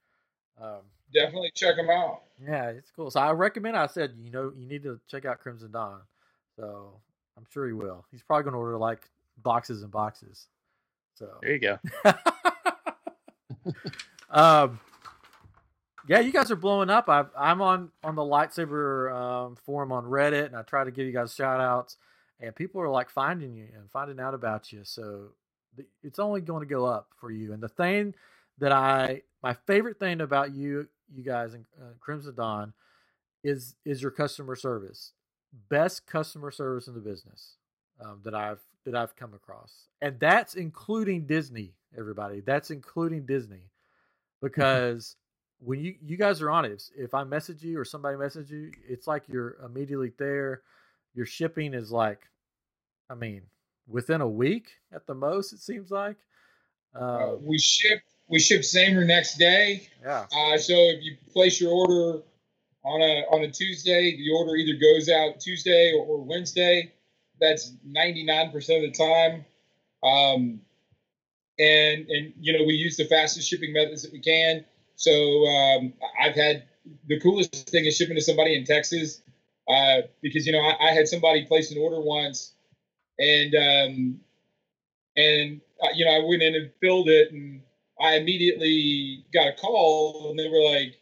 Um, 0.60 0.82
Definitely 1.12 1.50
check 1.54 1.76
him 1.76 1.90
out. 1.90 2.22
yeah, 2.44 2.68
it's 2.70 2.90
cool. 2.90 3.10
So 3.10 3.20
I 3.20 3.32
recommend. 3.32 3.76
I 3.76 3.86
said, 3.86 4.14
you 4.22 4.30
know, 4.30 4.52
you 4.56 4.66
need 4.66 4.82
to 4.84 5.00
check 5.08 5.24
out 5.24 5.40
Crimson 5.40 5.72
Dawn. 5.72 6.00
So 6.56 7.00
I'm 7.36 7.44
sure 7.50 7.66
he 7.66 7.72
will. 7.72 8.04
He's 8.10 8.22
probably 8.22 8.44
going 8.44 8.52
to 8.54 8.58
order 8.58 8.76
like 8.76 9.08
boxes 9.42 9.82
and 9.82 9.90
boxes. 9.90 10.46
So 11.14 11.28
There 11.42 11.52
you 11.52 11.58
go. 11.58 11.78
um, 14.30 14.80
yeah, 16.06 16.20
you 16.20 16.32
guys 16.32 16.50
are 16.50 16.56
blowing 16.56 16.90
up. 16.90 17.08
I, 17.08 17.24
I'm 17.38 17.62
on 17.62 17.90
on 18.02 18.14
the 18.14 18.22
lightsaber 18.22 19.14
um, 19.14 19.56
forum 19.56 19.92
on 19.92 20.04
Reddit, 20.04 20.46
and 20.46 20.56
I 20.56 20.62
try 20.62 20.84
to 20.84 20.90
give 20.90 21.06
you 21.06 21.12
guys 21.12 21.34
shout 21.34 21.60
outs, 21.60 21.96
and 22.40 22.54
people 22.54 22.80
are 22.80 22.90
like 22.90 23.10
finding 23.10 23.54
you 23.54 23.68
and 23.74 23.90
finding 23.90 24.20
out 24.20 24.34
about 24.34 24.72
you. 24.72 24.80
So 24.84 25.28
it's 26.02 26.18
only 26.18 26.40
going 26.40 26.60
to 26.60 26.72
go 26.72 26.84
up 26.84 27.08
for 27.16 27.30
you. 27.30 27.52
And 27.52 27.62
the 27.62 27.68
thing 27.68 28.14
that 28.58 28.72
I, 28.72 29.22
my 29.42 29.54
favorite 29.66 29.98
thing 29.98 30.20
about 30.20 30.52
you, 30.52 30.88
you 31.12 31.24
guys 31.24 31.54
in 31.54 31.64
uh, 31.80 31.94
Crimson 32.00 32.34
Dawn, 32.34 32.72
is 33.42 33.74
is 33.84 34.02
your 34.02 34.10
customer 34.10 34.56
service. 34.56 35.12
Best 35.68 36.06
customer 36.06 36.50
service 36.50 36.88
in 36.88 36.94
the 36.94 37.00
business 37.00 37.54
um, 38.04 38.20
that 38.24 38.34
I've 38.34 38.60
that 38.84 38.94
I've 38.94 39.16
come 39.16 39.32
across, 39.32 39.88
and 40.02 40.20
that's 40.20 40.54
including 40.54 41.26
Disney. 41.26 41.72
Everybody, 41.96 42.40
that's 42.40 42.70
including 42.70 43.24
Disney, 43.24 43.70
because 44.42 45.16
when 45.64 45.80
you 45.80 45.94
you 46.04 46.16
guys 46.16 46.42
are 46.42 46.50
on 46.50 46.64
it, 46.64 46.82
if, 46.96 47.14
I 47.14 47.24
message 47.24 47.62
you 47.62 47.78
or 47.78 47.84
somebody 47.84 48.16
message 48.16 48.50
you, 48.50 48.70
it's 48.86 49.06
like 49.06 49.24
you're 49.28 49.56
immediately 49.64 50.12
there. 50.18 50.62
Your 51.14 51.26
shipping 51.26 51.74
is 51.74 51.90
like, 51.90 52.20
I 53.08 53.14
mean, 53.14 53.42
within 53.88 54.20
a 54.20 54.28
week 54.28 54.72
at 54.92 55.06
the 55.06 55.14
most. 55.14 55.52
It 55.52 55.60
seems 55.60 55.90
like. 55.90 56.16
Uh, 56.94 56.98
Uh, 56.98 57.36
we 57.40 57.58
ship 57.58 58.00
we 58.28 58.38
ship 58.38 58.64
same 58.64 58.96
or 58.96 59.04
next 59.04 59.38
day. 59.38 59.88
yeah. 60.02 60.26
Uh, 60.36 60.58
so 60.58 60.74
if 60.74 61.02
you 61.02 61.16
place 61.32 61.60
your 61.60 61.72
order 61.72 62.22
on 62.84 63.00
a 63.00 63.24
on 63.34 63.42
a 63.42 63.50
Tuesday, 63.50 64.16
the 64.16 64.30
order 64.36 64.56
either 64.56 64.78
goes 64.78 65.08
out 65.08 65.40
Tuesday 65.40 65.92
or, 65.96 66.04
or 66.06 66.22
Wednesday. 66.22 66.92
That's 67.40 67.72
ninety 67.84 68.24
nine 68.24 68.50
percent 68.50 68.84
of 68.84 68.92
the 68.92 68.98
time. 68.98 69.44
Um, 70.02 70.60
and 71.58 72.08
and 72.08 72.32
you 72.38 72.52
know 72.52 72.64
we 72.64 72.74
use 72.74 72.96
the 72.96 73.06
fastest 73.06 73.48
shipping 73.48 73.72
methods 73.72 74.02
that 74.02 74.12
we 74.12 74.20
can. 74.20 74.64
So 74.96 75.12
um, 75.46 75.92
I've 76.20 76.34
had 76.34 76.64
the 77.08 77.20
coolest 77.20 77.68
thing 77.70 77.84
is 77.84 77.96
shipping 77.96 78.16
to 78.16 78.22
somebody 78.22 78.56
in 78.56 78.64
Texas 78.64 79.22
uh, 79.68 80.02
because 80.22 80.46
you 80.46 80.52
know 80.52 80.60
I, 80.60 80.88
I 80.88 80.90
had 80.92 81.08
somebody 81.08 81.44
place 81.46 81.70
an 81.70 81.78
order 81.78 82.00
once, 82.00 82.52
and 83.18 83.54
um, 83.54 84.20
and 85.16 85.60
uh, 85.82 85.88
you 85.94 86.04
know 86.04 86.12
I 86.12 86.24
went 86.26 86.42
in 86.42 86.54
and 86.54 86.70
filled 86.80 87.08
it, 87.08 87.32
and 87.32 87.62
I 88.00 88.16
immediately 88.16 89.24
got 89.32 89.48
a 89.48 89.52
call, 89.52 90.30
and 90.30 90.38
they 90.38 90.48
were 90.48 90.62
like, 90.62 90.96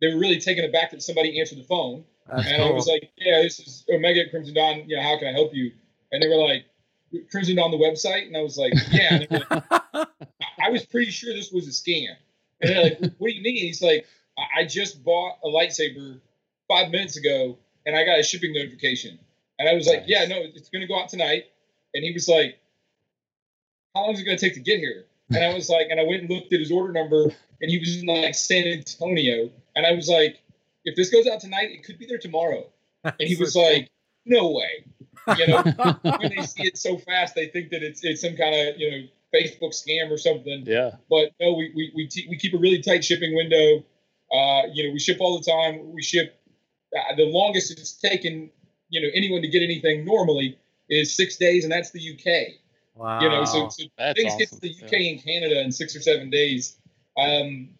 they 0.00 0.12
were 0.12 0.20
really 0.20 0.40
taken 0.40 0.64
aback 0.64 0.90
that 0.90 1.02
somebody 1.02 1.40
answered 1.40 1.58
the 1.58 1.64
phone, 1.64 2.04
That's 2.28 2.46
and 2.46 2.62
I 2.62 2.70
was 2.70 2.86
like, 2.86 3.10
yeah, 3.16 3.42
this 3.42 3.58
is 3.60 3.84
Omega 3.92 4.28
Crimson 4.30 4.54
Dawn. 4.54 4.84
You 4.86 4.96
know, 4.96 5.02
how 5.02 5.18
can 5.18 5.28
I 5.28 5.32
help 5.32 5.54
you? 5.54 5.72
And 6.10 6.22
they 6.22 6.28
were 6.28 6.36
like, 6.46 6.66
Crimson 7.30 7.56
Dawn 7.56 7.70
the 7.70 7.78
website, 7.78 8.26
and 8.26 8.36
I 8.36 8.42
was 8.42 8.58
like, 8.58 8.74
yeah. 8.90 9.14
And 9.14 9.26
they 9.28 9.38
were 9.38 9.46
like, 9.50 9.64
I 10.62 10.70
was 10.70 10.84
pretty 10.84 11.10
sure 11.10 11.32
this 11.32 11.50
was 11.50 11.66
a 11.66 11.70
scam. 11.70 12.14
And 12.62 12.70
they're 12.70 12.82
like, 12.84 12.98
what 13.18 13.28
do 13.28 13.34
you 13.34 13.42
mean? 13.42 13.56
He's 13.56 13.82
like, 13.82 14.06
I 14.56 14.64
just 14.64 15.02
bought 15.04 15.38
a 15.44 15.48
lightsaber 15.48 16.20
five 16.68 16.90
minutes 16.90 17.16
ago 17.16 17.58
and 17.84 17.96
I 17.96 18.04
got 18.04 18.18
a 18.18 18.22
shipping 18.22 18.52
notification. 18.54 19.18
And 19.58 19.68
I 19.68 19.74
was 19.74 19.86
like, 19.86 20.00
Nice. 20.00 20.08
yeah, 20.08 20.24
no, 20.26 20.36
it's 20.38 20.70
going 20.70 20.82
to 20.82 20.88
go 20.88 20.98
out 20.98 21.08
tonight. 21.08 21.44
And 21.94 22.04
he 22.04 22.12
was 22.12 22.28
like, 22.28 22.58
how 23.94 24.02
long 24.02 24.14
is 24.14 24.20
it 24.20 24.24
going 24.24 24.38
to 24.38 24.44
take 24.44 24.54
to 24.54 24.60
get 24.60 24.78
here? 24.78 25.04
And 25.30 25.44
I 25.44 25.54
was 25.54 25.68
like, 25.68 25.88
and 25.90 26.00
I 26.00 26.04
went 26.04 26.22
and 26.22 26.30
looked 26.30 26.52
at 26.52 26.60
his 26.60 26.70
order 26.70 26.92
number 26.92 27.24
and 27.60 27.70
he 27.70 27.78
was 27.78 28.00
in 28.00 28.06
like 28.06 28.34
San 28.34 28.66
Antonio. 28.66 29.50
And 29.74 29.86
I 29.86 29.92
was 29.92 30.08
like, 30.08 30.38
if 30.84 30.96
this 30.96 31.10
goes 31.10 31.26
out 31.26 31.40
tonight, 31.40 31.70
it 31.70 31.84
could 31.84 31.98
be 31.98 32.06
there 32.06 32.18
tomorrow. 32.18 32.66
And 33.04 33.14
he 33.20 33.36
was 33.36 33.54
like, 33.54 33.90
no 34.24 34.50
way. 34.50 34.84
You 35.38 35.46
know, 35.46 35.62
when 36.02 36.32
they 36.36 36.42
see 36.42 36.64
it 36.64 36.76
so 36.76 36.98
fast, 36.98 37.34
they 37.34 37.46
think 37.46 37.70
that 37.70 37.82
it's 37.82 38.04
it's 38.04 38.20
some 38.22 38.36
kind 38.36 38.54
of 38.54 38.78
you 38.78 38.90
know 38.90 39.06
Facebook 39.34 39.72
scam 39.72 40.10
or 40.10 40.18
something. 40.18 40.64
Yeah. 40.66 40.92
But 41.10 41.32
no, 41.40 41.54
we 41.54 41.72
we 41.74 41.92
we, 41.94 42.06
t- 42.08 42.26
we 42.28 42.36
keep 42.36 42.54
a 42.54 42.58
really 42.58 42.82
tight 42.82 43.04
shipping 43.04 43.34
window. 43.34 43.84
Uh, 44.32 44.62
you 44.72 44.86
know, 44.86 44.92
we 44.92 44.98
ship 44.98 45.18
all 45.20 45.38
the 45.38 45.44
time. 45.50 45.92
We 45.92 46.02
ship 46.02 46.40
uh, 46.96 47.14
the 47.16 47.24
longest 47.24 47.70
it's 47.72 47.92
taken 47.92 48.50
you 48.88 49.00
know 49.00 49.08
anyone 49.14 49.42
to 49.42 49.48
get 49.48 49.62
anything 49.62 50.04
normally 50.04 50.58
is 50.88 51.14
six 51.16 51.36
days, 51.36 51.64
and 51.64 51.72
that's 51.72 51.90
the 51.92 52.00
UK. 52.00 52.54
wow. 52.94 53.20
You 53.20 53.28
know, 53.30 53.44
so, 53.44 53.68
so 53.70 53.84
things 54.14 54.34
get 54.36 54.48
to 54.50 54.60
the 54.60 54.68
Yeah. 54.68 54.86
UK 54.86 54.92
and 54.92 55.24
Canada 55.24 55.60
in 55.62 55.72
six 55.72 55.96
or 55.96 56.00
seven 56.00 56.28
days. 56.30 56.76
Um, 57.18 57.70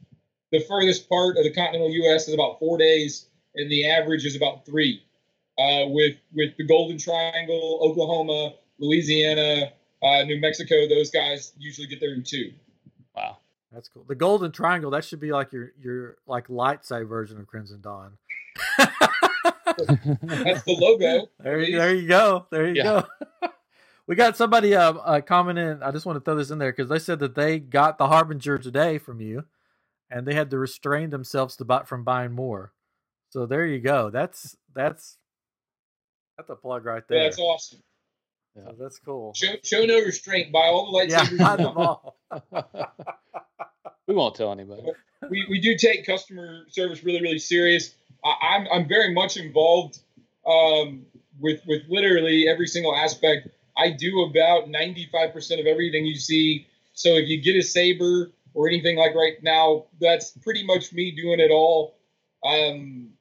the 0.50 0.60
furthest 0.60 1.08
part 1.08 1.36
of 1.38 1.44
the 1.44 1.52
continental 1.52 1.90
U.S. 1.90 2.28
is 2.28 2.34
about 2.34 2.58
four 2.58 2.76
days, 2.78 3.26
and 3.54 3.70
the 3.70 3.90
average 3.90 4.24
is 4.24 4.36
about 4.36 4.64
three. 4.66 5.02
Uh, 5.58 5.86
with 5.88 6.16
with 6.34 6.56
the 6.56 6.64
Golden 6.66 6.96
Triangle, 6.98 7.78
Oklahoma, 7.82 8.54
Louisiana, 8.78 9.72
uh, 10.02 10.22
New 10.24 10.40
Mexico, 10.40 10.88
those 10.88 11.10
guys 11.10 11.52
usually 11.58 11.86
get 11.86 12.00
there 12.00 12.12
in 12.14 12.22
two. 12.22 12.52
Wow. 13.14 13.38
That's 13.72 13.88
cool. 13.88 14.04
The 14.06 14.14
golden 14.14 14.52
triangle. 14.52 14.90
That 14.90 15.04
should 15.04 15.20
be 15.20 15.32
like 15.32 15.52
your 15.52 15.72
your 15.80 16.16
like 16.26 16.50
light 16.50 16.84
side 16.84 17.06
version 17.08 17.38
of 17.38 17.46
Crimson 17.46 17.80
Dawn. 17.80 18.18
That's 18.78 20.62
the 20.64 20.76
logo. 20.78 21.28
There, 21.40 21.60
you- 21.60 21.78
there 21.78 21.94
you 21.94 22.06
go. 22.08 22.46
There 22.50 22.66
you 22.68 22.74
Yeah. 22.74 23.02
go. 23.42 23.48
we 24.06 24.14
got 24.14 24.36
somebody 24.36 24.74
uh, 24.74 24.92
uh 24.92 25.20
commenting. 25.22 25.82
I 25.82 25.90
just 25.90 26.04
want 26.06 26.16
to 26.16 26.20
throw 26.24 26.34
this 26.36 26.50
in 26.50 26.58
there 26.58 26.72
because 26.72 26.88
they 26.88 26.98
said 26.98 27.18
that 27.20 27.34
they 27.34 27.58
got 27.58 27.98
the 27.98 28.08
harbinger 28.08 28.58
today 28.58 28.98
from 28.98 29.20
you, 29.20 29.44
and 30.10 30.26
they 30.26 30.34
had 30.34 30.50
to 30.50 30.58
restrain 30.58 31.10
themselves 31.10 31.56
to 31.56 31.64
buy, 31.64 31.84
from 31.84 32.04
buying 32.04 32.32
more. 32.32 32.72
So 33.30 33.46
there 33.46 33.64
you 33.66 33.78
go. 33.80 34.10
That's 34.10 34.56
that's 34.74 35.16
that's 36.36 36.50
a 36.50 36.56
plug 36.56 36.84
right 36.84 37.02
there. 37.08 37.18
Yeah, 37.18 37.24
that's 37.24 37.38
awesome. 37.38 37.82
So 38.54 38.74
that's 38.78 38.98
cool. 38.98 39.32
Show, 39.34 39.54
show 39.62 39.84
no 39.84 39.98
restraint. 40.00 40.52
Buy 40.52 40.66
all 40.66 40.92
the 40.92 41.06
Yeah, 41.08 41.24
lightsabers. 41.24 41.38
buy 41.38 41.56
them 41.56 41.76
all. 41.76 42.16
we 44.06 44.14
won't 44.14 44.34
tell 44.34 44.52
anybody. 44.52 44.82
we, 45.30 45.46
we 45.48 45.60
do 45.60 45.76
take 45.76 46.04
customer 46.06 46.64
service 46.68 47.02
really 47.02 47.22
really 47.22 47.38
serious. 47.38 47.94
I, 48.24 48.56
I'm 48.56 48.66
I'm 48.72 48.88
very 48.88 49.12
much 49.14 49.36
involved 49.36 49.98
um, 50.46 51.06
with 51.40 51.60
with 51.66 51.82
literally 51.88 52.46
every 52.48 52.66
single 52.66 52.94
aspect. 52.94 53.48
I 53.76 53.90
do 53.90 54.22
about 54.24 54.68
95% 54.68 55.60
of 55.60 55.66
everything 55.66 56.04
you 56.04 56.16
see. 56.16 56.66
So 56.92 57.10
if 57.14 57.26
you 57.28 57.40
get 57.40 57.56
a 57.56 57.62
saber 57.62 58.30
or 58.52 58.68
anything 58.68 58.98
like 58.98 59.14
right 59.14 59.42
now, 59.42 59.86
that's 59.98 60.32
pretty 60.32 60.62
much 60.66 60.92
me 60.92 61.10
doing 61.12 61.40
it 61.40 61.50
all. 61.50 61.94
Um, 62.44 63.12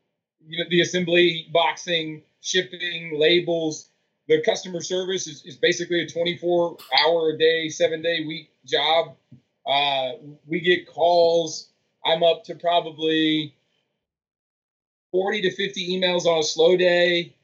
you 0.46 0.58
know, 0.62 0.70
the 0.70 0.82
assembly, 0.82 1.48
boxing, 1.54 2.24
shipping, 2.42 3.18
labels. 3.18 3.88
The 4.32 4.42
customer 4.42 4.80
service 4.80 5.28
is, 5.28 5.44
is 5.44 5.58
basically 5.58 6.04
a 6.04 6.08
24 6.08 6.78
hour 7.04 7.32
a 7.32 7.38
day, 7.38 7.68
seven 7.68 8.02
day 8.02 8.24
week 8.26 8.50
job. 8.66 9.18
Uh, 9.68 10.12
we 10.48 10.62
get 10.62 10.88
calls. 10.88 11.68
I'm 12.06 12.24
up 12.24 12.46
to 12.46 12.56
probably 12.56 13.54
40 15.12 15.42
to 15.42 15.52
50 15.52 16.00
emails 16.00 16.26
on 16.26 16.40
a 16.40 16.44
slow 16.44 16.78
day, 16.78 17.36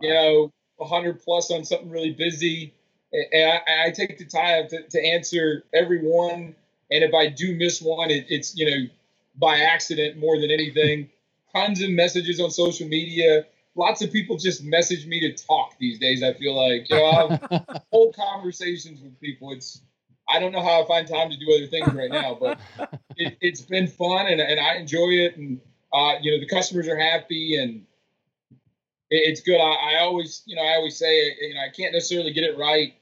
you 0.00 0.12
know, 0.12 0.52
100 0.78 1.22
plus 1.22 1.52
on 1.52 1.64
something 1.64 1.88
really 1.88 2.10
busy. 2.10 2.74
And 3.12 3.52
I, 3.52 3.84
I 3.86 3.90
take 3.92 4.18
the 4.18 4.24
time 4.24 4.66
to, 4.70 4.82
to, 4.88 5.00
answer 5.00 5.62
every 5.72 6.00
one. 6.00 6.56
And 6.90 7.04
if 7.04 7.14
I 7.14 7.28
do 7.28 7.54
miss 7.54 7.80
one, 7.80 8.10
it, 8.10 8.26
it's, 8.28 8.56
you 8.56 8.68
know, 8.68 8.86
by 9.36 9.60
accident 9.60 10.18
more 10.18 10.40
than 10.40 10.50
anything. 10.50 11.10
Tons 11.54 11.80
of 11.80 11.90
messages 11.90 12.40
on 12.40 12.50
social 12.50 12.88
media. 12.88 13.46
Lots 13.76 14.02
of 14.02 14.12
people 14.12 14.36
just 14.36 14.62
message 14.64 15.06
me 15.06 15.20
to 15.20 15.44
talk 15.44 15.74
these 15.78 15.98
days. 15.98 16.22
I 16.22 16.32
feel 16.34 16.54
like, 16.54 16.88
you 16.88 16.96
know, 16.96 17.04
I 17.06 17.26
have 17.26 17.82
whole 17.92 18.12
conversations 18.12 19.00
with 19.00 19.18
people. 19.20 19.52
It's, 19.52 19.82
I 20.28 20.38
don't 20.38 20.52
know 20.52 20.62
how 20.62 20.82
I 20.82 20.86
find 20.86 21.06
time 21.06 21.30
to 21.30 21.36
do 21.36 21.52
other 21.56 21.66
things 21.66 21.92
right 21.92 22.10
now, 22.10 22.36
but 22.40 22.58
it, 23.16 23.36
has 23.42 23.62
been 23.62 23.88
fun 23.88 24.26
and, 24.26 24.40
and 24.40 24.60
I 24.60 24.76
enjoy 24.76 25.10
it. 25.10 25.36
And, 25.36 25.60
uh, 25.92 26.14
you 26.20 26.32
know, 26.32 26.40
the 26.40 26.46
customers 26.46 26.88
are 26.88 26.98
happy 26.98 27.56
and 27.60 27.84
it, 29.10 29.22
it's 29.28 29.40
good. 29.40 29.58
I, 29.58 29.96
I, 29.96 30.00
always, 30.00 30.42
you 30.46 30.54
know, 30.54 30.62
I 30.62 30.76
always 30.76 30.96
say, 30.96 31.36
you 31.40 31.54
know, 31.54 31.60
I 31.60 31.70
can't 31.70 31.92
necessarily 31.92 32.32
get 32.32 32.44
it 32.44 32.56
right 32.56 32.94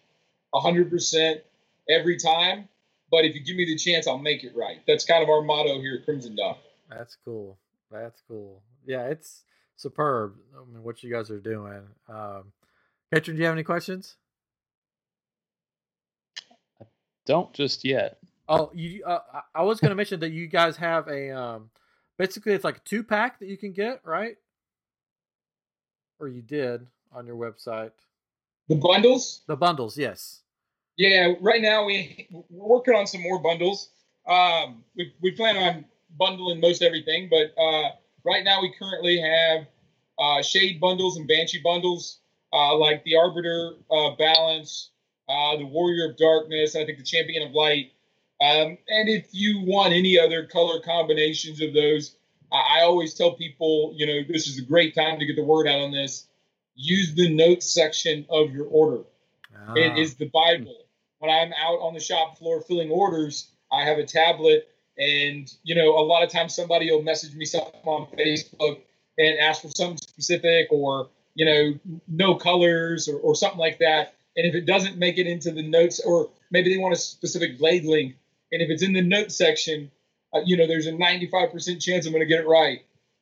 100% 0.54 1.40
every 1.88 2.16
time, 2.16 2.68
but 3.10 3.24
if 3.24 3.34
you 3.34 3.44
give 3.44 3.56
me 3.56 3.66
the 3.66 3.76
chance, 3.76 4.06
I'll 4.06 4.18
make 4.18 4.42
it 4.42 4.56
right. 4.56 4.80
That's 4.86 5.04
kind 5.04 5.22
of 5.22 5.28
our 5.28 5.42
motto 5.42 5.80
here 5.80 5.96
at 5.98 6.04
Crimson 6.04 6.34
Dawn. 6.34 6.56
That's 6.88 7.16
cool. 7.24 7.58
That's 7.90 8.22
cool. 8.26 8.62
Yeah, 8.86 9.06
it's 9.08 9.44
superb. 9.76 10.34
I 10.54 10.72
mean, 10.72 10.82
what 10.82 11.02
you 11.02 11.12
guys 11.12 11.30
are 11.30 11.40
doing. 11.40 11.82
Um, 12.08 12.52
Katrin, 13.12 13.36
do 13.36 13.40
you 13.40 13.46
have 13.46 13.54
any 13.54 13.64
questions? 13.64 14.16
Don't 17.26 17.52
just 17.52 17.84
yet. 17.84 18.18
Oh, 18.48 18.70
you. 18.74 19.04
Uh, 19.04 19.20
I 19.54 19.62
was 19.62 19.80
going 19.80 19.90
to 19.90 19.94
mention 19.94 20.20
that 20.20 20.30
you 20.30 20.46
guys 20.46 20.76
have 20.76 21.08
a. 21.08 21.30
Um, 21.30 21.70
basically, 22.18 22.52
it's 22.52 22.64
like 22.64 22.78
a 22.78 22.80
two 22.80 23.02
pack 23.02 23.38
that 23.38 23.46
you 23.46 23.56
can 23.56 23.72
get, 23.72 24.00
right? 24.04 24.36
Or 26.18 26.28
you 26.28 26.42
did 26.42 26.86
on 27.12 27.26
your 27.26 27.36
website. 27.36 27.92
The 28.68 28.74
bundles. 28.74 29.42
The 29.46 29.56
bundles, 29.56 29.96
yes. 29.96 30.40
Yeah, 30.96 31.34
right 31.40 31.62
now 31.62 31.84
we 31.84 32.28
we're 32.30 32.68
working 32.68 32.94
on 32.94 33.06
some 33.06 33.22
more 33.22 33.40
bundles. 33.40 33.90
Um, 34.26 34.84
we 34.96 35.14
we 35.20 35.30
plan 35.32 35.56
on 35.56 35.84
bundling 36.18 36.60
most 36.60 36.82
everything, 36.82 37.30
but 37.30 37.60
uh, 37.60 37.90
right 38.24 38.44
now 38.44 38.60
we 38.60 38.72
currently 38.78 39.20
have 39.20 39.66
uh, 40.18 40.42
shade 40.42 40.80
bundles 40.80 41.16
and 41.16 41.26
banshee 41.26 41.60
bundles, 41.62 42.18
uh, 42.52 42.76
like 42.76 43.02
the 43.04 43.16
Arbiter 43.16 43.72
uh, 43.90 44.10
Balance, 44.16 44.90
uh, 45.28 45.56
the 45.56 45.66
Warrior 45.66 46.10
of 46.10 46.16
Darkness, 46.16 46.76
I 46.76 46.84
think 46.84 46.98
the 46.98 47.04
Champion 47.04 47.46
of 47.46 47.54
Light. 47.54 47.92
Um, 48.40 48.76
and 48.88 49.08
if 49.08 49.28
you 49.32 49.62
want 49.64 49.92
any 49.92 50.18
other 50.18 50.46
color 50.46 50.80
combinations 50.80 51.60
of 51.60 51.72
those, 51.72 52.16
I, 52.50 52.80
I 52.80 52.82
always 52.82 53.14
tell 53.14 53.32
people, 53.32 53.94
you 53.96 54.06
know, 54.06 54.20
this 54.28 54.48
is 54.48 54.58
a 54.58 54.62
great 54.62 54.94
time 54.94 55.18
to 55.18 55.26
get 55.26 55.36
the 55.36 55.44
word 55.44 55.66
out 55.66 55.80
on 55.80 55.92
this. 55.92 56.26
Use 56.74 57.14
the 57.14 57.32
notes 57.34 57.72
section 57.72 58.26
of 58.30 58.52
your 58.52 58.66
order. 58.66 59.04
Ah. 59.56 59.74
It 59.74 59.98
is 59.98 60.14
the 60.14 60.28
Bible. 60.28 60.76
When 61.18 61.30
I'm 61.30 61.52
out 61.52 61.78
on 61.78 61.94
the 61.94 62.00
shop 62.00 62.38
floor 62.38 62.60
filling 62.62 62.90
orders, 62.90 63.48
I 63.70 63.84
have 63.84 63.98
a 63.98 64.04
tablet, 64.04 64.68
and 64.98 65.52
you 65.62 65.74
know, 65.74 65.98
a 65.98 66.04
lot 66.04 66.22
of 66.22 66.30
times 66.30 66.54
somebody 66.54 66.90
will 66.90 67.02
message 67.02 67.34
me 67.34 67.44
something 67.44 67.80
on 67.84 68.06
Facebook 68.18 68.80
and 69.18 69.38
ask 69.38 69.62
for 69.62 69.68
something 69.68 69.98
specific, 69.98 70.68
or 70.70 71.08
you 71.34 71.44
know, 71.44 72.00
no 72.08 72.34
colors 72.34 73.08
or, 73.08 73.16
or 73.18 73.34
something 73.34 73.58
like 73.58 73.78
that 73.78 74.14
and 74.36 74.46
if 74.46 74.54
it 74.54 74.66
doesn't 74.66 74.98
make 74.98 75.18
it 75.18 75.26
into 75.26 75.50
the 75.50 75.62
notes, 75.62 76.00
or 76.00 76.30
maybe 76.50 76.72
they 76.72 76.80
want 76.80 76.94
a 76.94 76.98
specific 76.98 77.58
blade 77.58 77.84
length, 77.84 78.16
and 78.50 78.62
if 78.62 78.70
it's 78.70 78.82
in 78.82 78.92
the 78.92 79.02
notes 79.02 79.36
section, 79.36 79.90
uh, 80.32 80.40
you 80.44 80.56
know, 80.56 80.66
there's 80.66 80.86
a 80.86 80.92
95% 80.92 81.80
chance 81.80 82.06
I'm 82.06 82.12
going 82.12 82.22
to 82.22 82.26
get 82.26 82.40
it 82.40 82.48
right. 82.48 82.80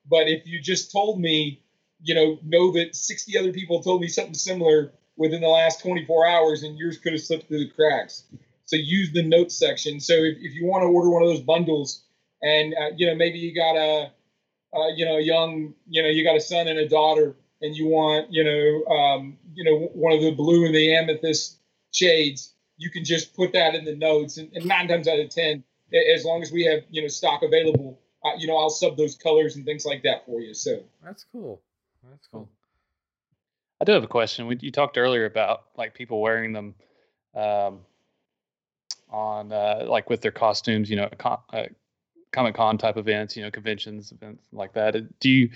But 0.08 0.28
if 0.28 0.46
you 0.46 0.60
just 0.60 0.92
told 0.92 1.20
me, 1.20 1.62
you 2.02 2.14
know, 2.14 2.38
know 2.44 2.72
that 2.72 2.94
60 2.94 3.36
other 3.36 3.52
people 3.52 3.82
told 3.82 4.00
me 4.00 4.08
something 4.08 4.34
similar 4.34 4.92
within 5.16 5.40
the 5.40 5.48
last 5.48 5.82
24 5.82 6.26
hours, 6.26 6.62
and 6.62 6.78
yours 6.78 6.98
could 6.98 7.12
have 7.12 7.20
slipped 7.20 7.48
through 7.48 7.58
the 7.58 7.70
cracks. 7.70 8.24
So 8.70 8.76
use 8.76 9.12
the 9.12 9.24
notes 9.24 9.58
section. 9.58 9.98
So 9.98 10.12
if, 10.14 10.36
if 10.38 10.54
you 10.54 10.64
want 10.64 10.82
to 10.82 10.86
order 10.86 11.10
one 11.10 11.24
of 11.24 11.28
those 11.28 11.42
bundles, 11.42 12.04
and 12.40 12.72
uh, 12.72 12.90
you 12.96 13.04
know 13.04 13.16
maybe 13.16 13.36
you 13.40 13.52
got 13.52 13.74
a, 13.74 14.12
uh, 14.72 14.86
you 14.94 15.04
know, 15.04 15.16
a 15.16 15.20
young, 15.20 15.74
you 15.88 16.00
know, 16.00 16.08
you 16.08 16.22
got 16.22 16.36
a 16.36 16.40
son 16.40 16.68
and 16.68 16.78
a 16.78 16.88
daughter, 16.88 17.34
and 17.60 17.74
you 17.74 17.88
want, 17.88 18.28
you 18.30 18.44
know, 18.44 18.94
um, 18.94 19.36
you 19.54 19.64
know, 19.64 19.88
one 19.92 20.12
of 20.12 20.20
the 20.20 20.30
blue 20.30 20.66
and 20.66 20.72
the 20.72 20.94
amethyst 20.94 21.58
shades, 21.90 22.54
you 22.76 22.90
can 22.90 23.04
just 23.04 23.34
put 23.34 23.52
that 23.54 23.74
in 23.74 23.84
the 23.84 23.96
notes. 23.96 24.36
And, 24.36 24.48
and 24.54 24.64
nine 24.66 24.86
times 24.86 25.08
out 25.08 25.18
of 25.18 25.30
ten, 25.30 25.64
as 26.14 26.24
long 26.24 26.40
as 26.40 26.52
we 26.52 26.64
have, 26.66 26.84
you 26.90 27.02
know, 27.02 27.08
stock 27.08 27.42
available, 27.42 27.98
uh, 28.24 28.36
you 28.38 28.46
know, 28.46 28.56
I'll 28.56 28.70
sub 28.70 28.96
those 28.96 29.16
colors 29.16 29.56
and 29.56 29.64
things 29.64 29.84
like 29.84 30.04
that 30.04 30.26
for 30.26 30.40
you. 30.40 30.54
So 30.54 30.78
that's 31.02 31.26
cool. 31.32 31.60
That's 32.08 32.28
cool. 32.28 32.48
I 33.80 33.84
do 33.84 33.90
have 33.92 34.04
a 34.04 34.08
question. 34.08 34.46
We, 34.46 34.58
you 34.60 34.70
talked 34.70 34.96
earlier 34.96 35.24
about 35.24 35.64
like 35.76 35.92
people 35.92 36.20
wearing 36.20 36.52
them 36.52 36.76
um, 37.34 37.80
on 39.10 39.52
uh, 39.52 39.84
like 39.86 40.08
with 40.08 40.20
their 40.20 40.30
costumes, 40.30 40.88
you 40.88 40.96
know, 40.96 41.08
uh, 41.24 41.64
Comic 42.32 42.54
Con 42.54 42.78
type 42.78 42.96
events, 42.96 43.36
you 43.36 43.42
know, 43.42 43.50
conventions, 43.50 44.12
events 44.12 44.46
like 44.52 44.72
that. 44.74 45.18
Do 45.20 45.28
you 45.28 45.50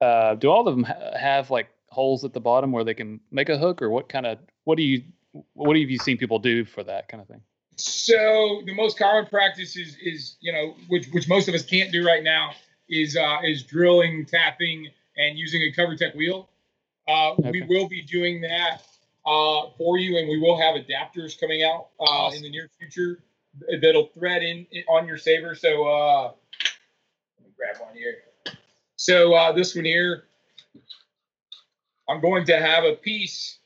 uh, 0.00 0.34
do 0.34 0.50
all 0.50 0.66
of 0.68 0.74
them 0.74 0.84
ha- 0.84 1.16
have 1.18 1.50
like 1.50 1.68
holes 1.88 2.24
at 2.24 2.32
the 2.32 2.40
bottom 2.40 2.72
where 2.72 2.84
they 2.84 2.94
can 2.94 3.20
make 3.30 3.48
a 3.48 3.56
hook, 3.56 3.80
or 3.80 3.90
what 3.90 4.08
kind 4.08 4.26
of 4.26 4.38
what 4.64 4.76
do 4.76 4.82
you 4.82 5.02
what 5.54 5.76
have 5.76 5.90
you 5.90 5.98
seen 5.98 6.18
people 6.18 6.38
do 6.38 6.64
for 6.64 6.84
that 6.84 7.08
kind 7.08 7.20
of 7.20 7.28
thing? 7.28 7.40
So 7.76 8.62
the 8.66 8.74
most 8.74 8.98
common 8.98 9.26
practice 9.26 9.76
is 9.76 9.96
is 10.02 10.36
you 10.40 10.52
know 10.52 10.74
which 10.88 11.08
which 11.08 11.28
most 11.28 11.48
of 11.48 11.54
us 11.54 11.64
can't 11.64 11.90
do 11.90 12.04
right 12.04 12.22
now 12.22 12.52
is 12.88 13.16
uh, 13.16 13.38
is 13.44 13.62
drilling, 13.62 14.26
tapping, 14.26 14.88
and 15.16 15.38
using 15.38 15.62
a 15.62 15.72
Covertec 15.72 16.14
wheel. 16.14 16.48
Uh, 17.08 17.32
okay. 17.32 17.50
We 17.50 17.62
will 17.62 17.88
be 17.88 18.02
doing 18.02 18.40
that 18.42 18.82
uh, 19.26 19.70
for 19.78 19.98
you, 19.98 20.18
and 20.18 20.28
we 20.28 20.38
will 20.38 20.58
have 20.58 20.76
adapters 20.76 21.38
coming 21.38 21.62
out 21.62 21.88
uh, 22.00 22.04
awesome. 22.04 22.38
in 22.38 22.42
the 22.42 22.50
near 22.50 22.70
future 22.78 23.20
that'll 23.80 24.08
thread 24.08 24.42
in, 24.42 24.66
on 24.88 25.06
your 25.06 25.16
saber. 25.16 25.54
So 25.54 25.86
uh, 25.86 26.22
let 27.38 27.46
me 27.46 27.52
grab 27.56 27.76
one 27.80 27.94
here. 27.94 28.16
So 28.96 29.34
uh, 29.34 29.52
this 29.52 29.74
one 29.74 29.84
here, 29.84 30.24
I'm 32.08 32.20
going 32.20 32.44
to 32.46 32.58
have 32.58 32.84
a 32.84 32.94
piece 32.94 33.58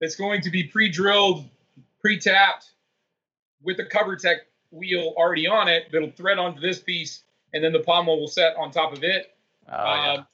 that's 0.00 0.16
going 0.16 0.40
to 0.42 0.50
be 0.50 0.64
pre-drilled, 0.64 1.48
pre-tapped 2.00 2.70
with 3.62 3.76
the 3.76 3.84
Covertec 3.84 4.36
wheel 4.70 5.14
already 5.16 5.46
on 5.46 5.68
it 5.68 5.84
that'll 5.92 6.10
thread 6.10 6.38
onto 6.38 6.60
this 6.60 6.80
piece, 6.80 7.22
and 7.54 7.62
then 7.62 7.72
the 7.72 7.80
pommel 7.80 8.18
will 8.18 8.28
set 8.28 8.56
on 8.56 8.70
top 8.70 8.92
of 8.92 9.04
it. 9.04 9.34
Oh, 9.70 9.72
yeah. 9.72 10.12
Um, 10.12 10.26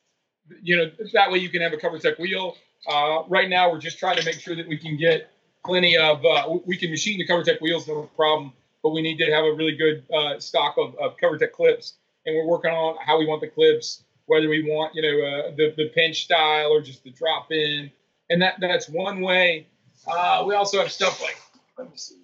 you 0.63 0.77
know, 0.77 0.91
that 1.13 1.31
way 1.31 1.39
you 1.39 1.51
can 1.51 1.61
have 1.61 1.75
a 1.75 1.77
Covertec 1.77 2.19
wheel. 2.19 2.57
Uh, 2.87 3.23
right 3.29 3.49
now, 3.49 3.71
we're 3.71 3.79
just 3.79 3.99
trying 3.99 4.17
to 4.17 4.25
make 4.25 4.41
sure 4.41 4.55
that 4.55 4.69
we 4.69 4.77
can 4.77 4.97
get 4.97 5.31
plenty 5.65 5.97
of, 5.97 6.25
uh, 6.25 6.59
we 6.65 6.77
can 6.77 6.91
machine 6.91 7.19
the 7.19 7.27
Covertec 7.27 7.61
wheels, 7.61 7.89
no 7.89 8.03
problem, 8.17 8.53
but 8.83 8.91
we 8.91 9.03
need 9.03 9.19
to 9.19 9.27
have 9.33 9.45
a 9.45 9.53
really 9.53 9.77
good 9.77 10.05
uh, 10.13 10.39
stock 10.39 10.77
of, 10.79 10.95
of 10.99 11.17
Covertec 11.17 11.53
clips 11.53 11.95
and 12.29 12.37
we're 12.37 12.47
working 12.47 12.71
on 12.71 12.97
how 13.05 13.19
we 13.19 13.27
want 13.27 13.41
the 13.41 13.49
clips, 13.49 14.05
whether 14.27 14.49
we 14.49 14.63
want 14.63 14.95
you 14.95 15.03
know 15.03 15.27
uh, 15.27 15.51
the 15.57 15.75
the 15.77 15.89
pinch 15.95 16.25
style 16.25 16.71
or 16.71 16.81
just 16.81 17.03
the 17.03 17.11
drop 17.11 17.51
in, 17.51 17.91
and 18.31 18.43
that 18.43 18.57
that's 18.61 18.89
one 18.89 19.21
way. 19.21 19.67
Uh, 20.07 20.45
we 20.47 20.55
also 20.55 20.79
have 20.79 20.93
stuff 20.93 21.21
like 21.23 21.39
let 21.79 21.91
me 21.91 21.97
see, 21.97 22.19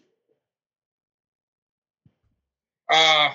uh, 2.91 3.31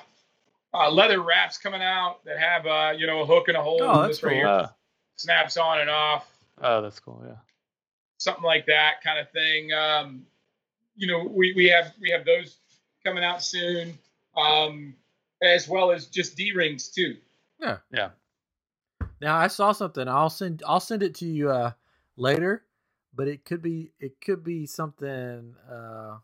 uh, 0.73 0.91
leather 0.91 1.21
wraps 1.21 1.57
coming 1.57 1.81
out 1.81 2.23
that 2.25 2.37
have 2.37 2.65
uh, 2.67 2.93
you 2.95 3.07
know 3.07 3.21
a 3.21 3.25
hook 3.25 3.47
and 3.47 3.57
a 3.57 3.61
hole. 3.61 3.79
Oh, 3.81 4.03
that's 4.03 4.19
cool. 4.19 4.29
Right 4.29 4.43
uh, 4.43 4.67
snaps 5.15 5.57
on 5.57 5.81
and 5.81 5.89
off. 5.89 6.31
Oh, 6.61 6.81
that's 6.81 6.99
cool. 6.99 7.23
Yeah, 7.25 7.37
something 8.17 8.43
like 8.43 8.65
that 8.67 9.01
kind 9.03 9.19
of 9.19 9.29
thing. 9.31 9.73
Um, 9.73 10.25
you 10.95 11.07
know, 11.07 11.23
we, 11.23 11.53
we 11.55 11.67
have 11.67 11.93
we 12.01 12.11
have 12.11 12.25
those 12.25 12.57
coming 13.03 13.23
out 13.23 13.43
soon. 13.43 13.97
Um, 14.37 14.95
as 15.41 15.67
well 15.67 15.91
as 15.91 16.07
just 16.07 16.35
D 16.35 16.51
rings 16.51 16.89
too. 16.89 17.17
Yeah, 17.59 17.77
yeah. 17.91 18.09
Now 19.21 19.37
I 19.37 19.47
saw 19.47 19.71
something. 19.71 20.07
I'll 20.07 20.29
send 20.29 20.63
I'll 20.65 20.79
send 20.79 21.03
it 21.03 21.15
to 21.15 21.25
you 21.25 21.49
uh, 21.49 21.71
later, 22.17 22.63
but 23.13 23.27
it 23.27 23.45
could 23.45 23.61
be 23.61 23.91
it 23.99 24.21
could 24.21 24.43
be 24.43 24.65
something 24.65 25.55
uh, 25.69 26.17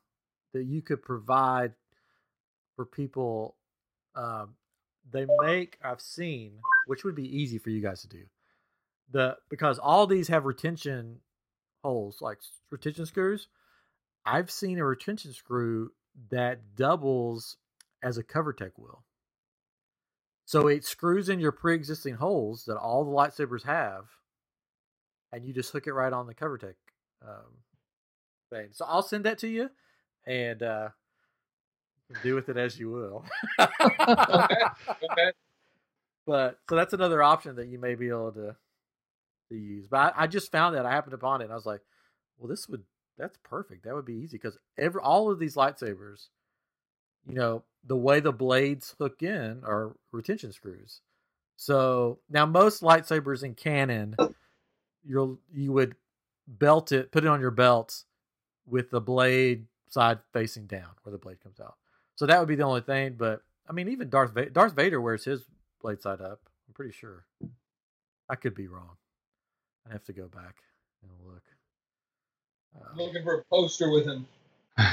that 0.54 0.64
you 0.64 0.82
could 0.82 1.02
provide 1.02 1.74
for 2.76 2.86
people. 2.86 3.56
Uh, 4.16 4.46
they 5.12 5.26
make 5.42 5.78
I've 5.84 6.02
seen, 6.02 6.54
which 6.88 7.04
would 7.04 7.16
be 7.16 7.38
easy 7.38 7.58
for 7.58 7.70
you 7.70 7.82
guys 7.82 8.02
to 8.02 8.08
do. 8.08 8.24
The 9.12 9.38
because 9.50 9.80
all 9.80 10.08
these 10.08 10.28
have 10.30 10.46
retention 10.46 11.20
holes, 11.84 12.18
like 12.22 12.40
retention 12.72 13.06
screws. 13.06 13.48
I've 14.26 14.50
seen 14.50 14.80
a 14.80 14.86
retention 14.86 15.34
screw 15.34 15.92
that 16.32 16.76
doubles 16.76 17.58
as 18.02 18.18
a 18.18 18.24
Covertec 18.24 18.72
wheel. 18.78 19.04
So 20.46 20.68
it 20.68 20.86
screws 20.86 21.30
in 21.30 21.40
your 21.40 21.52
pre-existing 21.52 22.16
holes 22.16 22.66
that 22.66 22.78
all 22.78 23.04
the 23.04 23.12
lightsabers 23.12 23.64
have, 23.64 24.06
and 25.32 25.46
you 25.46 25.54
just 25.54 25.72
hook 25.72 25.88
it 25.88 25.94
right 25.94 26.14
on 26.14 26.28
the 26.28 26.36
Covertec 26.36 26.76
um, 27.28 27.60
thing. 28.52 28.70
So 28.72 28.86
I'll 28.88 29.02
send 29.04 29.26
that 29.26 29.40
to 29.40 29.48
you, 29.48 29.70
and 30.26 30.62
uh, 30.62 30.90
do 32.24 32.36
with 32.36 32.50
it 32.50 32.58
as 32.58 32.80
you 32.80 32.90
will. 32.92 33.26
okay. 33.60 34.56
okay. 34.90 35.32
but 36.28 36.60
so 36.70 36.76
that's 36.76 36.94
another 36.94 37.24
option 37.24 37.56
that 37.56 37.68
you 37.68 37.80
may 37.80 37.96
be 37.96 38.10
able 38.10 38.32
to 38.34 38.56
to 39.50 39.56
use. 39.56 39.88
But 39.88 40.16
I, 40.16 40.24
I 40.24 40.28
just 40.28 40.52
found 40.52 40.76
that 40.76 40.86
I 40.86 40.92
happened 40.92 41.14
upon 41.14 41.42
it. 41.42 41.46
and 41.46 41.54
I 41.54 41.56
was 41.56 41.66
like, 41.66 41.82
well, 42.38 42.50
this 42.50 42.68
would 42.68 42.84
that's 43.18 43.38
perfect. 43.44 43.86
That 43.86 43.96
would 43.96 44.06
be 44.06 44.16
easy 44.16 44.38
because 44.38 44.58
every 44.78 45.02
all 45.02 45.32
of 45.32 45.40
these 45.40 45.56
lightsabers, 45.56 46.28
you 47.28 47.36
know, 47.36 47.64
the 47.86 47.96
way 47.96 48.20
the 48.20 48.34
blades 48.34 48.96
hook 49.00 49.24
in 49.24 49.62
are 49.64 49.96
retention 50.12 50.52
screws. 50.52 51.02
So 51.56 52.20
now 52.30 52.46
most 52.46 52.82
lightsabers 52.82 53.44
in 53.44 53.56
canon, 53.56 54.16
oh. 54.20 54.34
you'll 55.06 55.40
you 55.54 55.72
would 55.72 55.96
belt 56.48 56.92
it, 56.92 57.12
put 57.12 57.24
it 57.24 57.28
on 57.28 57.40
your 57.40 57.52
belt 57.52 58.04
with 58.68 58.90
the 58.92 59.02
blade 59.02 59.66
side 59.90 60.20
facing 60.34 60.66
down 60.66 60.90
where 61.04 61.12
the 61.12 61.18
blade 61.18 61.42
comes 61.42 61.60
out. 61.60 61.76
So 62.16 62.26
that 62.26 62.40
would 62.40 62.50
be 62.50 62.56
the 62.56 62.64
only 62.64 62.82
thing. 62.82 63.16
But 63.18 63.42
I 63.68 63.74
mean, 63.74 63.90
even 63.90 64.10
Darth 64.10 64.34
Vader, 64.34 64.50
Darth 64.50 64.76
Vader 64.76 65.00
wears 65.00 65.24
his 65.24 65.46
blade 65.82 66.02
side 66.02 66.22
up. 66.22 66.42
I'm 66.68 66.74
pretty 66.74 66.92
sure. 66.92 67.26
I 68.28 68.36
could 68.36 68.56
be 68.56 68.68
wrong. 68.68 68.98
I 69.88 69.94
have 69.94 70.04
to 70.06 70.14
go 70.14 70.28
back 70.28 70.56
and 71.04 71.12
look. 71.32 71.44
I'm 72.92 72.98
looking 72.98 73.24
for 73.24 73.36
a 73.40 73.44
poster 73.46 73.90
with 73.92 74.06
him. 74.06 74.28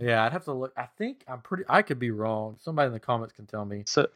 Yeah, 0.00 0.24
I'd 0.24 0.30
have 0.32 0.44
to 0.44 0.52
look. 0.52 0.72
I 0.76 0.86
think 0.96 1.24
I'm 1.26 1.40
pretty. 1.40 1.64
I 1.68 1.82
could 1.82 1.98
be 1.98 2.12
wrong. 2.12 2.56
Somebody 2.60 2.86
in 2.86 2.92
the 2.92 3.00
comments 3.00 3.32
can 3.34 3.46
tell 3.46 3.64
me 3.64 3.82
So 3.84 4.02
if 4.02 4.10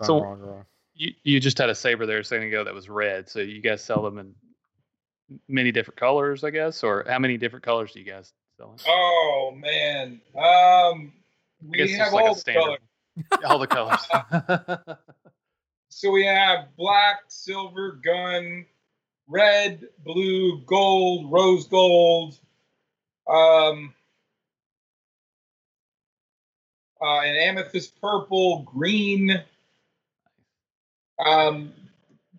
I'm 0.00 0.06
So- 0.06 0.22
wrong 0.22 0.40
or 0.40 0.46
wrong. 0.46 0.64
you 0.94 1.12
you 1.24 1.40
just 1.40 1.58
had 1.58 1.68
a 1.68 1.74
saber 1.74 2.06
there 2.06 2.20
a 2.20 2.24
second 2.24 2.46
ago 2.48 2.64
that 2.64 2.72
was 2.72 2.88
red. 2.88 3.28
So 3.28 3.40
you 3.40 3.60
guys 3.60 3.82
sell 3.84 4.00
them 4.02 4.16
in 4.18 4.34
many 5.46 5.72
different 5.72 6.00
colors, 6.00 6.42
I 6.42 6.48
guess, 6.48 6.82
or 6.82 7.04
how 7.06 7.18
many 7.18 7.36
different 7.36 7.66
colors 7.66 7.92
do 7.92 7.98
you 8.00 8.06
guys 8.06 8.32
sell? 8.56 8.70
In? 8.72 8.78
Oh 8.88 9.52
man, 9.54 10.22
um, 10.34 11.12
we 11.62 11.92
have 11.92 12.14
like 12.14 12.24
all 12.24 12.32
the 12.34 12.40
standard. 12.40 12.62
colors. 12.62 12.80
All 13.44 13.58
the 13.58 13.66
colors. 13.66 14.06
So 15.90 16.10
we 16.10 16.24
have 16.26 16.74
black, 16.76 17.20
silver, 17.28 17.92
gun, 18.02 18.64
red, 19.28 19.86
blue, 20.04 20.60
gold, 20.66 21.30
rose 21.30 21.66
gold, 21.66 22.38
um, 23.28 23.92
uh, 27.00 27.20
an 27.20 27.36
amethyst 27.36 28.00
purple, 28.00 28.62
green. 28.62 29.42
Um, 31.24 31.72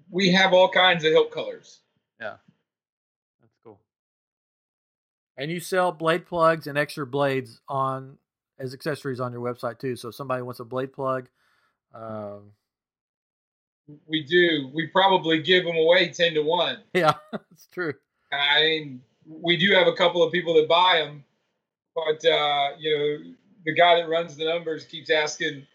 we 0.10 0.32
have 0.32 0.54
all 0.54 0.70
kinds 0.70 1.04
of 1.04 1.12
hilt 1.12 1.32
colors. 1.32 1.80
Yeah, 2.20 2.36
that's 3.42 3.54
cool. 3.64 3.80
And 5.38 5.52
you 5.52 5.60
sell 5.60 5.92
blade 5.92 6.26
plugs 6.26 6.68
and 6.68 6.78
extra 6.78 7.06
blades 7.06 7.60
on 7.68 8.18
as 8.60 8.74
accessories 8.74 9.20
on 9.20 9.32
your 9.32 9.42
website 9.42 9.80
too. 9.80 9.96
So 9.96 10.10
if 10.10 10.16
somebody 10.16 10.42
wants 10.42 10.60
a 10.60 10.66
blade 10.66 10.94
plug, 10.94 11.28
um, 11.94 12.52
We 14.06 14.24
do. 14.24 14.70
We 14.74 14.88
probably 14.88 15.42
give 15.42 15.64
them 15.64 15.76
away 15.76 16.10
ten 16.10 16.34
to 16.34 16.42
one. 16.42 16.80
yeah, 16.94 17.14
it's 17.52 17.68
true. 17.72 17.94
I 18.32 18.62
mean, 18.62 19.02
we 19.26 19.58
do 19.58 19.72
have 19.74 19.88
a 19.88 19.94
couple 19.94 20.24
of 20.24 20.32
people 20.32 20.54
that 20.56 20.68
buy 20.68 21.04
them, 21.06 21.24
but 21.96 22.26
uh, 22.26 22.70
you 22.78 22.98
know, 22.98 23.34
the 23.66 23.74
guy 23.74 23.96
that 23.96 24.10
runs 24.10 24.36
the 24.36 24.46
numbers 24.46 24.86
keeps 24.86 25.10
asking, 25.10 25.66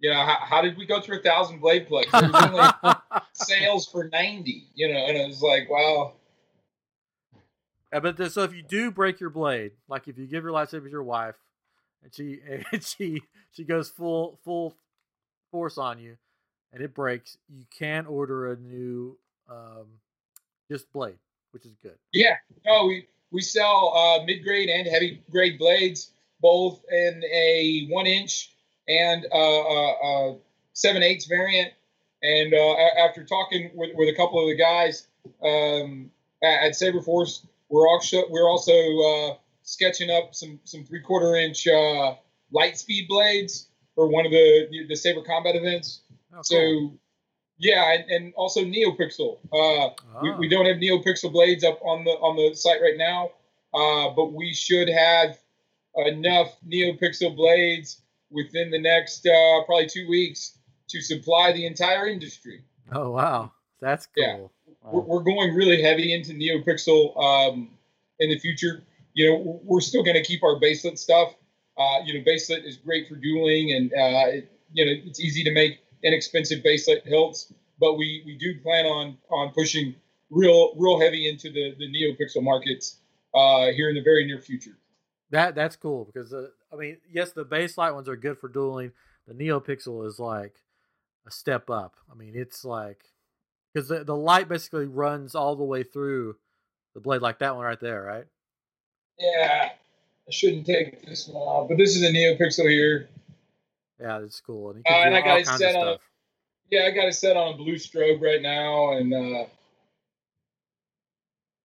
you 0.00 0.10
know, 0.10 0.16
how, 0.16 0.36
how 0.40 0.62
did 0.62 0.76
we 0.76 0.86
go 0.86 1.00
through 1.00 1.18
a 1.18 1.22
thousand 1.22 1.60
blade 1.60 1.86
plugs? 1.86 2.08
Sales 3.32 3.86
for 3.86 4.08
ninety, 4.12 4.64
you 4.74 4.92
know, 4.92 4.98
and 4.98 5.16
it 5.16 5.26
was 5.26 5.42
like, 5.42 5.70
wow, 5.70 6.12
Yeah, 7.92 8.00
but 8.00 8.16
the, 8.16 8.28
so 8.28 8.42
if 8.42 8.54
you 8.54 8.62
do 8.62 8.90
break 8.90 9.20
your 9.20 9.30
blade, 9.30 9.72
like 9.88 10.08
if 10.08 10.18
you 10.18 10.26
give 10.26 10.44
your 10.44 10.52
lightsaber 10.52 10.84
to 10.84 10.90
your 10.90 11.02
wife, 11.02 11.36
and 12.02 12.14
she 12.14 12.40
and 12.72 12.84
she 12.84 13.22
she 13.50 13.64
goes 13.64 13.88
full 13.88 14.38
full 14.44 14.76
force 15.50 15.78
on 15.78 15.98
you, 15.98 16.16
and 16.72 16.82
it 16.82 16.94
breaks, 16.94 17.36
you 17.48 17.64
can 17.76 18.06
order 18.06 18.52
a 18.52 18.56
new 18.56 19.16
um, 19.50 19.86
just 20.70 20.90
blade, 20.92 21.18
which 21.50 21.66
is 21.66 21.74
good. 21.82 21.96
yeah. 22.12 22.36
No, 22.64 22.86
we 22.86 23.06
we 23.30 23.40
sell 23.40 23.92
uh, 23.94 24.24
mid 24.24 24.42
grade 24.42 24.68
and 24.68 24.86
heavy 24.86 25.22
grade 25.30 25.58
blades, 25.58 26.10
both 26.40 26.80
in 26.90 27.22
a 27.24 27.86
one 27.88 28.06
inch 28.06 28.54
and 28.88 29.26
uh, 29.32 29.60
uh, 29.60 29.92
uh, 29.92 30.34
seven 30.72 31.02
eighths 31.02 31.26
variant. 31.26 31.72
And 32.22 32.54
uh, 32.54 32.74
after 33.04 33.24
talking 33.24 33.70
with, 33.74 33.90
with 33.94 34.08
a 34.08 34.16
couple 34.16 34.40
of 34.40 34.46
the 34.46 34.56
guys 34.56 35.08
um, 35.42 36.10
at, 36.42 36.68
at 36.68 36.76
Saberforce, 36.76 37.44
we're 37.68 37.88
also 37.88 38.24
we're 38.30 38.48
also 38.48 39.38
sketching 39.62 40.10
up 40.10 40.34
some 40.34 40.60
some 40.64 40.84
three 40.84 41.00
quarter 41.00 41.36
inch 41.36 41.66
light 42.52 42.78
speed 42.78 43.08
blades 43.08 43.68
for 43.94 44.06
one 44.06 44.24
of 44.24 44.32
the 44.32 44.86
the 44.88 44.94
Saber 44.94 45.22
combat 45.22 45.56
events. 45.56 46.02
Oh, 46.32 46.36
cool. 46.36 46.42
So 46.44 46.98
yeah, 47.58 47.92
and, 47.94 48.10
and 48.10 48.34
also 48.34 48.62
NeoPixel. 48.64 49.38
Uh, 49.52 49.90
we, 50.22 50.30
Ah. 50.30 50.36
we 50.38 50.48
don't 50.48 50.66
have 50.66 50.76
NeoPixel 50.78 51.32
blades 51.32 51.64
up 51.64 51.78
on 51.82 52.04
the 52.04 52.10
on 52.12 52.36
the 52.36 52.56
site 52.56 52.80
right 52.80 52.96
now, 52.96 53.30
uh, 53.74 54.10
but 54.14 54.32
we 54.32 54.52
should 54.52 54.88
have 54.88 55.38
enough 56.06 56.56
NeoPixel 56.66 57.36
blades 57.36 58.00
within 58.30 58.70
the 58.70 58.80
next 58.80 59.26
uh, 59.26 59.64
probably 59.66 59.86
two 59.86 60.08
weeks 60.08 60.58
to 60.88 61.00
supply 61.00 61.52
the 61.52 61.66
entire 61.66 62.06
industry. 62.08 62.62
Oh 62.90 63.10
wow, 63.10 63.52
that's 63.80 64.06
cool. 64.06 64.24
Yeah. 64.24 64.90
We're, 64.90 65.02
we're 65.02 65.22
going 65.22 65.54
really 65.54 65.80
heavy 65.80 66.12
into 66.12 66.32
NeoPixel 66.32 67.16
um, 67.16 67.70
in 68.18 68.30
the 68.30 68.38
future. 68.38 68.82
You 69.14 69.30
know, 69.30 69.60
we're 69.62 69.80
still 69.80 70.02
going 70.02 70.16
to 70.16 70.24
keep 70.24 70.42
our 70.42 70.58
baselit 70.58 70.98
stuff. 70.98 71.34
Uh, 71.78 71.98
you 72.04 72.14
know, 72.14 72.24
baselit 72.24 72.64
is 72.66 72.78
great 72.78 73.08
for 73.08 73.14
dueling, 73.16 73.72
and 73.72 73.92
uh, 73.92 74.30
it, 74.38 74.50
you 74.72 74.84
know, 74.84 74.92
it's 75.04 75.20
easy 75.20 75.44
to 75.44 75.52
make 75.52 75.78
inexpensive 76.04 76.62
baselit 76.64 77.06
hilts. 77.06 77.52
But 77.80 77.94
we, 77.94 78.22
we 78.24 78.36
do 78.36 78.60
plan 78.60 78.86
on 78.86 79.18
on 79.30 79.52
pushing 79.52 79.94
real 80.30 80.74
real 80.76 81.00
heavy 81.00 81.28
into 81.28 81.50
the 81.50 81.74
the 81.78 81.86
NeoPixel 81.86 82.42
markets 82.42 82.98
uh, 83.34 83.66
here 83.72 83.88
in 83.88 83.94
the 83.94 84.02
very 84.02 84.26
near 84.26 84.40
future. 84.40 84.76
That 85.30 85.54
that's 85.54 85.76
cool 85.76 86.04
because 86.04 86.32
uh, 86.32 86.48
I 86.72 86.76
mean, 86.76 86.98
yes, 87.10 87.32
the 87.32 87.44
base 87.44 87.78
light 87.78 87.92
ones 87.92 88.08
are 88.08 88.16
good 88.16 88.38
for 88.38 88.48
dueling. 88.48 88.92
The 89.26 89.34
NeoPixel 89.34 90.06
is 90.06 90.18
like 90.18 90.54
a 91.26 91.30
step 91.30 91.70
up. 91.70 91.96
I 92.10 92.14
mean, 92.14 92.32
it's 92.34 92.64
like 92.64 93.04
because 93.72 93.88
the 93.88 94.04
the 94.04 94.16
light 94.16 94.48
basically 94.48 94.86
runs 94.86 95.34
all 95.34 95.56
the 95.56 95.64
way 95.64 95.82
through 95.82 96.36
the 96.94 97.00
blade, 97.00 97.22
like 97.22 97.38
that 97.38 97.56
one 97.56 97.64
right 97.64 97.80
there, 97.80 98.02
right? 98.02 98.24
Yeah, 99.18 99.70
I 100.28 100.30
shouldn't 100.30 100.66
take 100.66 101.06
this 101.06 101.28
one 101.28 101.42
off, 101.42 101.68
but 101.68 101.78
this 101.78 101.96
is 101.96 102.02
a 102.02 102.12
NeoPixel 102.12 102.70
here. 102.70 103.08
Yeah, 104.02 104.18
it's 104.22 104.40
cool. 104.40 104.70
And 104.72 104.84
Uh, 104.86 104.92
and 105.06 105.14
I 105.14 105.20
got 105.22 105.38
it 105.40 105.46
set 105.46 105.76
of 105.76 105.82
on 105.82 105.88
a- 105.94 105.98
Yeah, 106.70 106.82
I 106.86 106.90
got 106.90 107.06
it 107.06 107.14
set 107.14 107.36
on 107.36 107.54
a 107.54 107.56
blue 107.56 107.76
strobe 107.76 108.20
right 108.20 108.42
now, 108.42 108.92
and 108.96 109.12
uh, 109.14 109.46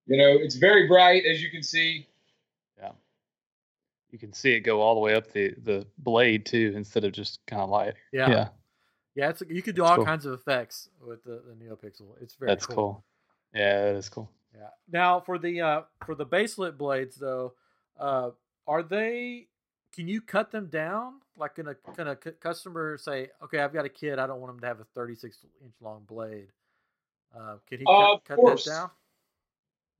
you 0.05 0.17
know 0.17 0.37
it's 0.39 0.55
very 0.55 0.87
bright 0.87 1.23
as 1.25 1.41
you 1.41 1.49
can 1.49 1.63
see. 1.63 2.07
Yeah, 2.77 2.91
you 4.11 4.19
can 4.19 4.33
see 4.33 4.53
it 4.53 4.61
go 4.61 4.81
all 4.81 4.93
the 4.95 5.01
way 5.01 5.15
up 5.15 5.31
the 5.31 5.53
the 5.63 5.85
blade 5.97 6.45
too, 6.45 6.73
instead 6.75 7.03
of 7.03 7.11
just 7.11 7.39
kind 7.47 7.61
of 7.61 7.69
light. 7.69 7.95
Yeah, 8.11 8.29
yeah. 8.29 8.47
Yeah, 9.15 9.29
it's 9.29 9.41
you 9.49 9.61
can 9.63 9.73
do 9.73 9.81
That's 9.81 9.89
all 9.91 9.95
cool. 9.97 10.05
kinds 10.05 10.25
of 10.27 10.33
effects 10.33 10.89
with 11.01 11.23
the, 11.23 11.41
the 11.47 11.55
NeoPixel. 11.65 12.21
It's 12.21 12.35
very 12.35 12.51
that's 12.51 12.67
cool. 12.67 13.03
Yeah, 13.53 13.85
that 13.85 13.95
is 13.95 14.09
cool. 14.09 14.29
Yeah. 14.55 14.67
Now 14.91 15.19
for 15.21 15.39
the 15.39 15.61
uh 15.61 15.81
for 16.05 16.13
the 16.13 16.25
baselit 16.25 16.77
blades 16.77 17.15
though, 17.15 17.53
uh 17.99 18.29
are 18.67 18.83
they 18.83 19.47
can 19.93 20.07
you 20.07 20.21
cut 20.21 20.51
them 20.51 20.67
down? 20.67 21.15
Like 21.37 21.55
can 21.55 21.67
a 21.67 21.75
can 21.75 22.07
a 22.07 22.15
customer 22.15 22.97
say, 22.97 23.29
"Okay, 23.43 23.59
I've 23.59 23.73
got 23.73 23.85
a 23.85 23.89
kid, 23.89 24.19
I 24.19 24.27
don't 24.27 24.39
want 24.41 24.53
him 24.53 24.59
to 24.61 24.67
have 24.67 24.79
a 24.79 24.85
36 24.95 25.37
inch 25.63 25.73
long 25.81 26.03
blade." 26.07 26.47
Uh 27.35 27.57
can 27.67 27.79
he 27.79 27.85
Uh, 27.87 28.17
cut, 28.17 28.37
cut 28.37 28.45
that 28.45 28.65
down? 28.65 28.89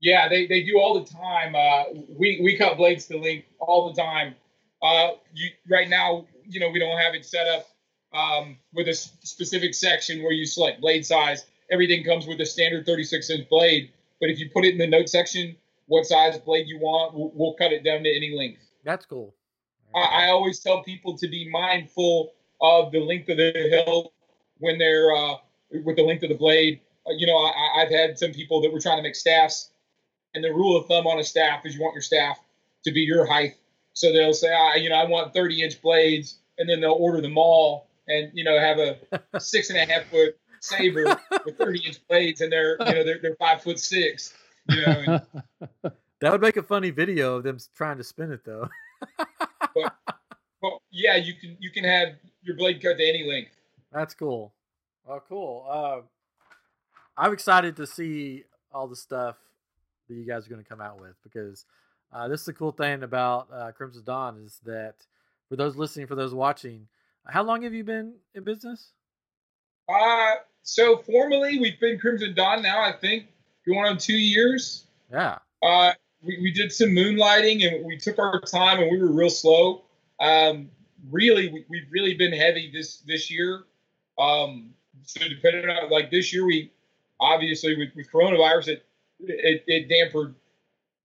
Yeah, 0.00 0.28
they, 0.28 0.46
they 0.46 0.62
do 0.62 0.78
all 0.78 1.00
the 1.00 1.10
time. 1.10 1.54
Uh, 1.56 2.00
we 2.08 2.40
we 2.42 2.56
cut 2.56 2.76
blades 2.76 3.06
to 3.06 3.18
length 3.18 3.48
all 3.58 3.92
the 3.92 4.00
time. 4.00 4.34
Uh, 4.80 5.10
you, 5.34 5.50
right 5.68 5.88
now, 5.88 6.26
you 6.44 6.60
know, 6.60 6.70
we 6.70 6.78
don't 6.78 6.98
have 6.98 7.14
it 7.14 7.24
set 7.24 7.46
up 7.48 7.66
um, 8.12 8.58
with 8.72 8.88
a 8.88 8.94
specific 8.94 9.74
section 9.74 10.22
where 10.22 10.32
you 10.32 10.46
select 10.46 10.80
blade 10.80 11.04
size. 11.04 11.46
Everything 11.70 12.04
comes 12.04 12.26
with 12.26 12.40
a 12.40 12.46
standard 12.46 12.86
36 12.86 13.28
inch 13.30 13.48
blade. 13.48 13.90
But 14.20 14.30
if 14.30 14.38
you 14.38 14.50
put 14.50 14.64
it 14.64 14.72
in 14.72 14.78
the 14.78 14.86
note 14.86 15.08
section, 15.08 15.56
what 15.86 16.06
size 16.06 16.38
blade 16.38 16.66
you 16.68 16.78
want, 16.78 17.14
we'll, 17.14 17.32
we'll 17.34 17.54
cut 17.54 17.72
it 17.72 17.84
down 17.84 18.02
to 18.02 18.08
any 18.08 18.36
length. 18.36 18.62
That's 18.84 19.04
cool. 19.04 19.34
I, 19.94 20.26
I 20.26 20.28
always 20.30 20.60
tell 20.60 20.82
people 20.82 21.16
to 21.18 21.28
be 21.28 21.48
mindful 21.50 22.32
of 22.60 22.92
the 22.92 23.00
length 23.00 23.28
of 23.28 23.36
the 23.36 23.52
hilt 23.70 24.12
when 24.58 24.78
they're 24.78 25.14
uh, 25.14 25.34
with 25.84 25.96
the 25.96 26.02
length 26.02 26.22
of 26.22 26.28
the 26.30 26.34
blade. 26.36 26.80
Uh, 27.06 27.12
you 27.16 27.26
know, 27.26 27.36
I, 27.36 27.50
I- 27.50 27.82
I've 27.82 27.90
had 27.90 28.18
some 28.18 28.32
people 28.32 28.60
that 28.62 28.72
were 28.72 28.80
trying 28.80 28.98
to 28.98 29.02
make 29.02 29.14
staffs, 29.14 29.70
and 30.34 30.42
the 30.44 30.50
rule 30.50 30.76
of 30.76 30.86
thumb 30.86 31.06
on 31.06 31.18
a 31.18 31.24
staff 31.24 31.64
is 31.64 31.74
you 31.74 31.80
want 31.82 31.94
your 31.94 32.02
staff 32.02 32.38
to 32.84 32.92
be 32.92 33.00
your 33.00 33.26
height. 33.26 33.56
So 33.94 34.12
they'll 34.12 34.32
say, 34.34 34.52
ah, 34.52 34.74
you 34.74 34.88
know, 34.90 34.96
I 34.96 35.04
want 35.04 35.34
30 35.34 35.62
inch 35.62 35.80
blades, 35.82 36.38
and 36.58 36.68
then 36.68 36.80
they'll 36.80 36.92
order 36.92 37.20
them 37.20 37.36
all, 37.38 37.88
and 38.06 38.30
you 38.34 38.44
know, 38.44 38.58
have 38.58 38.78
a 38.78 38.98
six 39.40 39.70
and 39.70 39.78
a 39.78 39.84
half 39.92 40.04
foot 40.06 40.36
saber 40.60 41.16
with 41.44 41.56
30 41.58 41.86
inch 41.86 42.08
blades, 42.08 42.40
and 42.40 42.50
they're 42.52 42.76
you 42.80 42.94
know 42.94 43.04
they're, 43.04 43.18
they're 43.20 43.36
five 43.36 43.62
foot 43.62 43.78
six. 43.78 44.34
You 44.68 44.82
know, 44.86 45.22
and 45.62 45.92
That 46.20 46.32
would 46.32 46.40
make 46.40 46.56
a 46.56 46.62
funny 46.64 46.90
video 46.90 47.36
of 47.36 47.44
them 47.44 47.58
trying 47.76 47.96
to 47.98 48.04
spin 48.04 48.32
it 48.32 48.44
though. 48.44 48.68
Well, 50.60 50.82
yeah, 50.90 51.16
you 51.16 51.34
can 51.34 51.56
you 51.60 51.70
can 51.70 51.84
have 51.84 52.08
your 52.42 52.56
blade 52.56 52.82
cut 52.82 52.98
to 52.98 53.08
any 53.08 53.28
length. 53.28 53.52
That's 53.92 54.14
cool. 54.14 54.52
Oh, 55.08 55.22
cool. 55.28 55.66
Uh, 55.70 56.00
I'm 57.16 57.32
excited 57.32 57.76
to 57.76 57.86
see 57.86 58.44
all 58.72 58.86
the 58.86 58.96
stuff 58.96 59.36
that 60.08 60.14
you 60.14 60.26
guys 60.26 60.46
are 60.46 60.50
going 60.50 60.62
to 60.62 60.68
come 60.68 60.80
out 60.80 61.00
with 61.00 61.14
because 61.22 61.64
uh, 62.12 62.28
this 62.28 62.40
is 62.40 62.46
the 62.46 62.52
cool 62.52 62.72
thing 62.72 63.02
about 63.02 63.48
uh, 63.52 63.72
Crimson 63.72 64.02
Dawn 64.04 64.42
is 64.44 64.60
that 64.64 64.94
for 65.48 65.56
those 65.56 65.76
listening, 65.76 66.06
for 66.06 66.14
those 66.14 66.34
watching, 66.34 66.88
how 67.26 67.42
long 67.42 67.62
have 67.62 67.72
you 67.72 67.84
been 67.84 68.14
in 68.34 68.44
business? 68.44 68.92
Uh, 69.88 70.34
so 70.62 70.98
formally, 70.98 71.58
we've 71.58 71.80
been 71.80 71.98
Crimson 71.98 72.34
Dawn 72.34 72.62
now. 72.62 72.82
I 72.82 72.92
think 72.92 73.26
going 73.66 73.86
on 73.86 73.98
two 73.98 74.18
years. 74.18 74.84
Yeah. 75.10 75.38
Uh, 75.62 75.92
we, 76.22 76.38
we 76.40 76.52
did 76.52 76.72
some 76.72 76.90
moonlighting 76.90 77.66
and 77.66 77.84
we 77.84 77.96
took 77.96 78.18
our 78.18 78.40
time 78.40 78.80
and 78.80 78.90
we 78.90 79.00
were 79.00 79.12
real 79.12 79.30
slow. 79.30 79.84
Um, 80.20 80.70
really, 81.10 81.48
we, 81.48 81.64
we've 81.68 81.86
really 81.90 82.14
been 82.14 82.32
heavy 82.32 82.70
this 82.72 82.98
this 83.06 83.30
year. 83.30 83.64
Um, 84.18 84.74
so 85.04 85.28
depending 85.28 85.68
on 85.68 85.90
like 85.90 86.10
this 86.10 86.32
year, 86.32 86.44
we 86.44 86.72
obviously 87.20 87.76
with, 87.76 87.90
with 87.94 88.10
coronavirus, 88.10 88.68
it, 88.68 88.86
it 89.20 89.64
it 89.66 89.88
dampened 89.88 90.34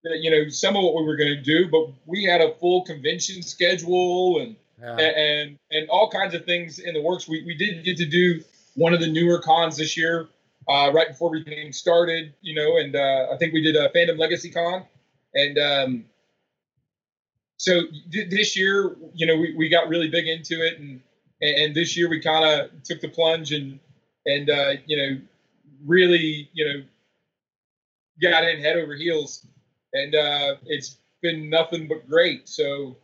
you 0.04 0.32
know 0.32 0.50
some 0.50 0.76
of 0.76 0.84
what 0.84 0.96
we 0.96 1.04
were 1.04 1.16
going 1.16 1.36
to 1.36 1.42
do, 1.42 1.70
but 1.70 1.88
we 2.06 2.24
had 2.24 2.42
a 2.42 2.54
full 2.56 2.84
convention 2.84 3.42
schedule 3.42 4.40
and 4.40 4.56
yeah. 4.82 4.98
and 4.98 5.58
and 5.72 5.90
all 5.90 6.10
kinds 6.10 6.34
of 6.34 6.46
things 6.46 6.80
in 6.80 6.94
the 6.94 7.02
works. 7.02 7.28
We 7.28 7.44
we 7.46 7.56
did 7.56 7.84
get 7.84 7.98
to 7.98 8.06
do 8.06 8.42
one 8.76 8.94
of 8.94 9.00
the 9.00 9.08
newer 9.08 9.40
cons 9.40 9.78
this 9.78 9.96
year, 9.96 10.28
uh, 10.68 10.92
right 10.94 11.08
before 11.08 11.30
everything 11.30 11.72
started, 11.72 12.34
you 12.42 12.56
know, 12.56 12.78
and 12.78 12.96
uh, 12.96 13.28
I 13.32 13.38
think 13.38 13.54
we 13.54 13.62
did 13.62 13.76
a 13.76 13.90
Fandom 13.90 14.18
Legacy 14.18 14.50
Con, 14.50 14.84
and 15.34 15.58
um, 15.58 16.06
so 17.58 17.82
th- 18.12 18.30
this 18.30 18.58
year, 18.58 18.96
you 19.14 19.26
know, 19.26 19.38
we, 19.38 19.56
we 19.56 19.70
got 19.70 19.88
really 19.88 20.10
big 20.10 20.28
into 20.28 20.66
it, 20.66 20.80
and 20.80 21.02
and 21.42 21.76
this 21.76 21.98
year 21.98 22.10
we 22.10 22.20
kind 22.20 22.46
of 22.46 22.84
took 22.84 23.02
the 23.02 23.10
plunge 23.10 23.52
and 23.52 23.80
and 24.26 24.50
uh, 24.50 24.74
you 24.86 24.98
know 24.98 25.22
really 25.86 26.50
you 26.54 26.66
know 26.66 26.84
got 28.22 28.44
in 28.44 28.60
head 28.60 28.78
over 28.78 28.96
heels, 28.96 29.46
and 29.94 30.16
uh, 30.16 30.56
it's 30.66 30.98
been 31.22 31.50
nothing 31.50 31.88
but 31.88 32.08
great. 32.08 32.48
So 32.48 32.98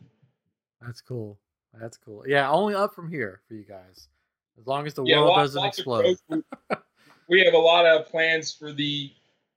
that's 0.82 1.02
cool. 1.02 1.40
That's 1.80 1.98
cool. 1.98 2.24
Yeah, 2.28 2.50
only 2.50 2.76
up 2.76 2.94
from 2.94 3.10
here 3.10 3.42
for 3.48 3.54
you 3.54 3.64
guys, 3.64 4.08
as 4.60 4.68
long 4.68 4.88
as 4.88 4.94
the 4.94 5.04
yeah, 5.04 5.20
world 5.20 5.38
doesn't 5.38 5.64
explode. 5.64 6.18
we 7.30 7.44
have 7.44 7.54
a 7.54 7.60
lot 7.60 7.86
of 7.86 8.08
plans 8.08 8.54
for 8.54 8.72
the 8.72 9.12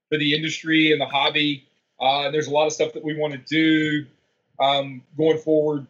for 0.08 0.18
the 0.18 0.34
industry 0.34 0.92
and 0.92 1.00
the 1.00 1.06
hobby. 1.06 1.66
Uh, 2.02 2.26
and 2.26 2.34
there's 2.34 2.48
a 2.48 2.50
lot 2.50 2.66
of 2.66 2.72
stuff 2.72 2.92
that 2.94 3.04
we 3.04 3.16
want 3.16 3.32
to 3.32 3.38
do 3.38 4.06
um, 4.60 5.02
going 5.16 5.38
forward. 5.38 5.86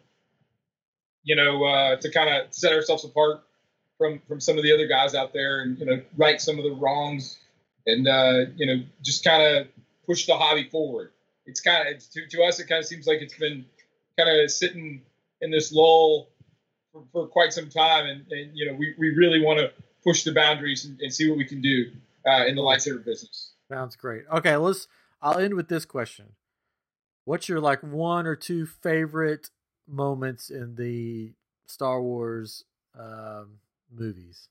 You 1.25 1.37
know, 1.37 1.65
uh, 1.65 1.97
to 1.97 2.11
kind 2.11 2.29
of 2.29 2.53
set 2.53 2.73
ourselves 2.73 3.05
apart 3.05 3.45
from 3.97 4.21
from 4.27 4.41
some 4.41 4.59
of 4.59 4.65
the 4.65 4.73
other 4.73 4.89
guys 4.89 5.15
out 5.15 5.33
there, 5.33 5.63
and 5.63 5.79
you 5.79 5.87
know, 5.87 6.03
right 6.17 6.41
some 6.41 6.59
of 6.59 6.65
the 6.65 6.73
wrongs, 6.73 7.39
and 7.87 8.09
uh, 8.09 8.51
you 8.57 8.67
know, 8.67 8.83
just 9.03 9.25
kind 9.25 9.57
of 9.57 9.69
push 10.07 10.27
the 10.27 10.37
hobby 10.37 10.69
forward. 10.69 11.13
It's 11.47 11.61
kind 11.61 11.95
of 11.95 12.03
to, 12.11 12.27
to 12.29 12.43
us, 12.43 12.61
it 12.61 12.69
kind 12.69 12.81
of 12.81 12.87
seems 12.87 13.07
like 13.07 13.21
it's 13.21 13.37
been 13.37 13.65
kind 14.19 14.29
of 14.29 14.51
sitting 14.51 15.03
in 15.41 15.51
this 15.51 15.73
lull 15.73 16.29
for, 16.93 17.05
for 17.13 17.27
quite 17.27 17.53
some 17.53 17.69
time, 17.69 18.07
and, 18.07 18.25
and 18.31 18.51
you 18.55 18.67
know, 18.67 18.75
we, 18.75 18.95
we 18.99 19.11
really 19.11 19.41
want 19.41 19.59
to 19.59 19.73
push 20.05 20.25
the 20.25 20.33
boundaries 20.33 20.85
and, 20.85 21.01
and, 21.01 21.13
see 21.13 21.29
what 21.29 21.39
we 21.39 21.45
can 21.45 21.61
do 21.61 21.91
uh, 22.27 22.45
in 22.47 22.57
the 22.57 22.63
lightsaber 22.63 23.05
business. 23.05 23.53
Sounds 23.69 23.97
great. 23.97 24.25
Okay, 24.33 24.57
let's. 24.57 24.89
I'll 25.23 25.39
end 25.39 25.55
with 25.55 25.69
this 25.69 25.85
question. 25.85 26.33
What's 27.25 27.49
your 27.49 27.61
like 27.61 27.83
one 27.83 28.27
or 28.27 28.35
two 28.35 28.67
favorite 28.67 29.51
moments 29.89 30.51
in 30.51 30.75
the 30.75 31.33
Star 31.67 32.03
Wars 32.03 32.65
um, 32.99 33.59
movies? 33.91 34.49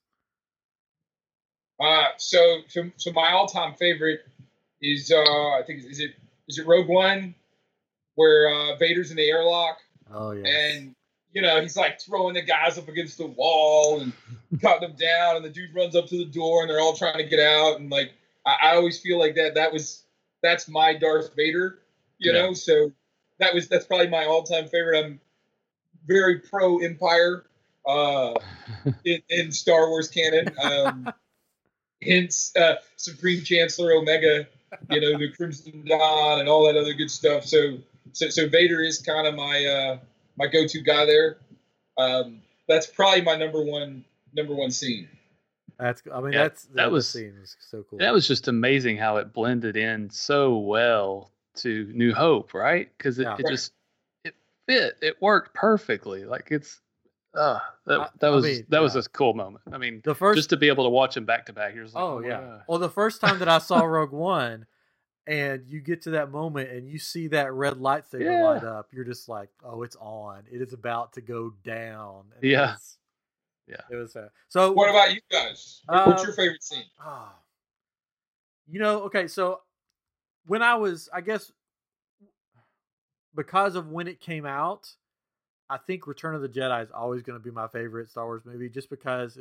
Uh, 1.79 2.09
so, 2.17 2.59
so, 2.67 2.89
so 2.95 3.11
my 3.11 3.31
all-time 3.31 3.73
favorite 3.73 4.21
is 4.81 5.11
uh, 5.11 5.19
I 5.19 5.61
think 5.65 5.83
is 5.83 5.99
it 5.99 6.11
is 6.47 6.57
it 6.57 6.67
Rogue 6.67 6.87
One, 6.87 7.35
where 8.15 8.49
uh, 8.49 8.77
Vader's 8.77 9.11
in 9.11 9.17
the 9.17 9.29
airlock. 9.29 9.77
Oh 10.13 10.31
yeah. 10.31 10.47
And 10.47 10.95
you 11.33 11.41
know 11.41 11.61
he's 11.61 11.75
like 11.75 11.99
throwing 11.99 12.33
the 12.33 12.41
guys 12.41 12.77
up 12.77 12.87
against 12.87 13.17
the 13.17 13.27
wall 13.27 14.01
and 14.01 14.13
cutting 14.61 14.87
them 14.87 14.97
down, 14.97 15.35
and 15.35 15.45
the 15.45 15.49
dude 15.49 15.75
runs 15.75 15.95
up 15.95 16.07
to 16.07 16.17
the 16.17 16.25
door, 16.25 16.61
and 16.61 16.69
they're 16.69 16.79
all 16.79 16.95
trying 16.95 17.17
to 17.17 17.23
get 17.23 17.39
out, 17.39 17.79
and 17.79 17.89
like 17.89 18.11
I, 18.45 18.55
I 18.61 18.75
always 18.75 18.99
feel 18.99 19.19
like 19.19 19.35
that 19.35 19.55
that 19.55 19.73
was 19.73 20.03
that's 20.41 20.67
my 20.67 20.93
Darth 20.93 21.35
Vader, 21.35 21.79
you 22.17 22.31
yeah. 22.31 22.41
know. 22.41 22.53
So 22.53 22.91
that 23.39 23.53
was 23.53 23.67
that's 23.67 23.85
probably 23.85 24.07
my 24.07 24.25
all-time 24.25 24.67
favorite. 24.67 25.03
I'm 25.03 25.19
very 26.05 26.39
pro 26.39 26.79
Empire 26.79 27.45
uh, 27.85 28.33
in, 29.05 29.21
in, 29.29 29.51
Star 29.51 29.89
Wars 29.89 30.07
canon. 30.07 30.51
Um, 30.61 31.13
hence, 32.01 32.55
uh, 32.55 32.75
Supreme 32.97 33.43
Chancellor 33.43 33.93
Omega, 33.93 34.47
you 34.89 35.01
know, 35.01 35.17
the 35.17 35.31
Crimson 35.35 35.83
Dawn 35.85 36.39
and 36.39 36.49
all 36.49 36.65
that 36.65 36.77
other 36.77 36.93
good 36.93 37.11
stuff. 37.11 37.45
So, 37.45 37.77
so, 38.13 38.29
so 38.29 38.47
Vader 38.47 38.81
is 38.81 38.99
kind 38.99 39.27
of 39.27 39.35
my 39.35 39.65
uh, 39.65 39.97
my 40.37 40.47
go-to 40.47 40.81
guy 40.81 41.05
there. 41.05 41.37
Um, 41.97 42.41
that's 42.67 42.87
probably 42.87 43.21
my 43.21 43.35
number 43.35 43.61
one 43.61 44.05
number 44.33 44.53
one 44.53 44.71
scene. 44.71 45.09
That's 45.81 46.03
I 46.13 46.21
mean 46.21 46.33
yeah, 46.33 46.43
that's 46.43 46.65
that, 46.65 46.75
that 46.75 46.91
was 46.91 47.09
scene 47.09 47.35
was 47.39 47.57
so 47.59 47.83
cool. 47.89 47.97
That 47.97 48.13
was 48.13 48.27
just 48.27 48.47
amazing 48.47 48.97
how 48.97 49.17
it 49.17 49.33
blended 49.33 49.75
in 49.75 50.11
so 50.11 50.57
well 50.59 51.31
to 51.55 51.91
New 51.93 52.13
Hope, 52.13 52.53
right? 52.53 52.87
Because 52.95 53.17
it, 53.17 53.23
yeah. 53.23 53.37
it 53.39 53.47
just 53.47 53.73
it 54.23 54.35
fit, 54.67 54.93
it 55.01 55.19
worked 55.21 55.55
perfectly. 55.55 56.23
Like 56.23 56.49
it's 56.51 56.79
uh 57.33 57.59
that, 57.87 58.11
that 58.19 58.29
was 58.29 58.45
mean, 58.45 58.65
that 58.69 58.77
yeah. 58.77 58.81
was 58.81 58.95
a 58.95 59.09
cool 59.09 59.33
moment. 59.33 59.63
I 59.71 59.79
mean, 59.79 60.01
the 60.03 60.13
first 60.13 60.37
just 60.37 60.51
to 60.51 60.57
be 60.57 60.67
able 60.67 60.83
to 60.83 60.91
watch 60.91 61.15
them 61.15 61.25
back 61.25 61.47
to 61.47 61.53
back. 61.53 61.73
You're 61.73 61.85
like, 61.85 61.95
oh, 61.95 62.17
oh 62.17 62.19
yeah. 62.19 62.59
Well, 62.67 62.77
the 62.77 62.89
first 62.89 63.19
time 63.19 63.39
that 63.39 63.49
I 63.49 63.57
saw 63.57 63.79
Rogue 63.83 64.11
One, 64.11 64.67
and 65.25 65.65
you 65.67 65.79
get 65.79 66.03
to 66.03 66.11
that 66.11 66.29
moment 66.29 66.69
and 66.69 66.87
you 66.87 66.99
see 66.99 67.27
that 67.29 67.53
red 67.53 67.73
lightsaber 67.75 68.23
yeah. 68.23 68.43
light 68.43 68.63
up, 68.63 68.89
you're 68.91 69.05
just 69.05 69.27
like, 69.29 69.49
oh, 69.63 69.81
it's 69.81 69.95
on. 69.99 70.43
It 70.51 70.61
is 70.61 70.73
about 70.73 71.13
to 71.13 71.21
go 71.21 71.53
down. 71.63 72.25
And 72.35 72.43
yeah. 72.43 72.75
Yeah. 73.71 73.81
It 73.89 73.95
was 73.95 74.15
uh, 74.15 74.29
so. 74.49 74.71
What 74.73 74.89
about 74.89 75.13
you 75.13 75.21
guys? 75.31 75.81
What's 75.87 76.23
your 76.23 76.33
favorite 76.33 76.63
scene? 76.63 76.83
Oh, 77.03 77.31
you 78.71 78.79
know, 78.79 79.01
okay, 79.03 79.27
so 79.27 79.61
when 80.45 80.61
I 80.61 80.75
was, 80.75 81.09
I 81.13 81.21
guess, 81.21 81.51
because 83.35 83.75
of 83.75 83.89
when 83.89 84.07
it 84.07 84.19
came 84.19 84.45
out, 84.45 84.87
I 85.69 85.77
think 85.77 86.07
Return 86.07 86.35
of 86.35 86.41
the 86.41 86.49
Jedi 86.49 86.83
is 86.83 86.91
always 86.91 87.21
going 87.21 87.37
to 87.39 87.43
be 87.43 87.51
my 87.51 87.67
favorite 87.67 88.09
Star 88.09 88.25
Wars 88.25 88.43
movie, 88.45 88.69
just 88.69 88.89
because 88.89 89.37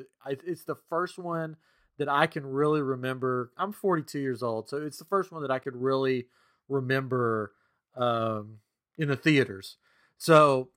it's 0.47 0.65
the 0.65 0.77
first 0.89 1.19
one 1.19 1.57
that 1.99 2.09
I 2.09 2.27
can 2.27 2.47
really 2.47 2.83
remember. 2.83 3.53
I'm 3.57 3.73
42 3.73 4.19
years 4.19 4.43
old, 4.43 4.69
so 4.69 4.79
it's 4.79 4.99
the 4.99 5.05
first 5.05 5.33
one 5.33 5.43
that 5.43 5.51
I 5.51 5.59
could 5.59 5.77
really 5.77 6.27
remember 6.69 7.53
um, 7.97 8.59
in 8.99 9.09
the 9.09 9.17
theaters. 9.17 9.77
So, 10.19 10.69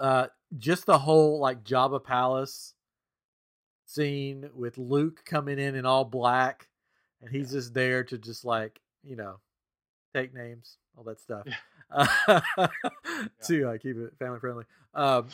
uh, 0.00 0.28
just 0.56 0.86
the 0.86 0.98
whole 0.98 1.38
like 1.38 1.64
Jabba 1.64 2.02
Palace 2.02 2.74
scene 3.86 4.48
with 4.54 4.78
Luke 4.78 5.24
coming 5.24 5.58
in 5.58 5.74
in 5.74 5.84
all 5.84 6.04
black, 6.04 6.68
and 7.20 7.30
he's 7.30 7.52
just 7.52 7.74
there 7.74 8.04
to 8.04 8.18
just 8.18 8.44
like 8.44 8.80
you 9.02 9.16
know 9.16 9.40
take 10.14 10.34
names, 10.34 10.78
all 10.96 11.04
that 11.04 11.20
stuff, 11.20 11.46
yeah. 11.46 12.40
to 13.46 13.68
uh, 13.68 13.78
keep 13.78 13.96
it 13.96 14.12
family 14.18 14.40
friendly. 14.40 14.64
Um, 14.94 15.28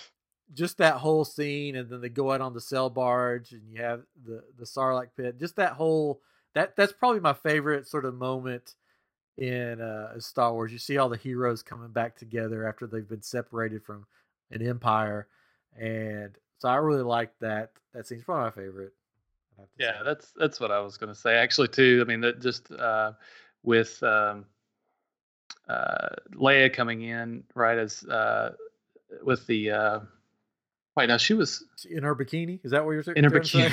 just 0.53 0.79
that 0.79 0.95
whole 0.95 1.25
scene, 1.25 1.77
and 1.77 1.89
then 1.89 2.01
they 2.01 2.09
go 2.09 2.33
out 2.33 2.41
on 2.41 2.55
the 2.55 2.61
sail 2.61 2.91
barge, 2.91 3.53
and 3.53 3.63
you 3.69 3.83
have 3.83 4.03
the 4.25 4.43
the 4.59 4.65
Sarlacc 4.65 5.09
pit. 5.17 5.39
Just 5.39 5.57
that 5.57 5.73
whole 5.73 6.21
that 6.55 6.77
that's 6.77 6.93
probably 6.93 7.21
my 7.21 7.33
favorite 7.33 7.87
sort 7.87 8.05
of 8.05 8.15
moment 8.15 8.75
in 9.37 9.81
uh, 9.81 10.19
Star 10.21 10.53
Wars. 10.53 10.73
You 10.73 10.79
see 10.79 10.99
all 10.99 11.09
the 11.09 11.17
heroes 11.17 11.63
coming 11.63 11.91
back 11.91 12.17
together 12.17 12.67
after 12.67 12.87
they've 12.87 13.09
been 13.09 13.23
separated 13.23 13.85
from 13.85 14.07
an 14.51 14.67
empire, 14.67 15.29
and 15.79 16.37
so 16.59 16.69
I 16.69 16.77
really 16.77 17.03
like 17.03 17.33
that. 17.41 17.73
That 17.93 18.07
scene's 18.07 18.25
probably 18.25 18.45
my 18.45 18.51
favorite. 18.51 18.93
Yeah, 19.79 19.99
say. 19.99 20.05
that's 20.05 20.33
that's 20.37 20.61
what 20.61 20.71
I 20.71 20.81
was 20.81 20.97
going 20.97 21.13
to 21.13 21.19
say 21.19 21.37
actually 21.37 21.69
too. 21.69 22.01
I 22.05 22.09
mean, 22.09 22.21
that 22.21 22.41
just 22.41 22.71
uh, 22.73 23.13
with 23.63 24.03
um, 24.03 24.47
uh, 25.69 26.09
Leia 26.35 26.73
coming 26.73 27.03
in 27.03 27.45
right 27.55 27.79
as 27.79 28.05
uh, 28.05 28.53
with 29.23 29.47
the 29.47 29.71
uh, 29.71 30.01
wait 30.97 31.07
now 31.07 31.17
she 31.17 31.35
was 31.35 31.65
in 31.89 32.03
her 32.03 32.15
bikini. 32.15 32.61
Is 32.65 32.71
that 32.73 32.85
what 32.85 32.93
you're 32.93 33.03
saying? 33.03 33.17
In 33.17 33.25
her 33.25 33.31
bikini. 33.31 33.71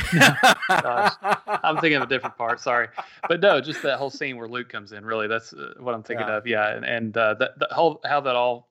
Gosh, 0.69 1.13
I'm 1.47 1.77
thinking 1.77 1.95
of 1.95 2.03
a 2.03 2.07
different 2.07 2.37
part. 2.37 2.59
Sorry, 2.59 2.87
but 3.27 3.41
no, 3.41 3.59
just 3.61 3.83
that 3.83 3.97
whole 3.97 4.09
scene 4.09 4.37
where 4.37 4.47
Luke 4.47 4.69
comes 4.69 4.91
in. 4.91 5.05
Really, 5.05 5.27
that's 5.27 5.53
uh, 5.53 5.73
what 5.79 5.93
I'm 5.95 6.03
thinking 6.03 6.27
yeah. 6.27 6.37
of. 6.37 6.47
Yeah, 6.47 6.75
and, 6.75 6.85
and 6.85 7.17
uh, 7.17 7.33
that 7.35 7.59
the 7.59 7.67
whole 7.71 8.01
how 8.05 8.21
that 8.21 8.35
all 8.35 8.70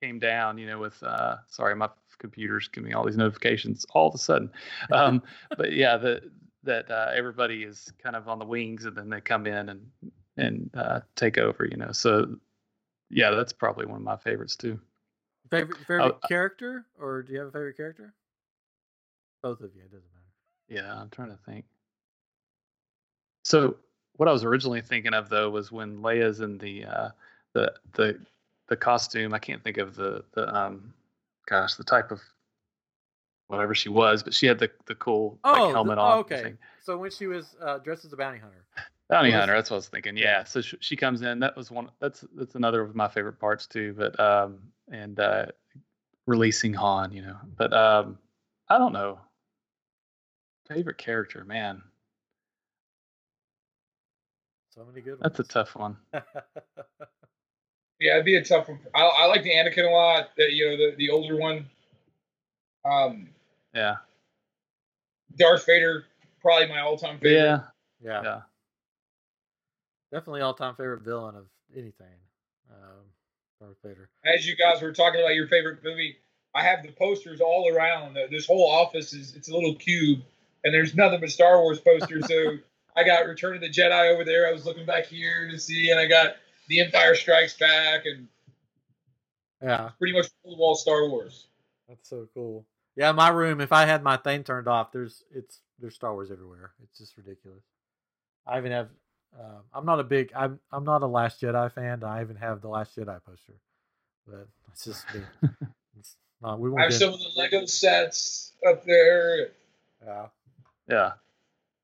came 0.00 0.18
down. 0.18 0.58
You 0.58 0.66
know, 0.66 0.78
with 0.78 1.02
uh, 1.02 1.36
sorry, 1.48 1.74
my 1.74 1.88
computer's 2.18 2.68
giving 2.68 2.88
me 2.88 2.94
all 2.94 3.04
these 3.04 3.16
notifications 3.16 3.86
all 3.90 4.08
of 4.08 4.14
a 4.14 4.18
sudden. 4.18 4.50
Um, 4.92 5.22
but 5.56 5.72
yeah, 5.72 5.96
the 5.96 6.30
that 6.64 6.90
uh, 6.90 7.10
everybody 7.14 7.62
is 7.62 7.92
kind 8.02 8.16
of 8.16 8.28
on 8.28 8.38
the 8.38 8.44
wings, 8.44 8.84
and 8.84 8.96
then 8.96 9.08
they 9.08 9.20
come 9.20 9.46
in 9.46 9.68
and 9.68 9.90
and 10.36 10.70
uh, 10.74 11.00
take 11.16 11.38
over. 11.38 11.66
You 11.70 11.76
know, 11.76 11.92
so 11.92 12.36
yeah, 13.10 13.30
that's 13.30 13.52
probably 13.52 13.86
one 13.86 13.96
of 13.96 14.02
my 14.02 14.16
favorites 14.16 14.56
too. 14.56 14.78
Favorite 15.50 15.78
favorite 15.78 16.16
oh, 16.22 16.28
character, 16.28 16.84
or 17.00 17.22
do 17.22 17.32
you 17.32 17.38
have 17.38 17.48
a 17.48 17.52
favorite 17.52 17.76
character? 17.76 18.12
Both 19.42 19.60
of 19.60 19.74
you, 19.74 19.82
it 19.82 19.90
doesn't 19.90 20.04
matter. 20.12 20.84
Yeah, 20.86 21.00
I'm 21.00 21.08
trying 21.10 21.30
to 21.30 21.38
think. 21.46 21.64
So 23.44 23.76
what 24.16 24.28
I 24.28 24.32
was 24.32 24.44
originally 24.44 24.82
thinking 24.82 25.14
of 25.14 25.30
though 25.30 25.48
was 25.48 25.72
when 25.72 26.02
Leia's 26.02 26.40
in 26.40 26.58
the 26.58 26.84
uh, 26.84 27.08
the 27.54 27.72
the 27.94 28.18
the 28.68 28.76
costume. 28.76 29.34
I 29.34 29.38
can't 29.38 29.62
think 29.62 29.78
of 29.78 29.94
the 29.96 30.24
the 30.32 30.54
um, 30.54 30.92
gosh, 31.48 31.74
the 31.74 31.84
type 31.84 32.10
of 32.10 32.20
whatever 33.48 33.74
she 33.74 33.88
was, 33.88 34.22
but 34.22 34.34
she 34.34 34.46
had 34.46 34.58
the 34.58 34.70
the 34.86 34.94
cool 34.94 35.38
Oh, 35.44 35.52
like, 35.52 35.60
the- 35.62 35.68
helmet 35.74 35.98
oh, 35.98 36.02
on. 36.02 36.18
okay. 36.20 36.42
thing. 36.42 36.58
So 36.82 36.96
when 36.98 37.10
she 37.10 37.26
was 37.26 37.54
uh, 37.62 37.78
dressed 37.78 38.04
as 38.04 38.12
a 38.12 38.16
bounty 38.16 38.38
hunter. 38.38 38.64
Bounty 39.10 39.30
hunter. 39.30 39.54
That's 39.54 39.70
what 39.70 39.76
I 39.76 39.78
was 39.78 39.88
thinking. 39.88 40.16
Yeah. 40.18 40.44
So 40.44 40.60
she, 40.60 40.76
she 40.80 40.96
comes 40.96 41.22
in. 41.22 41.40
That 41.40 41.56
was 41.56 41.70
one. 41.70 41.90
That's 42.00 42.24
that's 42.34 42.54
another 42.54 42.82
of 42.82 42.94
my 42.94 43.08
favorite 43.08 43.38
parts 43.38 43.66
too. 43.66 43.94
But 43.96 44.18
um 44.20 44.58
and 44.92 45.18
uh 45.18 45.46
releasing 46.26 46.74
Han, 46.74 47.12
you 47.12 47.22
know. 47.22 47.36
But 47.56 47.72
um 47.72 48.18
I 48.68 48.76
don't 48.78 48.92
know. 48.92 49.18
Favorite 50.68 50.98
character, 50.98 51.42
man. 51.44 51.82
So 54.74 54.84
many 54.84 55.00
good 55.00 55.12
ones. 55.12 55.22
That's 55.22 55.40
a 55.40 55.44
tough 55.44 55.74
one. 55.74 55.96
Yeah, 58.00 58.12
it'd 58.14 58.24
be 58.24 58.36
a 58.36 58.44
tough 58.44 58.68
one. 58.68 58.78
I, 58.94 59.02
I 59.02 59.26
like 59.26 59.42
the 59.42 59.50
Anakin 59.50 59.86
a 59.86 59.90
lot. 59.90 60.30
The, 60.36 60.52
you 60.52 60.66
know, 60.70 60.76
the, 60.76 60.96
the 60.96 61.10
older 61.10 61.36
one. 61.36 61.68
Um, 62.84 63.28
Yeah. 63.74 63.96
Darth 65.36 65.66
Vader, 65.66 66.04
probably 66.40 66.68
my 66.68 66.80
all-time 66.80 67.18
favorite. 67.18 67.34
Yeah. 67.34 67.60
yeah. 68.02 68.22
Yeah. 68.22 68.40
Definitely 70.12 70.40
all 70.40 70.54
time 70.54 70.74
favorite 70.74 71.02
villain 71.02 71.34
of 71.34 71.46
anything. 71.74 72.06
Um, 72.70 73.04
Darth 73.60 73.76
Vader. 73.84 74.08
As 74.24 74.46
you 74.46 74.56
guys 74.56 74.80
were 74.80 74.92
talking 74.92 75.20
about 75.20 75.34
your 75.34 75.48
favorite 75.48 75.84
movie, 75.84 76.16
I 76.54 76.62
have 76.62 76.82
the 76.82 76.92
posters 76.92 77.40
all 77.40 77.70
around. 77.72 78.16
This 78.30 78.46
whole 78.46 78.70
office 78.70 79.12
is 79.12 79.34
it's 79.36 79.48
a 79.50 79.54
little 79.54 79.74
cube, 79.74 80.20
and 80.64 80.72
there's 80.72 80.94
nothing 80.94 81.20
but 81.20 81.30
Star 81.30 81.60
Wars 81.60 81.78
posters. 81.80 82.26
So 82.26 82.56
I 82.96 83.04
got 83.04 83.26
Return 83.26 83.54
of 83.56 83.60
the 83.60 83.68
Jedi 83.68 84.12
over 84.14 84.24
there. 84.24 84.48
I 84.48 84.52
was 84.52 84.64
looking 84.64 84.86
back 84.86 85.06
here 85.06 85.48
to 85.50 85.58
see, 85.58 85.90
and 85.90 86.00
I 86.00 86.06
got 86.06 86.36
The 86.68 86.80
Empire 86.80 87.14
Strikes 87.14 87.56
Back, 87.58 88.02
and 88.06 88.28
Yeah, 89.62 89.90
pretty 89.98 90.12
much 90.12 90.28
full 90.42 90.56
wall 90.56 90.74
Star 90.74 91.08
Wars. 91.08 91.46
that's 91.88 92.08
so 92.08 92.28
cool. 92.34 92.64
Yeah, 92.96 93.12
my 93.12 93.28
room. 93.28 93.60
If 93.60 93.72
I 93.72 93.86
had 93.86 94.02
my 94.02 94.16
thing 94.16 94.44
turned 94.44 94.68
off, 94.68 94.92
there's 94.92 95.24
it's 95.34 95.60
there's 95.78 95.94
Star 95.94 96.12
Wars 96.14 96.30
everywhere. 96.30 96.72
It's 96.82 96.98
just 96.98 97.16
ridiculous. 97.16 97.62
I 98.46 98.58
even 98.58 98.72
have. 98.72 98.88
Uh, 99.38 99.60
I'm 99.74 99.84
not 99.84 100.00
a 100.00 100.04
big. 100.04 100.32
I'm 100.34 100.58
I'm 100.72 100.84
not 100.84 101.02
a 101.02 101.06
Last 101.06 101.40
Jedi 101.40 101.70
fan. 101.72 102.02
I 102.02 102.22
even 102.22 102.36
have 102.36 102.60
the 102.60 102.68
Last 102.68 102.96
Jedi 102.96 103.20
poster, 103.24 103.54
but 104.26 104.48
it's 104.72 104.84
just 104.84 105.04
me. 105.14 105.20
It's 105.98 106.16
not, 106.40 106.60
we 106.60 106.68
I 106.68 106.70
won't 106.70 106.82
have 106.82 106.90
get. 106.92 106.98
some 107.00 107.12
of 107.12 107.18
the 107.18 107.30
Lego 107.36 107.66
sets 107.66 108.52
up 108.68 108.84
there. 108.84 109.48
Yeah. 110.06 110.26
Yeah. 110.88 111.12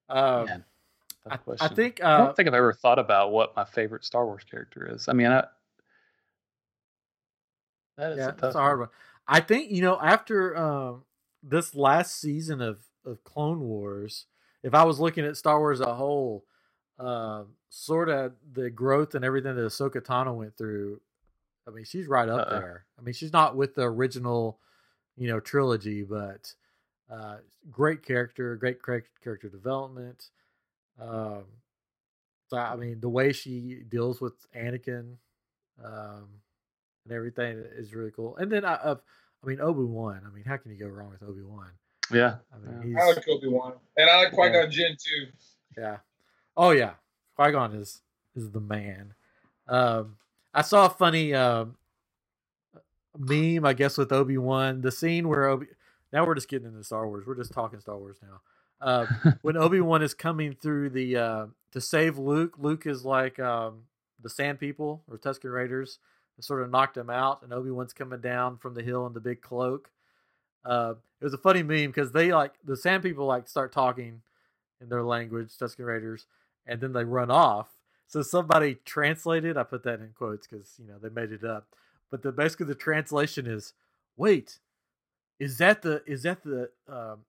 Um, 0.09 0.45
Man, 0.47 0.65
I, 1.31 1.39
I 1.61 1.69
question. 1.69 1.69
think. 1.69 2.03
I 2.05 2.19
Uh, 2.19 2.19
don't 2.19 2.37
think 2.37 2.49
I've 2.49 2.55
ever 2.55 2.73
thought 2.75 2.99
about 3.01 3.33
what 3.33 3.57
my 3.57 3.65
favorite 3.65 4.05
Star 4.05 4.27
Wars 4.27 4.45
character 4.51 4.91
is. 4.95 5.09
I 5.09 5.15
mean, 5.15 5.29
I, 5.29 5.45
that 7.99 8.13
is 8.13 8.19
yeah, 8.19 8.29
a 8.29 8.33
tough 8.33 8.43
that's 8.43 8.55
a 8.57 8.61
hard 8.61 8.81
one. 8.81 8.89
I 9.29 9.41
think 9.41 9.71
you 9.71 9.83
know 9.83 9.99
after 10.01 10.57
um, 10.57 11.05
this 11.43 11.75
last 11.75 12.21
season 12.21 12.61
of 12.63 12.81
of 13.07 13.25
Clone 13.25 13.61
Wars, 13.61 14.27
if 14.63 14.75
I 14.75 14.85
was 14.85 15.01
looking 15.01 15.25
at 15.27 15.37
Star 15.37 15.59
Wars 15.61 15.81
as 15.81 15.87
a 15.89 15.95
whole, 15.95 16.45
um, 16.99 17.49
sort 17.71 18.09
of 18.11 18.35
the 18.53 18.71
growth 18.71 19.15
and 19.15 19.25
everything 19.25 19.57
that 19.57 19.63
Ahsoka 19.63 20.03
Tano 20.03 20.35
went 20.37 20.57
through. 20.57 21.01
I 21.69 21.73
mean, 21.73 21.85
she's 21.85 22.09
right 22.09 22.29
up 22.29 22.41
Uh-uh. 22.41 22.51
there. 22.51 22.87
I 22.99 23.03
mean, 23.03 23.15
she's 23.15 23.33
not 23.33 23.57
with 23.57 23.75
the 23.75 23.83
original, 23.85 24.61
you 25.17 25.29
know, 25.29 25.41
trilogy, 25.41 26.03
but 26.05 26.55
uh, 27.11 27.39
great 27.71 28.03
character, 28.05 28.57
great 28.57 28.83
character 29.23 29.49
development. 29.51 30.31
Um, 31.01 31.45
so 32.49 32.57
I 32.57 32.77
mean, 32.77 33.01
the 33.01 33.09
way 33.09 33.33
she 33.33 33.83
deals 33.89 34.21
with 34.21 34.35
Anakin, 34.53 35.17
um, 35.83 36.27
and 37.05 37.13
everything 37.13 37.63
is 37.77 37.95
really 37.95 38.11
cool. 38.11 38.37
And 38.37 38.51
then 38.51 38.65
I, 38.65 38.77
of, 38.77 39.01
I 39.43 39.47
mean, 39.47 39.61
Obi 39.61 39.85
Wan. 39.85 40.23
I 40.27 40.35
mean, 40.35 40.45
how 40.45 40.57
can 40.57 40.71
you 40.71 40.79
go 40.79 40.87
wrong 40.87 41.11
with 41.11 41.23
Obi 41.23 41.43
Wan? 41.43 41.71
Yeah. 42.13 42.37
I 42.53 42.59
mean, 42.59 42.83
he's 42.89 42.97
I 43.01 43.07
like 43.07 43.29
Obi 43.29 43.49
Wan, 43.49 43.75
and 43.97 44.11
I 44.11 44.25
like 44.25 44.33
Qui 44.33 44.51
Gon 44.51 44.71
Jinn 44.71 44.97
too. 44.99 45.27
yeah. 45.77 45.99
Oh 46.57 46.71
yeah, 46.71 46.93
Qui 47.37 47.51
Gon 47.51 47.75
is 47.75 48.03
is 48.37 48.51
the 48.51 48.61
man. 48.61 49.15
Um, 49.67 50.17
I 50.53 50.63
saw 50.63 50.87
a 50.87 50.91
funny 50.91 51.35
um, 51.35 51.77
meme, 53.19 53.65
I 53.65 53.73
guess, 53.73 53.99
with 53.99 54.13
Obi 54.13 54.39
Wan. 54.39 54.83
The 54.83 54.93
scene 54.93 55.29
where 55.29 55.47
Obi. 55.47 55.67
Now 56.13 56.25
we're 56.27 56.37
just 56.37 56.49
getting 56.49 56.69
into 56.69 56.85
Star 56.85 57.09
Wars. 57.09 57.25
We're 57.27 57.35
just 57.35 57.53
talking 57.53 57.81
Star 57.81 57.99
Wars 57.99 58.19
now. 58.23 58.41
Uh, 58.85 59.07
when 59.43 59.57
Obi 59.57 59.81
Wan 59.81 60.03
is 60.03 60.13
coming 60.13 60.55
through 60.55 60.91
the 60.91 61.17
uh, 61.17 61.47
to 61.73 61.81
save 61.81 62.19
Luke, 62.19 62.57
Luke 62.59 62.87
is 62.87 63.05
like 63.05 63.41
um, 63.41 63.85
the 64.23 64.29
Sand 64.29 64.61
People 64.61 65.03
or 65.11 65.17
Tusken 65.17 65.53
Raiders, 65.53 65.99
sort 66.41 66.63
of 66.63 66.71
knocked 66.71 66.97
him 66.97 67.09
out, 67.09 67.43
and 67.43 67.53
Obi 67.53 67.71
Wan's 67.71 67.95
coming 67.95 68.21
down 68.21 68.59
from 68.59 68.75
the 68.75 68.83
hill 68.83 69.07
in 69.07 69.15
the 69.15 69.21
big 69.21 69.41
cloak. 69.41 69.91
Uh, 70.67 70.95
it 71.19 71.25
was 71.25 71.33
a 71.33 71.39
funny 71.39 71.63
meme 71.63 71.87
because 71.87 72.13
they 72.13 72.31
like 72.31 72.53
the 72.63 72.77
Sand 72.77 73.03
People 73.03 73.25
like 73.25 73.49
start 73.49 73.73
talking 73.73 74.21
in 74.83 74.91
their 74.91 75.03
language, 75.03 75.57
Tusken 75.59 75.87
Raiders, 75.87 76.27
and 76.67 76.81
then 76.81 76.93
they 76.93 77.05
run 77.05 77.31
off. 77.31 77.69
So 78.07 78.21
somebody 78.21 78.77
translated. 78.85 79.57
I 79.57 79.63
put 79.63 79.83
that 79.85 80.01
in 80.01 80.11
quotes 80.15 80.47
because 80.47 80.75
you 80.79 80.87
know 80.87 80.99
they 81.03 81.09
made 81.09 81.33
it 81.33 81.43
up. 81.43 81.69
But 82.11 82.23
the 82.23 82.33
basically 82.33 82.67
the 82.67 82.75
translation 82.75 83.47
is, 83.47 83.73
"Wait, 84.15 84.59
is 85.39 85.57
that 85.57 85.81
the 85.81 86.03
is 86.07 86.25
that 86.25 86.43
the 86.43 86.69
um, 86.87 87.21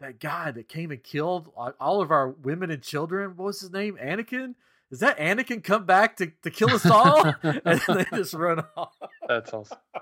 that 0.00 0.20
guy 0.20 0.50
that 0.50 0.68
came 0.68 0.90
and 0.90 1.02
killed 1.02 1.50
all 1.80 2.00
of 2.00 2.10
our 2.10 2.30
women 2.30 2.70
and 2.70 2.82
children? 2.82 3.36
What 3.36 3.46
was 3.46 3.60
his 3.60 3.72
name? 3.72 3.96
Anakin? 4.02 4.54
Is 4.90 5.00
that 5.00 5.18
Anakin 5.18 5.64
come 5.64 5.84
back 5.84 6.16
to, 6.18 6.30
to 6.42 6.50
kill 6.50 6.70
us 6.70 6.86
all?" 6.86 7.24
and 7.42 7.62
then 7.64 7.80
they 7.88 8.04
just 8.16 8.34
run 8.34 8.62
off. 8.76 8.92
That's 9.28 9.52
awesome. 9.52 9.78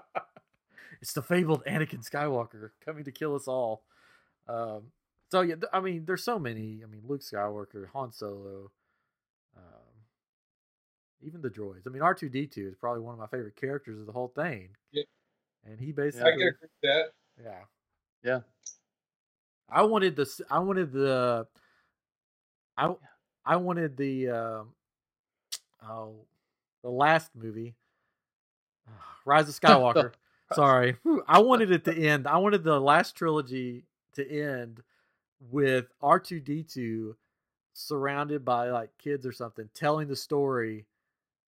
It's 1.01 1.13
the 1.13 1.21
fabled 1.21 1.63
Anakin 1.67 2.03
Skywalker 2.09 2.71
coming 2.83 3.05
to 3.05 3.13
kill 3.13 3.35
us 3.35 3.47
all. 3.47 3.83
Um, 4.49 4.85
so 5.31 5.43
yeah, 5.43 5.57
I 5.71 5.81
mean, 5.81 6.05
there's 6.07 6.25
so 6.25 6.39
many. 6.39 6.81
I 6.83 6.87
mean, 6.87 7.03
Luke 7.07 7.21
Skywalker, 7.21 7.89
Han 7.93 8.11
Solo, 8.11 8.71
um, 9.55 9.93
even 11.21 11.43
the 11.43 11.51
droids. 11.51 11.87
I 11.87 11.91
mean, 11.91 12.01
R 12.01 12.15
two 12.15 12.31
D 12.31 12.47
two 12.47 12.69
is 12.69 12.75
probably 12.77 13.03
one 13.03 13.13
of 13.13 13.19
my 13.21 13.27
favorite 13.27 13.55
characters 13.57 14.01
of 14.01 14.07
the 14.07 14.13
whole 14.13 14.33
thing. 14.35 14.71
Yeah. 14.93 15.03
And 15.67 15.79
he 15.79 15.89
I 15.89 15.93
basically, 15.93 16.31
can 16.31 16.41
agree 16.41 16.53
with 16.63 16.71
that. 16.85 17.05
yeah, 17.43 17.61
Yeah. 18.23 18.41
I 19.69 19.83
wanted 19.83 20.17
the, 20.17 20.27
I 20.51 20.59
wanted 20.61 20.93
the, 20.93 21.47
I, 22.77 22.95
I 23.45 23.57
wanted 23.57 23.97
the, 23.97 24.29
um, 24.29 24.69
oh, 25.89 26.15
the 26.83 26.91
last 26.91 27.31
movie, 27.35 27.75
Rise 29.25 29.49
of 29.49 29.55
Skywalker. 29.61 30.13
Sorry, 30.53 30.97
I 31.27 31.41
wanted 31.41 31.71
it 31.71 31.85
to 31.87 31.95
end. 31.97 32.27
I 32.29 32.37
wanted 32.37 32.63
the 32.63 32.79
last 32.79 33.17
trilogy 33.17 33.85
to 34.13 34.31
end 34.31 34.83
with 35.51 35.87
R 36.03 36.21
two 36.21 36.39
D 36.39 36.63
two 36.63 37.17
surrounded 37.73 38.45
by 38.45 38.71
like 38.71 38.91
kids 38.99 39.27
or 39.27 39.33
something, 39.33 39.69
telling 39.75 40.07
the 40.07 40.17
story 40.17 40.87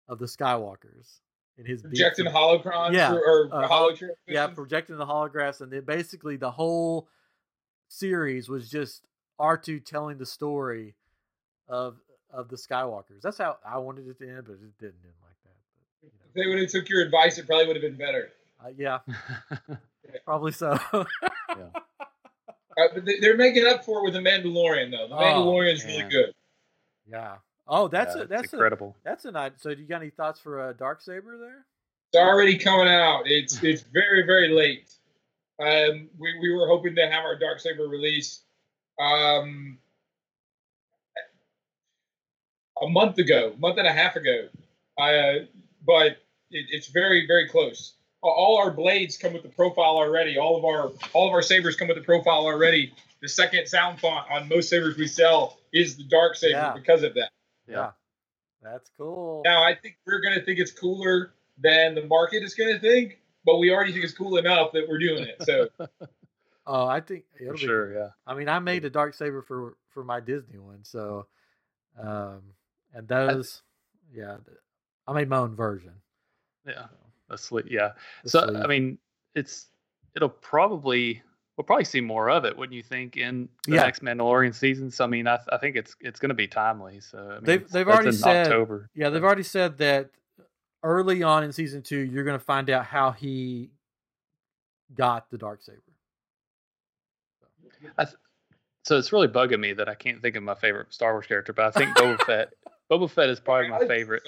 of 0.08 0.18
the 0.18 0.26
Skywalkers 0.26 1.20
in 1.58 1.66
his 1.66 1.82
Projecting 1.82 2.26
holocrons 2.26 2.92
Yeah, 2.92 3.12
or, 3.12 3.48
or 3.52 3.64
uh, 3.64 3.94
yeah, 4.26 4.46
projecting 4.48 4.96
the 4.96 5.06
holographs, 5.06 5.60
and 5.60 5.70
then 5.70 5.84
basically 5.84 6.36
the 6.36 6.50
whole 6.50 7.08
series 7.88 8.48
was 8.48 8.70
just 8.70 9.02
R 9.38 9.56
two 9.56 9.80
telling 9.80 10.18
the 10.18 10.26
story 10.26 10.94
of 11.68 11.96
of 12.30 12.48
the 12.48 12.56
Skywalkers. 12.56 13.22
That's 13.22 13.38
how 13.38 13.56
I 13.64 13.78
wanted 13.78 14.06
it 14.08 14.18
to 14.18 14.28
end, 14.28 14.44
but 14.46 14.52
it 14.54 14.78
didn't 14.78 15.00
end 15.04 15.14
like 15.22 15.36
that. 15.44 15.56
But, 16.02 16.10
If 16.28 16.34
they 16.34 16.46
would 16.48 16.58
have 16.60 16.70
took 16.70 16.88
your 16.88 17.02
advice, 17.02 17.38
it 17.38 17.46
probably 17.46 17.66
would 17.66 17.76
have 17.76 17.82
been 17.82 17.96
better. 17.96 18.30
uh, 18.64 18.68
yeah, 18.76 18.98
probably 20.24 20.52
so. 20.52 20.78
Uh, 22.80 22.86
but 22.94 23.04
they- 23.04 23.18
they're 23.18 23.36
making 23.36 23.66
up 23.66 23.84
for 23.84 23.98
it 23.98 24.04
with 24.04 24.12
the 24.12 24.20
Mandalorian, 24.20 24.92
though. 24.92 25.08
The 25.08 25.14
Oh, 25.16 25.18
Mandalorian's 25.18 25.84
really 25.84 26.04
good. 26.08 26.32
yeah. 27.10 27.38
Oh, 27.66 27.88
that's 27.88 28.14
Yeah, 28.14 28.20
a 28.20 28.22
it's 28.22 28.30
that's 28.30 28.52
a 28.52 28.56
incredible. 28.56 28.96
that's 29.02 29.24
a 29.24 29.32
night. 29.32 29.54
So, 29.56 29.74
do 29.74 29.82
you 29.82 29.88
got 29.88 30.00
any 30.00 30.10
thoughts 30.10 30.38
for 30.38 30.70
a 30.70 30.74
dark 30.74 31.00
saber 31.02 31.36
there? 31.38 31.66
It's 32.12 32.20
already 32.22 32.56
coming 32.56 32.86
out. 32.86 33.22
It's 33.26 33.60
it's 33.64 33.82
very 33.82 34.22
very 34.24 34.50
late. 34.50 34.94
Um, 35.60 36.08
we 36.18 36.38
we 36.40 36.52
were 36.52 36.66
hoping 36.68 36.94
to 36.96 37.02
have 37.10 37.24
our 37.24 37.36
dark 37.38 37.60
saber 37.60 37.84
release 37.88 38.42
um, 39.00 39.78
a 42.80 42.88
month 42.88 43.18
ago, 43.18 43.54
month 43.58 43.78
and 43.78 43.86
a 43.86 43.92
half 43.92 44.16
ago. 44.16 44.48
Uh, 44.96 45.44
but 45.86 46.12
it, 46.50 46.66
it's 46.70 46.88
very 46.88 47.26
very 47.26 47.48
close. 47.48 47.94
All 48.20 48.58
our 48.58 48.72
blades 48.72 49.16
come 49.16 49.32
with 49.32 49.42
the 49.44 49.48
profile 49.48 49.96
already. 49.96 50.38
All 50.38 50.56
of 50.56 50.64
our 50.64 50.92
all 51.12 51.28
of 51.28 51.32
our 51.34 51.42
sabers 51.42 51.76
come 51.76 51.88
with 51.88 51.96
the 51.96 52.04
profile 52.04 52.44
already. 52.46 52.92
The 53.20 53.28
second 53.28 53.66
sound 53.66 54.00
font 54.00 54.30
on 54.30 54.48
most 54.48 54.70
sabers 54.70 54.96
we 54.96 55.06
sell 55.08 55.58
is 55.72 55.96
the 55.96 56.04
dark 56.04 56.36
saber 56.36 56.52
Yeah. 56.58 56.72
because 56.74 57.02
of 57.02 57.14
that. 57.14 57.30
Yeah. 57.66 57.90
that's 58.62 58.90
cool. 58.96 59.42
Now, 59.44 59.62
I 59.64 59.74
think 59.74 59.96
we're 60.06 60.20
going 60.20 60.34
to 60.38 60.44
think 60.44 60.58
it's 60.60 60.70
cooler 60.70 61.32
than 61.60 61.94
the 61.96 62.06
market 62.06 62.42
is 62.44 62.54
going 62.54 62.72
to 62.72 62.78
think, 62.80 63.18
but 63.48 63.58
we 63.58 63.70
already 63.72 63.92
think 63.92 64.04
it's 64.04 64.12
cool 64.14 64.36
enough 64.36 64.72
that 64.72 64.86
we're 64.88 64.98
doing 64.98 65.24
it. 65.24 65.42
So, 65.42 65.68
Oh, 66.70 66.86
I 66.86 67.00
think 67.00 67.24
it'll 67.40 67.54
be 67.54 67.58
sure, 67.60 67.94
yeah. 67.94 68.08
I 68.26 68.34
mean, 68.34 68.46
I 68.48 68.58
made 68.58 68.84
a 68.84 68.90
dark 68.90 69.14
saber 69.14 69.40
for 69.40 69.76
for 69.88 70.04
my 70.04 70.20
Disney 70.20 70.58
one, 70.58 70.80
so 70.84 71.26
um, 71.98 72.42
and 72.92 73.08
those, 73.08 73.62
yeah, 74.14 74.36
I 75.06 75.12
made 75.14 75.28
my 75.30 75.38
own 75.38 75.56
version. 75.56 75.92
Yeah. 76.66 76.86
So, 77.36 77.58
A 77.58 77.62
yeah. 77.66 77.92
the 78.24 78.30
So 78.30 78.46
sleeve. 78.46 78.56
I 78.62 78.66
mean, 78.66 78.98
it's 79.34 79.68
it'll 80.14 80.28
probably 80.28 81.22
we'll 81.56 81.64
probably 81.64 81.84
see 81.86 82.02
more 82.02 82.28
of 82.28 82.44
it, 82.44 82.54
wouldn't 82.56 82.74
you 82.76 82.82
think, 82.82 83.16
in 83.16 83.48
the 83.66 83.76
Yeah. 83.76 83.82
next 83.84 84.02
Mandalorian 84.02 84.54
season? 84.54 84.90
So 84.90 85.04
I 85.04 85.06
mean, 85.06 85.26
I, 85.26 85.38
I 85.50 85.56
think 85.56 85.74
it's 85.76 85.96
it's 86.00 86.20
going 86.20 86.28
to 86.30 86.34
be 86.34 86.46
timely. 86.48 87.00
So 87.00 87.18
I 87.18 87.34
mean, 87.36 87.44
They've- 87.44 87.68
they've 87.68 87.88
already 87.88 88.08
in 88.08 88.12
said- 88.12 88.46
October. 88.46 88.90
yeah, 88.94 89.08
they've 89.08 89.24
already 89.24 89.42
said 89.42 89.78
that 89.78 90.10
early 90.82 91.22
on 91.22 91.44
in 91.44 91.52
season 91.52 91.82
two, 91.82 91.98
you're 91.98 92.24
going 92.24 92.38
to 92.38 92.44
find 92.44 92.70
out 92.70 92.84
how 92.84 93.10
he 93.12 93.70
got 94.94 95.30
the 95.30 95.38
dark 95.38 95.60
saber. 95.62 95.82
So 98.84 98.96
it's 98.96 99.12
really 99.12 99.28
bugging 99.28 99.60
me 99.60 99.74
that 99.74 99.88
I 99.88 99.94
can't 99.94 100.22
think 100.22 100.34
of 100.36 100.42
my 100.42 100.54
favorite 100.54 100.92
Star 100.94 101.12
Wars 101.12 101.26
character, 101.26 101.52
but 101.52 101.66
I 101.66 101.70
think 101.78 101.96
Boba 101.96 102.22
Fett. 102.26 102.52
Boba 102.90 103.10
Fett 103.10 103.28
is 103.28 103.38
probably 103.38 103.68
my 103.68 103.86
favorite. 103.86 104.22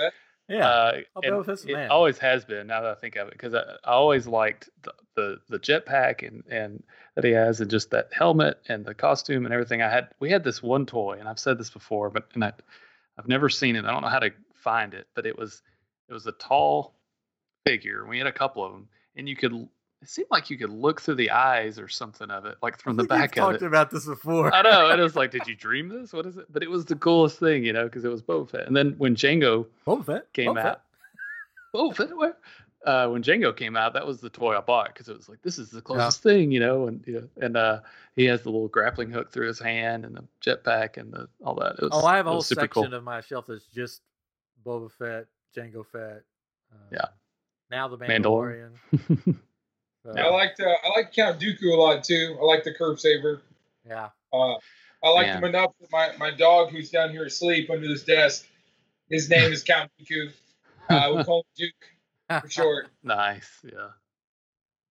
Yeah, 0.49 0.69
Uh, 0.69 0.93
Oh, 1.17 1.21
and 1.25 1.33
Boba 1.33 1.47
Fett's 1.47 1.63
the 1.63 1.71
it 1.71 1.77
man. 1.77 1.91
always 1.91 2.19
has 2.19 2.45
been. 2.45 2.67
Now 2.67 2.83
that 2.83 2.91
I 2.91 2.95
think 3.01 3.17
of 3.17 3.29
it, 3.29 3.33
because 3.35 3.55
I, 3.55 3.61
I 3.85 3.93
always 3.93 4.27
liked 4.27 4.69
the, 4.83 4.93
the 5.17 5.39
the 5.49 5.59
jetpack 5.59 6.27
and 6.27 6.43
and 6.51 6.83
that 7.15 7.25
he 7.25 7.31
has, 7.31 7.61
and 7.63 7.71
just 7.71 7.91
that 7.93 8.09
helmet 8.13 8.59
and 8.69 8.85
the 8.85 8.93
costume 8.95 9.45
and 9.47 9.55
everything. 9.55 9.81
I 9.81 9.89
had 9.89 10.09
we 10.21 10.31
had 10.31 10.45
this 10.45 10.63
one 10.63 10.85
toy, 10.85 11.17
and 11.19 11.27
I've 11.29 11.39
said 11.39 11.57
this 11.57 11.71
before, 11.71 12.11
but 12.11 12.29
and 12.35 12.45
I, 12.45 12.53
I've 13.19 13.29
never 13.29 13.49
seen 13.49 13.77
it. 13.77 13.85
I 13.87 13.91
don't 13.93 14.03
know 14.03 14.09
how 14.09 14.19
to 14.19 14.31
find 14.55 14.93
it, 14.93 15.07
but 15.15 15.25
it 15.25 15.39
was 15.39 15.63
it 16.11 16.13
was 16.13 16.27
a 16.27 16.33
tall 16.33 16.95
figure. 17.67 18.05
We 18.07 18.19
had 18.19 18.27
a 18.27 18.33
couple 18.33 18.65
of 18.65 18.73
them, 18.73 18.89
and 19.17 19.29
you 19.29 19.37
could. 19.37 19.53
It 20.03 20.09
seemed 20.09 20.29
like 20.31 20.49
you 20.49 20.57
could 20.57 20.71
look 20.71 21.01
through 21.03 21.17
the 21.17 21.31
eyes 21.31 21.79
or 21.79 21.87
something 21.87 22.31
of 22.31 22.47
it, 22.47 22.57
like 22.63 22.79
from 22.79 22.97
the 22.97 23.03
I 23.03 23.07
think 23.07 23.11
we've 23.11 23.21
back 23.21 23.31
of 23.37 23.43
talked 23.53 23.63
it. 23.63 23.67
about 23.67 23.91
this 23.91 24.07
before. 24.07 24.55
I 24.55 24.63
know. 24.63 24.91
It 24.91 24.99
was 24.99 25.15
like, 25.21 25.31
did 25.31 25.47
you 25.47 25.55
dream 25.55 25.89
this? 25.91 26.13
What 26.15 26.25
is 26.27 26.37
it? 26.39 26.51
But 26.51 26.63
it 26.63 26.71
was 26.71 26.87
the 26.87 26.97
coolest 26.97 27.39
thing, 27.39 27.65
you 27.65 27.73
know, 27.75 27.85
because 27.85 28.05
it 28.05 28.09
was 28.11 28.23
Boba 28.23 28.49
Fett. 28.51 28.67
And 28.67 28.75
then 28.77 28.95
when 28.99 29.15
Jango 29.15 29.67
Boba 29.87 30.05
Fett 30.07 30.33
came 30.33 30.53
Boba 30.53 30.63
Fett. 30.63 30.67
out, 30.67 30.81
Boba 31.75 31.97
Fett, 31.97 32.17
where? 32.17 32.37
Uh, 32.87 33.09
when 33.09 33.23
Jango 33.23 33.55
came 33.55 33.77
out, 33.77 33.93
that 33.93 34.07
was 34.07 34.23
the 34.23 34.31
toy 34.31 34.57
I 34.57 34.63
bought 34.63 34.87
because 34.95 35.11
it 35.11 35.15
was 35.19 35.29
like, 35.29 35.43
this 35.43 35.59
is 35.59 35.69
the 35.69 35.83
closest 35.83 36.23
thing, 36.23 36.51
you 36.51 36.61
know, 36.61 36.87
and 36.87 37.05
you 37.07 37.21
know, 37.21 37.29
and 37.45 37.55
uh, 37.59 37.81
he 38.17 38.25
has 38.25 38.41
the 38.41 38.49
little 38.49 38.69
grappling 38.69 39.11
hook 39.11 39.31
through 39.31 39.49
his 39.49 39.59
hand 39.59 40.07
and 40.07 40.17
the 40.17 40.25
jetpack 40.43 40.97
and 40.97 41.13
the 41.13 41.29
all 41.45 41.57
that. 41.57 41.79
Was, 41.79 41.91
Oh, 41.93 42.07
I 42.07 42.17
have 42.17 42.27
a 42.27 42.31
whole 42.31 42.41
section 42.41 42.69
cool. 42.69 42.95
of 42.95 43.05
my 43.05 43.21
shelf 43.21 43.45
that's 43.49 43.67
just 43.67 44.01
Boba 44.65 44.91
Fett, 44.91 45.27
Jango 45.57 45.85
Fett. 45.87 46.23
Uh, 46.73 46.77
Yeah. 46.93 47.05
Now 47.71 47.89
the 47.89 47.99
Mandalorian. 47.99 48.73
Mandalorian. 48.93 49.39
So, 50.03 50.13
I 50.19 50.29
liked 50.31 50.59
uh, 50.61 50.65
I 50.65 50.97
like 50.97 51.13
Count 51.13 51.39
Dooku 51.39 51.75
a 51.75 51.77
lot 51.77 52.03
too. 52.03 52.35
I 52.41 52.45
like 52.47 52.65
the 52.65 52.73
curve 52.73 52.99
saber. 52.99 53.43
yeah. 53.87 54.09
Uh, 54.33 54.55
I 55.05 55.11
like 55.11 55.27
Man. 55.27 55.37
him 55.39 55.45
enough 55.45 55.73
that 55.79 55.93
my, 55.93 56.17
my 56.19 56.31
dog 56.35 56.71
who's 56.71 56.89
down 56.91 57.11
here 57.11 57.25
asleep 57.27 57.69
under 57.69 57.87
this 57.87 58.05
desk, 58.05 58.47
his 59.11 59.29
name 59.29 59.53
is 59.53 59.63
Count 59.63 59.91
Dooku. 60.01 60.31
Uh, 60.89 61.13
we 61.17 61.23
call 61.25 61.41
him 61.41 61.45
Duke 61.55 62.41
for 62.43 62.49
short. 62.51 62.87
nice, 63.05 63.49
yeah. 63.63 63.89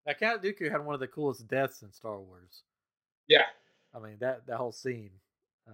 Now, 0.06 0.14
Count 0.14 0.42
Dooku 0.44 0.72
had 0.72 0.86
one 0.86 0.94
of 0.94 1.02
the 1.02 1.08
coolest 1.08 1.46
deaths 1.48 1.82
in 1.82 1.92
Star 1.92 2.18
Wars. 2.20 2.62
Yeah. 3.28 3.46
I 3.94 4.00
mean 4.00 4.16
that 4.20 4.46
that 4.46 4.58
whole 4.58 4.72
scene 4.72 5.10
uh, 5.68 5.72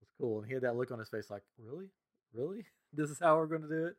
was 0.00 0.08
cool, 0.20 0.38
and 0.38 0.46
he 0.46 0.54
had 0.54 0.62
that 0.62 0.76
look 0.76 0.92
on 0.92 1.00
his 1.00 1.08
face, 1.08 1.28
like, 1.30 1.42
really, 1.58 1.88
really, 2.32 2.64
this 2.96 3.10
is 3.10 3.18
how 3.20 3.36
we're 3.36 3.46
going 3.46 3.62
to 3.62 3.68
do 3.68 3.86
it. 3.86 3.96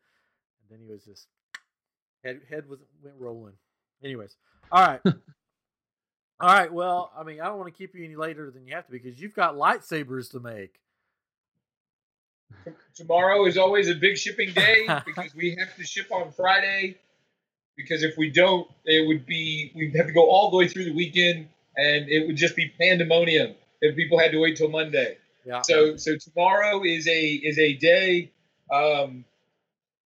And 0.70 0.72
then 0.72 0.80
he 0.86 0.91
was 0.91 1.04
just 1.04 1.28
head 2.24 2.41
head 2.50 2.68
was 2.70 2.80
went 3.04 3.16
rolling. 3.20 3.54
Anyways, 4.04 4.36
all 4.72 4.86
right, 4.86 5.02
all 5.06 5.14
right. 6.41 6.72
Well, 6.72 7.12
I 7.18 7.24
mean, 7.24 7.41
I 7.41 7.45
don't 7.45 7.58
want 7.58 7.74
to 7.74 7.78
keep 7.78 7.95
you 7.95 8.04
any 8.04 8.16
later 8.16 8.52
than 8.52 8.66
you 8.66 8.76
have 8.76 8.86
to 8.86 8.91
because 8.91 9.20
you've 9.20 9.36
got 9.36 9.56
lightsabers 9.56 10.32
to 10.32 10.39
make. 10.39 10.80
Tomorrow 12.95 13.45
is 13.45 13.58
always 13.58 13.89
a 13.89 13.95
big 13.95 14.18
shipping 14.18 14.54
day 14.54 14.88
because 15.06 15.36
we 15.36 15.56
have 15.60 15.76
to 15.76 15.84
ship 15.84 16.08
on 16.12 16.32
Friday. 16.32 16.98
Because 17.76 18.02
if 18.02 18.18
we 18.18 18.32
don't, 18.32 18.68
it 18.86 19.08
would 19.08 19.26
be 19.28 19.72
we'd 19.76 19.95
have 19.95 20.08
to 20.08 20.14
go 20.14 20.28
all 20.30 20.50
the 20.50 20.58
way 20.58 20.68
through 20.68 20.86
the 20.86 20.95
weekend, 20.95 21.48
and 21.76 22.10
it 22.10 22.26
would 22.26 22.36
just 22.36 22.56
be 22.56 22.74
pandemonium 22.80 23.54
if 23.82 23.95
people 23.95 24.18
had 24.18 24.32
to 24.32 24.39
wait 24.39 24.58
till 24.58 24.70
Monday. 24.70 25.18
Yeah. 25.45 25.62
So 25.62 25.95
so 25.95 26.16
tomorrow 26.18 26.84
is 26.84 27.08
a 27.08 27.34
is 27.34 27.60
a 27.60 27.74
day 27.74 28.32
um 28.72 29.26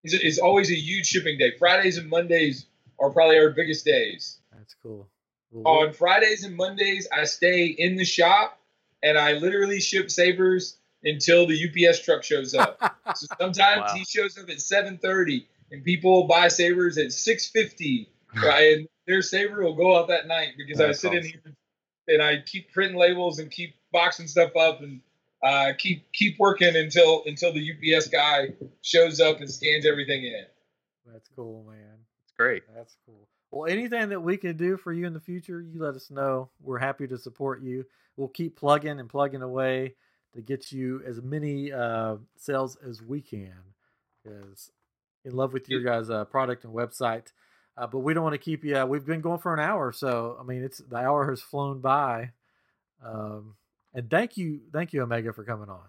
is 0.03 0.13
is 0.13 0.39
always 0.39 0.71
a 0.71 0.75
huge 0.75 1.07
shipping 1.07 1.37
day. 1.37 1.51
Fridays 1.57 1.97
and 1.97 2.09
Mondays 2.09 2.65
are 2.99 3.09
probably 3.09 3.37
our 3.39 3.49
biggest 3.51 3.85
days. 3.85 4.39
that's 4.51 4.75
cool. 4.81 5.07
Well, 5.51 5.73
On 5.73 5.93
Fridays 5.93 6.43
and 6.43 6.55
Mondays 6.55 7.07
I 7.11 7.25
stay 7.25 7.65
in 7.67 7.95
the 7.95 8.05
shop 8.05 8.59
and 9.03 9.17
I 9.17 9.33
literally 9.33 9.79
ship 9.79 10.09
sabers 10.09 10.77
until 11.03 11.45
the 11.47 11.57
UPS 11.89 11.99
truck 12.03 12.23
shows 12.23 12.53
up. 12.53 12.77
so 13.15 13.27
sometimes 13.39 13.81
Wow. 13.81 13.93
he 13.95 14.05
shows 14.05 14.37
up 14.37 14.49
at 14.49 14.57
7:30 14.57 15.45
and 15.71 15.83
people 15.83 16.27
buy 16.27 16.47
sabers 16.47 16.97
at 16.97 17.07
6:50 17.07 18.07
right 18.43 18.73
and 18.77 18.87
their 19.07 19.21
saber 19.21 19.63
will 19.63 19.75
go 19.75 19.97
out 19.97 20.07
that 20.07 20.27
night 20.27 20.49
because 20.57 20.79
I 20.79 20.87
That's 20.87 20.99
sit 20.99 21.13
in 21.13 21.23
here 21.23 21.41
and 22.07 22.21
I 22.21 22.41
keep 22.45 22.71
printing 22.71 22.97
labels 22.97 23.39
and 23.39 23.49
keep 23.51 23.75
boxing 23.91 24.27
stuff 24.27 24.55
up 24.55 24.81
and 24.81 25.01
uh, 25.43 25.73
keep 25.77 26.11
keep 26.13 26.37
working 26.39 26.75
until 26.75 27.23
until 27.25 27.51
the 27.53 27.71
UPS 27.71 28.07
guy 28.07 28.49
shows 28.81 29.19
up 29.19 29.39
and 29.39 29.49
scans 29.49 29.85
everything 29.85 30.23
in. 30.23 30.45
that's 31.11 31.29
cool, 31.35 31.63
man. 31.69 31.97
It's 32.23 32.33
great. 32.37 32.63
That's 32.75 32.95
cool. 33.05 33.27
Well, 33.51 33.69
anything 33.69 34.09
that 34.09 34.21
we 34.21 34.37
can 34.37 34.55
do 34.55 34.77
for 34.77 34.93
you 34.93 35.05
in 35.05 35.13
the 35.13 35.19
future, 35.19 35.61
you 35.61 35.83
let 35.83 35.95
us 35.95 36.09
know. 36.09 36.49
We're 36.61 36.79
happy 36.79 37.07
to 37.07 37.17
support 37.17 37.61
you. 37.61 37.85
We'll 38.15 38.29
keep 38.29 38.55
plugging 38.55 38.99
and 38.99 39.09
plugging 39.09 39.41
away 39.41 39.95
to 40.33 40.41
get 40.41 40.71
you 40.71 41.01
as 41.05 41.21
many 41.21 41.71
uh, 41.71 42.15
sales 42.37 42.77
as 42.87 43.01
we 43.01 43.19
can. 43.19 43.53
Because 44.23 44.71
in 45.25 45.35
love 45.35 45.53
with 45.53 45.69
your 45.69 45.81
guys' 45.81 46.09
uh, 46.09 46.25
product 46.25 46.63
and 46.63 46.73
website. 46.73 47.31
Uh, 47.77 47.87
but 47.87 47.99
we 47.99 48.13
don't 48.13 48.23
want 48.23 48.33
to 48.33 48.39
keep 48.39 48.63
you. 48.63 48.77
Uh, 48.77 48.85
we've 48.85 49.05
been 49.05 49.21
going 49.21 49.39
for 49.39 49.53
an 49.53 49.59
hour, 49.59 49.91
so 49.91 50.37
I 50.39 50.43
mean, 50.43 50.63
it's 50.63 50.79
the 50.79 50.97
hour 50.97 51.29
has 51.29 51.41
flown 51.41 51.79
by. 51.79 52.31
Um, 53.03 53.55
and 53.93 54.09
thank 54.09 54.37
you, 54.37 54.61
thank 54.73 54.93
you, 54.93 55.01
Omega, 55.01 55.33
for 55.33 55.43
coming 55.43 55.69
on. 55.69 55.83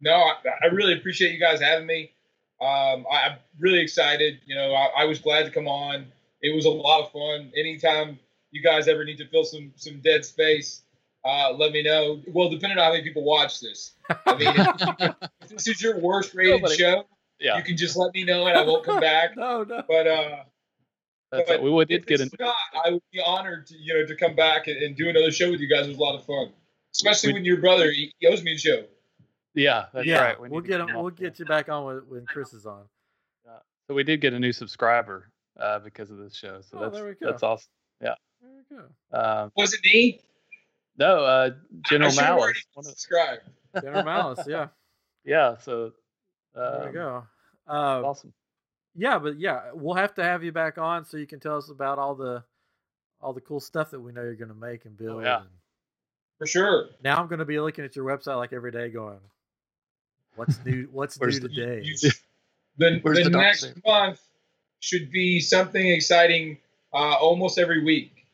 No, 0.00 0.12
I, 0.12 0.34
I 0.62 0.66
really 0.66 0.92
appreciate 0.94 1.32
you 1.32 1.40
guys 1.40 1.60
having 1.60 1.86
me. 1.86 2.10
Um, 2.60 3.06
I, 3.10 3.28
I'm 3.28 3.38
really 3.58 3.80
excited. 3.80 4.40
You 4.46 4.54
know, 4.54 4.74
I, 4.74 5.02
I 5.02 5.04
was 5.04 5.18
glad 5.18 5.44
to 5.44 5.50
come 5.50 5.68
on. 5.68 6.06
It 6.42 6.54
was 6.54 6.64
a 6.64 6.70
lot 6.70 7.04
of 7.04 7.12
fun. 7.12 7.52
Anytime 7.56 8.18
you 8.50 8.62
guys 8.62 8.88
ever 8.88 9.04
need 9.04 9.18
to 9.18 9.28
fill 9.28 9.44
some 9.44 9.72
some 9.76 10.00
dead 10.00 10.24
space, 10.24 10.82
uh, 11.24 11.52
let 11.52 11.72
me 11.72 11.82
know. 11.82 12.22
Well, 12.28 12.48
depending 12.50 12.78
on 12.78 12.84
how 12.84 12.92
many 12.92 13.02
people 13.02 13.24
watch 13.24 13.60
this. 13.60 13.92
I 14.08 14.34
mean, 14.36 14.54
if, 14.56 15.16
if 15.40 15.48
this 15.48 15.68
is 15.68 15.82
your 15.82 15.98
worst 15.98 16.34
rated 16.34 16.62
Nobody- 16.62 16.76
show, 16.76 17.04
Yeah, 17.40 17.56
you 17.58 17.62
can 17.64 17.76
just 17.76 17.96
let 17.96 18.14
me 18.14 18.24
know 18.24 18.46
and 18.46 18.56
I 18.56 18.62
won't 18.62 18.84
come 18.84 19.00
back. 19.00 19.30
no, 19.36 19.64
no. 19.64 19.82
But 19.88 20.06
uh, 20.06 20.36
that's 21.32 21.48
but 21.48 21.62
we 21.62 21.70
would 21.70 21.88
did 21.88 22.06
get 22.06 22.20
an 22.20 22.30
not, 22.38 22.54
I 22.84 22.90
would 22.90 23.02
be 23.12 23.20
honored 23.24 23.66
to 23.68 23.74
you 23.76 23.94
know 23.94 24.06
to 24.06 24.14
come 24.14 24.36
back 24.36 24.68
and, 24.68 24.76
and 24.76 24.96
do 24.96 25.08
another 25.08 25.32
show 25.32 25.50
with 25.50 25.60
you 25.60 25.68
guys. 25.68 25.86
It 25.86 25.88
was 25.88 25.98
a 25.98 26.02
lot 26.02 26.14
of 26.14 26.24
fun, 26.24 26.52
especially 26.96 27.32
when 27.32 27.44
your 27.44 27.58
brother 27.58 27.90
he, 27.90 28.12
he 28.18 28.26
owes 28.26 28.42
me 28.42 28.54
a 28.54 28.58
show. 28.58 28.84
yeah. 29.54 29.86
That's 29.92 30.06
yeah, 30.06 30.20
right. 30.22 30.40
We 30.40 30.48
we'll 30.48 30.60
get 30.60 30.80
him 30.80 30.88
him. 30.88 30.96
We'll 30.96 31.10
get 31.10 31.38
you 31.38 31.44
back 31.44 31.68
on 31.68 31.84
when, 31.84 31.96
when 32.08 32.26
Chris 32.26 32.52
is 32.52 32.66
on. 32.66 32.84
So 33.88 33.94
we 33.94 34.02
did 34.02 34.20
get 34.20 34.32
a 34.32 34.38
new 34.40 34.52
subscriber 34.52 35.30
uh, 35.60 35.78
because 35.78 36.10
of 36.10 36.18
this 36.18 36.34
show. 36.34 36.60
So 36.60 36.76
Oh, 36.78 36.80
that's 36.80 36.94
there 36.96 37.06
we 37.06 37.12
go. 37.14 37.26
that's 37.30 37.42
awesome. 37.44 37.68
Yeah. 38.02 38.14
There 38.42 38.50
we 38.70 38.76
go. 38.76 39.16
Um, 39.16 39.52
Was 39.56 39.74
it 39.74 39.80
me? 39.84 40.20
no, 40.98 41.20
uh, 41.24 41.50
General 41.88 42.10
I 42.10 42.14
Malice. 42.16 42.42
already 42.42 42.58
one 42.74 42.86
of- 42.86 42.96
General 43.82 44.02
Malice, 44.04 44.46
yeah. 44.48 44.68
yeah. 45.24 45.56
So 45.58 45.92
There 46.54 46.80
um, 46.82 46.86
we 46.88 46.92
go. 46.94 47.24
Uh, 47.68 48.02
Awesome. 48.04 48.32
yeah, 48.96 49.18
but 49.20 49.38
yeah, 49.38 49.70
we'll 49.72 49.94
have 49.94 50.14
to 50.14 50.22
have 50.24 50.42
you 50.42 50.50
back 50.52 50.78
on 50.78 51.04
so 51.04 51.16
you 51.16 51.26
can 51.28 51.38
tell 51.38 51.56
us 51.56 51.70
about 51.70 51.98
all 52.00 52.14
the 52.16 52.42
all 53.20 53.32
the 53.32 53.40
cool 53.40 53.60
stuff 53.60 53.90
that 53.92 54.00
we 54.00 54.12
know 54.12 54.22
you're 54.22 54.34
going 54.34 54.48
to 54.48 54.54
make 54.54 54.84
and 54.84 54.96
build. 54.96 55.20
Oh, 55.22 55.24
yeah. 55.24 55.40
and 55.42 55.46
For 56.38 56.46
sure. 56.46 56.88
now 57.02 57.16
I'm 57.18 57.28
going 57.28 57.38
to 57.38 57.44
be 57.46 57.58
looking 57.60 57.84
at 57.84 57.96
your 57.96 58.04
website 58.04 58.36
like 58.36 58.52
every 58.52 58.70
day, 58.70 58.90
going, 58.90 59.18
"What's 60.34 60.62
new? 60.64 60.88
What's 60.92 61.18
new 61.20 61.30
the- 61.30 61.48
today?" 61.48 61.82
You- 61.84 61.96
the 62.78 63.00
the, 63.02 63.22
the 63.24 63.30
next 63.30 63.60
saber? 63.60 63.80
month 63.86 64.20
should 64.80 65.10
be 65.10 65.40
something 65.40 65.86
exciting 65.86 66.58
uh, 66.92 67.14
almost 67.14 67.58
every 67.58 67.82
week. 67.82 68.26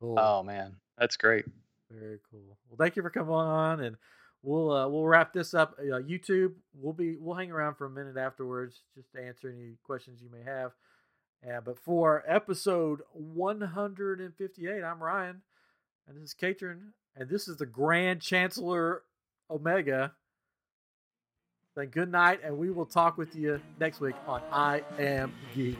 Cool. 0.00 0.16
Oh 0.18 0.42
man, 0.44 0.76
that's 0.96 1.16
great. 1.16 1.44
Very 1.90 2.18
cool. 2.30 2.56
Well, 2.68 2.76
thank 2.78 2.94
you 2.94 3.02
for 3.02 3.10
coming 3.10 3.34
on, 3.34 3.80
and 3.80 3.96
we'll 4.42 4.70
uh, 4.70 4.86
we'll 4.88 5.06
wrap 5.06 5.32
this 5.32 5.52
up. 5.54 5.74
Uh, 5.80 5.98
YouTube, 6.00 6.52
we'll 6.80 6.92
be 6.92 7.16
we'll 7.16 7.34
hang 7.34 7.50
around 7.50 7.74
for 7.74 7.86
a 7.86 7.90
minute 7.90 8.16
afterwards 8.16 8.82
just 8.94 9.10
to 9.12 9.20
answer 9.20 9.48
any 9.48 9.72
questions 9.82 10.20
you 10.22 10.30
may 10.30 10.44
have. 10.48 10.72
Uh, 11.44 11.60
but 11.60 11.78
for 11.78 12.22
episode 12.26 13.00
158, 13.12 14.82
I'm 14.84 15.02
Ryan, 15.02 15.42
and 16.06 16.16
this 16.16 16.24
is 16.24 16.34
Katrin, 16.34 16.92
and 17.16 17.28
this 17.28 17.48
is 17.48 17.56
the 17.56 17.66
Grand 17.66 18.20
Chancellor 18.20 19.02
Omega. 19.50 20.12
Then 21.76 21.86
good 21.86 22.10
night, 22.10 22.40
and 22.42 22.58
we 22.58 22.70
will 22.70 22.86
talk 22.86 23.18
with 23.18 23.36
you 23.36 23.60
next 23.78 24.00
week 24.00 24.16
on 24.26 24.42
I 24.52 24.82
Am 24.98 25.32
Geek. 25.54 25.78